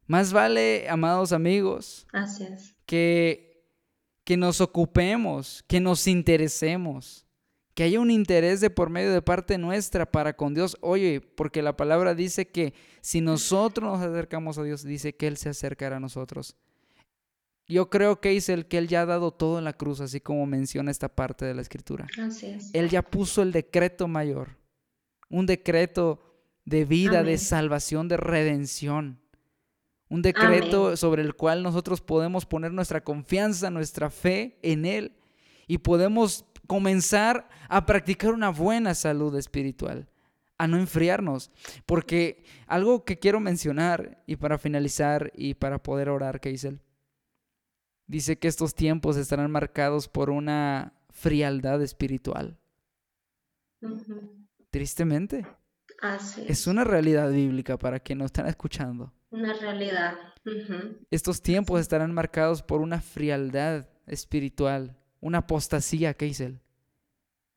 Más 0.07 0.33
vale, 0.33 0.87
amados 0.89 1.33
amigos, 1.33 2.07
que, 2.85 3.65
que 4.23 4.37
nos 4.37 4.61
ocupemos, 4.61 5.63
que 5.67 5.79
nos 5.79 6.07
interesemos, 6.07 7.25
que 7.73 7.83
haya 7.83 7.99
un 7.99 8.11
interés 8.11 8.61
de 8.61 8.69
por 8.69 8.89
medio 8.89 9.11
de 9.11 9.21
parte 9.21 9.57
nuestra 9.57 10.09
para 10.09 10.35
con 10.35 10.53
Dios. 10.53 10.77
Oye, 10.81 11.21
porque 11.21 11.61
la 11.61 11.75
palabra 11.75 12.15
dice 12.15 12.49
que 12.49 12.73
si 13.01 13.21
nosotros 13.21 13.91
nos 13.91 14.07
acercamos 14.07 14.57
a 14.57 14.63
Dios, 14.63 14.83
dice 14.83 15.15
que 15.15 15.27
Él 15.27 15.37
se 15.37 15.49
acercará 15.49 15.97
a 15.97 16.01
nosotros. 16.01 16.55
Yo 17.73 17.89
creo 17.89 18.21
que 18.21 18.37
es 18.37 18.49
el 18.49 18.67
que 18.67 18.77
Él 18.77 18.87
ya 18.87 19.01
ha 19.01 19.05
dado 19.07 19.31
todo 19.31 19.57
en 19.57 19.63
la 19.63 19.73
cruz, 19.73 19.99
así 19.99 20.21
como 20.21 20.45
menciona 20.45 20.91
esta 20.91 21.09
parte 21.09 21.43
de 21.43 21.55
la 21.55 21.63
escritura. 21.63 22.05
Así 22.21 22.45
es. 22.45 22.69
Él 22.71 22.87
ya 22.87 23.01
puso 23.01 23.41
el 23.41 23.51
decreto 23.51 24.07
mayor, 24.07 24.57
un 25.27 25.47
decreto 25.47 26.21
de 26.65 26.85
vida, 26.85 27.23
de 27.23 27.39
salvación, 27.39 28.07
de 28.07 28.17
redención. 28.17 29.19
Un 30.07 30.21
decreto 30.21 30.85
Amén. 30.85 30.97
sobre 30.97 31.23
el 31.23 31.33
cual 31.33 31.63
nosotros 31.63 31.99
podemos 31.99 32.45
poner 32.45 32.71
nuestra 32.71 33.03
confianza, 33.03 33.71
nuestra 33.71 34.11
fe 34.11 34.59
en 34.61 34.85
Él 34.85 35.15
y 35.65 35.79
podemos 35.79 36.45
comenzar 36.67 37.49
a 37.69 37.87
practicar 37.87 38.33
una 38.33 38.49
buena 38.49 38.93
salud 38.93 39.35
espiritual, 39.35 40.07
a 40.59 40.67
no 40.67 40.77
enfriarnos. 40.77 41.49
Porque 41.87 42.43
algo 42.67 43.03
que 43.03 43.17
quiero 43.17 43.39
mencionar 43.39 44.21
y 44.27 44.35
para 44.35 44.59
finalizar 44.59 45.31
y 45.35 45.55
para 45.55 45.81
poder 45.81 46.09
orar, 46.09 46.39
que 46.39 46.49
dice 48.13 48.37
que 48.37 48.47
estos 48.47 48.75
tiempos 48.75 49.17
estarán 49.17 49.49
marcados 49.49 50.07
por 50.07 50.29
una 50.29 50.93
frialdad 51.09 51.81
espiritual. 51.81 52.59
Tristemente, 54.69 55.47
Así 55.99 56.41
es. 56.41 56.49
es 56.51 56.67
una 56.67 56.83
realidad 56.83 57.31
bíblica 57.31 57.75
para 57.79 57.99
quienes 57.99 58.19
nos 58.21 58.25
están 58.27 58.45
escuchando. 58.45 59.11
Una 59.31 59.53
realidad. 59.53 60.13
Estos 61.09 61.41
tiempos 61.41 61.81
estarán 61.81 62.13
marcados 62.13 62.61
por 62.61 62.81
una 62.81 63.01
frialdad 63.01 63.89
espiritual, 64.05 64.95
una 65.19 65.39
apostasía, 65.39 66.15
él, 66.19 66.61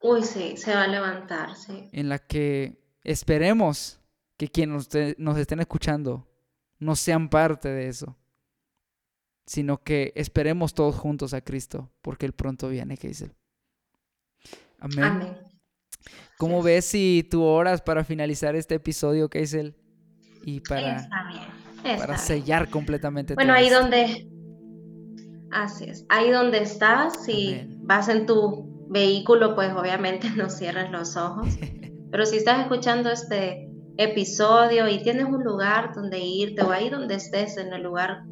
Uy, 0.01 0.23
sí, 0.23 0.57
se 0.57 0.75
va 0.75 0.85
a 0.85 0.89
levantar, 0.89 1.55
sí. 1.55 1.91
en 1.93 2.09
la 2.09 2.19
que 2.19 2.83
esperemos 3.05 4.01
que 4.39 4.49
quienes 4.49 4.89
nos 5.19 5.37
estén 5.37 5.61
escuchando 5.61 6.27
no 6.79 6.97
sean 6.97 7.29
parte 7.29 7.69
de 7.69 7.89
eso, 7.89 8.17
sino 9.47 9.83
que 9.83 10.13
esperemos 10.17 10.75
todos 10.75 10.97
juntos 10.97 11.33
a 11.33 11.41
Cristo, 11.41 11.91
porque 12.03 12.27
Él 12.27 12.33
pronto 12.33 12.69
viene, 12.69 12.99
él. 13.01 13.33
Amén. 14.79 15.05
Amén. 15.05 15.39
¿Cómo 16.37 16.63
ves 16.63 16.85
si 16.85 17.27
tú 17.31 17.43
oras 17.45 17.81
para 17.81 18.05
finalizar 18.05 18.55
este 18.57 18.75
episodio, 18.75 19.31
él? 19.33 19.75
Y 20.45 20.61
para, 20.61 20.97
Está 20.97 21.29
bien. 21.29 21.43
Está 21.85 21.97
para 21.97 22.15
bien. 22.15 22.19
sellar 22.19 22.69
completamente 22.71 23.35
Bueno, 23.35 23.53
todo 23.53 23.59
ahí 23.59 23.67
esto. 23.69 23.81
donde, 23.81 24.29
así 25.51 25.85
es, 25.85 26.05
ahí 26.09 26.31
donde 26.31 26.59
estás, 26.63 27.25
si 27.25 27.55
Amén. 27.55 27.79
vas 27.83 28.09
en 28.09 28.27
tu 28.27 28.87
vehículo, 28.91 29.55
pues 29.55 29.73
obviamente 29.73 30.29
no 30.37 30.51
cierres 30.51 30.91
los 30.91 31.17
ojos, 31.17 31.49
pero 32.11 32.27
si 32.27 32.37
estás 32.37 32.61
escuchando 32.61 33.11
este 33.11 33.71
episodio 33.97 34.89
y 34.89 35.03
tienes 35.03 35.25
un 35.25 35.43
lugar 35.43 35.93
donde 35.95 36.19
irte 36.21 36.63
o 36.63 36.71
ahí 36.71 36.91
donde 36.91 37.15
estés, 37.15 37.57
en 37.57 37.73
el 37.73 37.83
lugar 37.83 38.25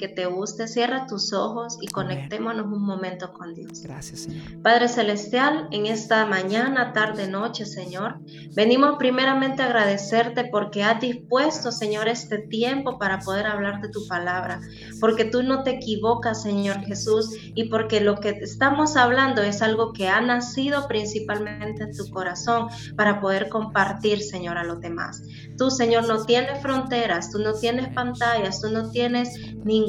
que 0.00 0.08
te 0.08 0.24
guste, 0.24 0.66
cierra 0.66 1.06
tus 1.06 1.34
ojos 1.34 1.76
y 1.82 1.86
conectémonos 1.86 2.64
un 2.64 2.82
momento 2.82 3.34
con 3.34 3.54
Dios. 3.54 3.82
Gracias, 3.82 4.20
Señor. 4.20 4.62
Padre 4.62 4.88
Celestial, 4.88 5.68
en 5.72 5.84
esta 5.84 6.24
mañana, 6.24 6.94
tarde, 6.94 7.28
noche, 7.28 7.66
Señor, 7.66 8.18
venimos 8.54 8.96
primeramente 8.98 9.60
a 9.62 9.66
agradecerte 9.66 10.46
porque 10.46 10.82
has 10.82 11.02
dispuesto, 11.02 11.70
Señor, 11.70 12.08
este 12.08 12.38
tiempo 12.38 12.98
para 12.98 13.18
poder 13.18 13.46
hablar 13.46 13.82
de 13.82 13.90
tu 13.90 14.06
palabra, 14.08 14.62
porque 15.00 15.26
tú 15.26 15.42
no 15.42 15.64
te 15.64 15.72
equivocas, 15.72 16.42
Señor 16.42 16.80
Jesús, 16.80 17.36
y 17.54 17.68
porque 17.68 18.00
lo 18.00 18.16
que 18.16 18.30
estamos 18.30 18.96
hablando 18.96 19.42
es 19.42 19.60
algo 19.60 19.92
que 19.92 20.08
ha 20.08 20.22
nacido 20.22 20.88
principalmente 20.88 21.82
en 21.82 21.94
tu 21.94 22.08
corazón 22.08 22.68
para 22.96 23.20
poder 23.20 23.50
compartir, 23.50 24.22
Señor, 24.22 24.56
a 24.56 24.64
los 24.64 24.80
demás. 24.80 25.22
Tú, 25.58 25.70
Señor, 25.70 26.08
no 26.08 26.24
tienes 26.24 26.62
fronteras, 26.62 27.30
tú 27.30 27.38
no 27.38 27.52
tienes 27.52 27.92
pantallas, 27.92 28.62
tú 28.62 28.70
no 28.70 28.90
tienes 28.90 29.34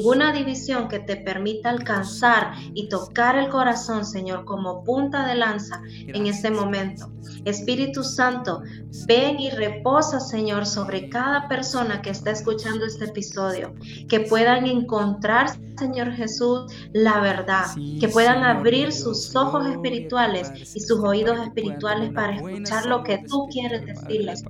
ninguna 0.02 0.32
división 0.32 0.88
que 0.88 0.98
te 0.98 1.16
permita 1.16 1.70
alcanzar 1.70 2.54
y 2.74 2.88
tocar 2.88 3.36
el 3.36 3.48
corazón, 3.48 4.04
Señor, 4.04 4.44
como 4.44 4.82
punta 4.82 5.28
de 5.28 5.36
lanza 5.36 5.80
en 6.08 6.26
este 6.26 6.50
momento. 6.50 7.08
Espíritu 7.44 8.02
Santo, 8.02 8.62
ven 9.06 9.38
y 9.38 9.50
reposa, 9.50 10.18
Señor, 10.18 10.66
sobre 10.66 11.08
cada 11.08 11.46
persona 11.46 12.02
que 12.02 12.10
está 12.10 12.32
escuchando 12.32 12.84
este 12.84 13.04
episodio, 13.04 13.74
que 14.08 14.20
puedan 14.20 14.66
encontrar, 14.66 15.50
Señor 15.78 16.12
Jesús, 16.12 16.72
la 16.92 17.20
verdad, 17.20 17.66
que 18.00 18.08
puedan 18.08 18.42
abrir 18.42 18.92
sus 18.92 19.34
ojos 19.36 19.68
espirituales 19.68 20.50
y 20.74 20.80
sus 20.80 20.98
oídos 20.98 21.38
espirituales 21.40 22.12
para 22.12 22.34
escuchar 22.34 22.86
lo 22.86 23.04
que 23.04 23.18
tú 23.28 23.46
quieres 23.52 23.86
decirles. 23.86 24.42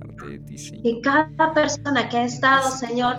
Que 0.83 0.99
cada 1.01 1.53
persona 1.53 2.09
que 2.09 2.17
ha 2.17 2.25
estado, 2.25 2.71
Señor, 2.71 3.17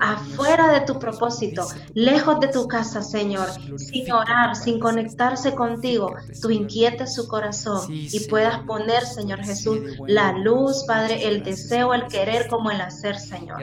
afuera 0.00 0.72
de 0.72 0.80
tu 0.82 0.98
propósito, 0.98 1.66
lejos 1.94 2.40
de 2.40 2.48
tu 2.48 2.68
casa, 2.68 3.02
Señor, 3.02 3.48
sin 3.76 4.12
orar, 4.12 4.56
sin 4.56 4.78
conectarse 4.78 5.54
contigo, 5.54 6.14
tú 6.40 6.50
inquietes 6.50 7.14
su 7.14 7.28
corazón 7.28 7.86
y 7.90 8.20
puedas 8.28 8.60
poner, 8.60 9.04
Señor 9.04 9.40
Jesús, 9.44 9.80
la 10.06 10.32
luz, 10.32 10.84
Padre, 10.86 11.26
el 11.28 11.42
deseo, 11.42 11.94
el 11.94 12.06
querer 12.06 12.48
como 12.48 12.70
el 12.70 12.80
hacer, 12.80 13.18
Señor. 13.18 13.58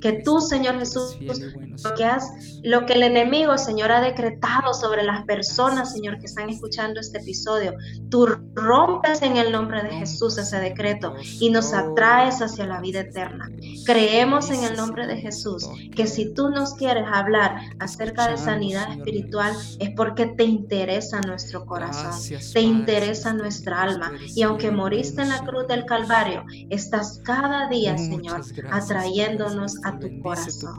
Que 0.00 0.22
tú, 0.24 0.40
Señor 0.40 0.78
Jesús, 0.78 1.16
lo 1.20 1.94
que 1.94 2.04
has, 2.04 2.58
lo 2.62 2.86
que 2.86 2.94
el 2.94 3.02
enemigo, 3.02 3.56
Señor, 3.58 3.92
ha 3.92 4.00
decretado 4.00 4.74
sobre 4.74 5.02
las 5.02 5.24
personas, 5.24 5.92
Señor, 5.92 6.18
que 6.18 6.26
están 6.26 6.48
escuchando 6.48 7.00
este 7.00 7.18
episodio, 7.18 7.74
tú 8.10 8.26
rompes 8.54 9.22
en 9.22 9.36
el 9.36 9.52
nombre 9.52 9.82
de 9.82 9.90
Jesús 9.90 10.38
ese 10.38 10.58
decreto 10.58 11.14
y 11.40 11.50
nos 11.50 11.72
atraes 11.72 12.40
hacia 12.40 12.66
la 12.66 12.80
vida 12.80 13.00
eterna. 13.00 13.50
Creemos 13.84 14.50
en 14.50 14.64
el 14.64 14.76
nombre 14.76 15.06
de 15.06 15.16
Señor, 15.16 15.61
Jesús 15.70 15.90
que 15.94 16.06
si 16.06 16.32
tú 16.32 16.48
nos 16.50 16.74
quieres 16.74 17.04
hablar 17.12 17.60
acerca 17.78 18.28
de 18.28 18.36
sanidad 18.36 18.90
espiritual 18.92 19.54
es 19.78 19.90
porque 19.90 20.26
te 20.26 20.44
interesa 20.44 21.20
nuestro 21.20 21.66
corazón, 21.66 22.12
te 22.52 22.60
interesa 22.60 23.32
nuestra 23.32 23.82
alma 23.82 24.12
y 24.34 24.42
aunque 24.42 24.70
moriste 24.70 25.22
en 25.22 25.28
la 25.28 25.44
cruz 25.44 25.66
del. 25.68 25.82
Calvario, 25.92 26.44
estás 26.70 27.20
cada 27.24 27.68
día, 27.68 27.98
Señor, 27.98 28.42
atrayéndonos 28.70 29.84
a 29.84 29.98
tu 29.98 30.20
corazón. 30.20 30.74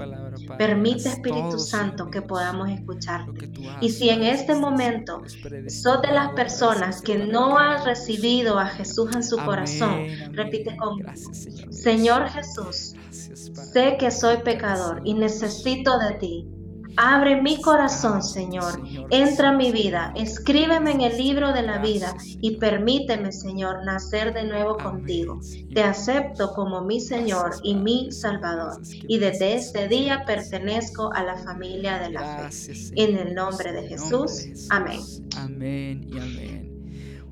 Permite, 0.57 1.09
Espíritu 1.09 1.59
Santo, 1.59 2.09
que 2.09 2.21
podamos 2.21 2.69
escucharte. 2.69 3.51
Y 3.81 3.89
si 3.89 4.09
en 4.09 4.23
este 4.23 4.55
momento 4.55 5.21
sos 5.67 6.01
de 6.01 6.11
las 6.11 6.31
personas 6.31 7.01
que 7.01 7.17
no 7.17 7.57
hagamos. 7.57 7.83
recibido 7.83 8.59
a 8.59 8.67
Jesús 8.67 9.15
en 9.15 9.23
su 9.23 9.37
corazón, 9.37 10.07
repite 10.31 10.75
conmigo. 10.77 11.11
Señor 11.69 12.29
Jesús. 12.29 12.95
Sé 13.13 13.97
que 13.97 14.11
soy 14.11 14.37
pecador 14.43 15.01
y 15.03 15.13
necesito 15.13 15.97
de 15.99 16.13
ti. 16.15 16.47
Abre 16.95 17.41
mi 17.41 17.59
corazón, 17.59 18.21
Señor. 18.21 18.79
Entra 19.09 19.49
en 19.49 19.57
mi 19.57 19.71
vida. 19.71 20.13
Escríbeme 20.15 20.91
en 20.91 21.01
el 21.01 21.17
libro 21.17 21.51
de 21.51 21.63
la 21.63 21.79
vida 21.79 22.15
y 22.39 22.57
permíteme, 22.57 23.31
Señor, 23.31 23.83
nacer 23.83 24.33
de 24.33 24.43
nuevo 24.43 24.77
contigo. 24.77 25.39
Te 25.73 25.81
acepto 25.81 26.53
como 26.53 26.83
mi 26.83 26.99
Señor 26.99 27.55
y 27.63 27.75
mi. 27.75 28.11
Salvador. 28.11 28.81
Y 29.07 29.17
desde 29.17 29.55
este 29.55 29.87
día 29.87 30.23
pertenezco 30.25 31.11
a 31.13 31.23
la 31.23 31.35
familia 31.37 31.97
de 31.99 32.11
la 32.11 32.49
fe. 32.51 32.73
En 32.95 33.17
el 33.17 33.33
nombre 33.33 33.71
de 33.71 33.87
Jesús. 33.87 34.67
Amén. 34.69 34.99
Amén 35.37 36.07
y 36.11 36.19
amén. 36.19 36.73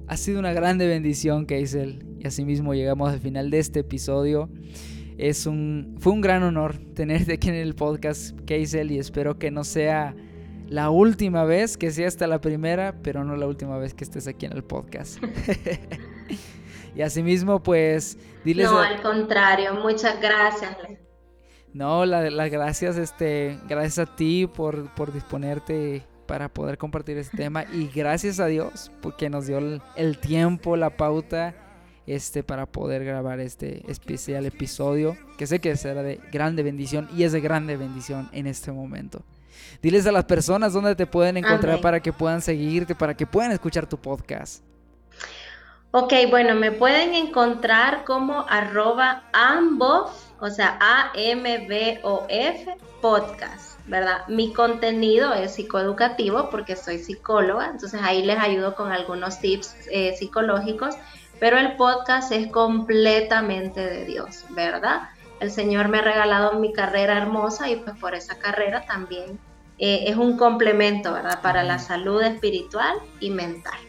Ha 0.07 0.17
sido 0.17 0.39
una 0.39 0.53
grande 0.53 0.87
bendición, 0.87 1.45
Keisel. 1.45 2.03
Y 2.19 2.27
asimismo 2.27 2.73
llegamos 2.73 3.11
al 3.11 3.19
final 3.19 3.51
de 3.51 3.59
este 3.59 3.81
episodio. 3.81 4.49
Es 5.21 5.45
un, 5.45 5.97
fue 5.99 6.13
un 6.13 6.21
gran 6.21 6.41
honor 6.41 6.77
tenerte 6.95 7.33
aquí 7.33 7.49
en 7.49 7.55
el 7.55 7.75
podcast, 7.75 8.35
Keisel, 8.47 8.89
y 8.91 8.97
espero 8.97 9.37
que 9.37 9.51
no 9.51 9.63
sea 9.63 10.15
la 10.67 10.89
última 10.89 11.43
vez, 11.43 11.77
que 11.77 11.91
sea 11.91 12.07
hasta 12.07 12.25
la 12.25 12.41
primera, 12.41 12.95
pero 13.03 13.23
no 13.23 13.35
la 13.35 13.45
última 13.45 13.77
vez 13.77 13.93
que 13.93 14.03
estés 14.03 14.25
aquí 14.25 14.47
en 14.47 14.53
el 14.53 14.63
podcast. 14.63 15.21
y 16.95 17.01
asimismo, 17.03 17.61
pues, 17.61 18.17
diles... 18.43 18.71
No, 18.71 18.79
a- 18.79 18.87
al 18.87 19.01
contrario. 19.03 19.75
Muchas 19.75 20.19
gracias. 20.19 20.75
No, 21.71 22.03
la- 22.05 22.31
las 22.31 22.49
gracias, 22.49 22.97
este, 22.97 23.59
gracias 23.69 23.99
a 24.09 24.15
ti 24.15 24.47
por, 24.47 24.91
por 24.95 25.13
disponerte 25.13 26.03
para 26.25 26.49
poder 26.51 26.79
compartir 26.79 27.17
este 27.19 27.37
tema 27.37 27.65
y 27.71 27.89
gracias 27.93 28.39
a 28.39 28.47
Dios 28.47 28.91
porque 29.03 29.29
nos 29.29 29.45
dio 29.45 29.59
el, 29.59 29.81
el 29.97 30.17
tiempo, 30.17 30.77
la 30.77 30.97
pauta, 30.97 31.53
este, 32.07 32.43
para 32.43 32.65
poder 32.65 33.03
grabar 33.03 33.39
este 33.39 33.83
especial 33.89 34.45
episodio 34.45 35.15
que 35.37 35.47
sé 35.47 35.59
que 35.59 35.75
será 35.75 36.03
de 36.03 36.19
grande 36.31 36.63
bendición 36.63 37.09
y 37.15 37.23
es 37.23 37.31
de 37.31 37.41
grande 37.41 37.77
bendición 37.77 38.29
en 38.31 38.47
este 38.47 38.71
momento. 38.71 39.23
Diles 39.81 40.07
a 40.07 40.11
las 40.11 40.25
personas 40.25 40.73
dónde 40.73 40.95
te 40.95 41.05
pueden 41.05 41.37
encontrar 41.37 41.73
Amén. 41.73 41.81
para 41.81 41.99
que 41.99 42.13
puedan 42.13 42.41
seguirte, 42.41 42.95
para 42.95 43.15
que 43.15 43.25
puedan 43.25 43.51
escuchar 43.51 43.87
tu 43.87 43.97
podcast. 43.97 44.63
Ok, 45.91 46.13
bueno, 46.29 46.55
me 46.55 46.71
pueden 46.71 47.13
encontrar 47.13 48.05
como 48.05 48.45
arroba 48.47 49.23
ambos 49.33 50.31
o 50.41 50.49
sea, 50.49 50.79
A-M-B-O-F, 50.81 52.75
podcast, 52.99 53.79
¿verdad? 53.85 54.27
Mi 54.27 54.51
contenido 54.51 55.35
es 55.35 55.53
psicoeducativo 55.53 56.49
porque 56.49 56.75
soy 56.75 56.97
psicóloga, 56.97 57.67
entonces 57.67 58.01
ahí 58.03 58.25
les 58.25 58.39
ayudo 58.39 58.73
con 58.73 58.91
algunos 58.91 59.39
tips 59.39 59.75
eh, 59.91 60.15
psicológicos, 60.17 60.95
pero 61.41 61.57
el 61.57 61.75
podcast 61.75 62.31
es 62.31 62.51
completamente 62.51 63.81
de 63.81 64.05
Dios, 64.05 64.45
¿verdad? 64.51 65.09
El 65.39 65.49
Señor 65.49 65.87
me 65.87 65.97
ha 65.97 66.03
regalado 66.03 66.59
mi 66.59 66.71
carrera 66.71 67.17
hermosa 67.17 67.67
y 67.67 67.77
pues 67.77 67.97
por 67.97 68.13
esa 68.13 68.37
carrera 68.37 68.85
también 68.85 69.39
eh, 69.79 70.03
es 70.05 70.17
un 70.17 70.37
complemento, 70.37 71.11
¿verdad? 71.11 71.41
Para 71.41 71.63
la 71.63 71.79
salud 71.79 72.21
espiritual 72.21 72.95
y 73.19 73.31
mental. 73.31 73.79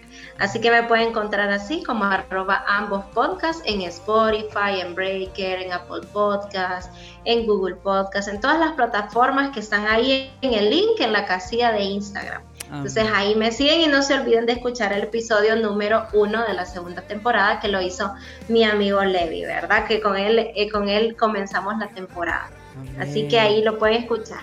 Así 0.42 0.60
que 0.60 0.72
me 0.72 0.82
pueden 0.82 1.10
encontrar 1.10 1.50
así 1.50 1.84
como 1.84 2.02
arroba 2.02 2.64
ambos 2.66 3.04
podcasts 3.14 3.62
en 3.64 3.82
Spotify, 3.82 4.80
en 4.80 4.92
Breaker, 4.92 5.62
en 5.62 5.72
Apple 5.72 6.00
Podcasts, 6.12 6.90
en 7.24 7.46
Google 7.46 7.76
Podcasts, 7.76 8.26
en 8.26 8.40
todas 8.40 8.58
las 8.58 8.72
plataformas 8.72 9.50
que 9.50 9.60
están 9.60 9.86
ahí 9.86 10.32
en 10.42 10.54
el 10.54 10.68
link 10.68 10.98
en 10.98 11.12
la 11.12 11.26
casilla 11.26 11.70
de 11.70 11.82
Instagram. 11.82 12.42
Entonces 12.64 13.06
ahí 13.14 13.36
me 13.36 13.52
siguen 13.52 13.82
y 13.82 13.86
no 13.86 14.02
se 14.02 14.14
olviden 14.14 14.46
de 14.46 14.54
escuchar 14.54 14.92
el 14.92 15.04
episodio 15.04 15.54
número 15.54 16.06
uno 16.12 16.44
de 16.44 16.54
la 16.54 16.66
segunda 16.66 17.02
temporada 17.02 17.60
que 17.60 17.68
lo 17.68 17.80
hizo 17.80 18.12
mi 18.48 18.64
amigo 18.64 19.00
Levi, 19.04 19.44
¿verdad? 19.44 19.86
Que 19.86 20.00
con 20.00 20.16
él, 20.16 20.50
eh, 20.56 20.68
con 20.72 20.88
él 20.88 21.14
comenzamos 21.16 21.78
la 21.78 21.86
temporada. 21.86 22.50
Así 22.98 23.28
que 23.28 23.38
ahí 23.38 23.62
lo 23.62 23.78
pueden 23.78 24.02
escuchar. 24.02 24.40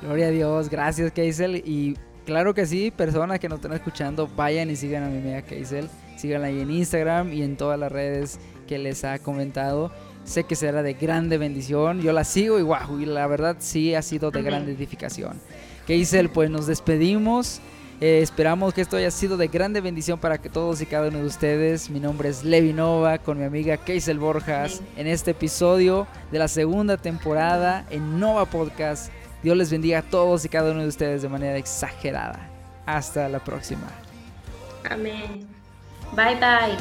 Gloria 0.00 0.28
a 0.28 0.30
Dios, 0.30 0.70
gracias 0.70 1.12
Keisel 1.12 1.56
y 1.56 1.98
Claro 2.24 2.54
que 2.54 2.64
sí, 2.64 2.90
personas 2.90 3.38
que 3.38 3.48
nos 3.50 3.58
están 3.58 3.74
escuchando, 3.74 4.28
vayan 4.34 4.70
y 4.70 4.76
sigan 4.76 5.02
a 5.02 5.08
mi 5.08 5.18
amiga 5.18 5.42
Keisel. 5.42 5.90
Síganla 6.16 6.46
ahí 6.46 6.60
en 6.60 6.70
Instagram 6.70 7.32
y 7.32 7.42
en 7.42 7.56
todas 7.56 7.78
las 7.78 7.92
redes 7.92 8.38
que 8.66 8.78
les 8.78 9.04
ha 9.04 9.18
comentado. 9.18 9.92
Sé 10.24 10.44
que 10.44 10.56
será 10.56 10.82
de 10.82 10.94
grande 10.94 11.36
bendición. 11.36 12.00
Yo 12.00 12.14
la 12.14 12.24
sigo 12.24 12.58
y 12.58 12.62
wow, 12.62 12.98
y 12.98 13.04
la 13.04 13.26
verdad 13.26 13.56
sí 13.58 13.94
ha 13.94 14.00
sido 14.00 14.30
de 14.30 14.42
grande 14.42 14.72
edificación. 14.72 15.38
Keisel, 15.86 16.30
pues 16.30 16.48
nos 16.48 16.66
despedimos. 16.66 17.60
Eh, 18.00 18.20
esperamos 18.22 18.72
que 18.72 18.80
esto 18.80 18.96
haya 18.96 19.10
sido 19.10 19.36
de 19.36 19.48
grande 19.48 19.80
bendición 19.82 20.18
para 20.18 20.38
que 20.38 20.48
todos 20.48 20.80
y 20.80 20.86
cada 20.86 21.08
uno 21.08 21.18
de 21.18 21.26
ustedes. 21.26 21.90
Mi 21.90 22.00
nombre 22.00 22.30
es 22.30 22.42
Levi 22.42 22.72
Nova 22.72 23.18
con 23.18 23.38
mi 23.38 23.44
amiga 23.44 23.76
Keisel 23.76 24.18
Borjas 24.18 24.80
en 24.96 25.06
este 25.06 25.32
episodio 25.32 26.06
de 26.32 26.38
la 26.38 26.48
segunda 26.48 26.96
temporada 26.96 27.86
en 27.90 28.18
Nova 28.18 28.46
Podcast 28.46 29.12
Dios 29.44 29.58
les 29.58 29.70
bendiga 29.70 29.98
a 29.98 30.02
todos 30.02 30.42
y 30.46 30.48
cada 30.48 30.72
uno 30.72 30.80
de 30.80 30.88
ustedes 30.88 31.20
de 31.20 31.28
manera 31.28 31.58
exagerada. 31.58 32.40
Hasta 32.86 33.28
la 33.28 33.40
próxima. 33.40 33.86
Amén. 34.90 35.46
Bye 36.16 36.36
bye. 36.36 36.78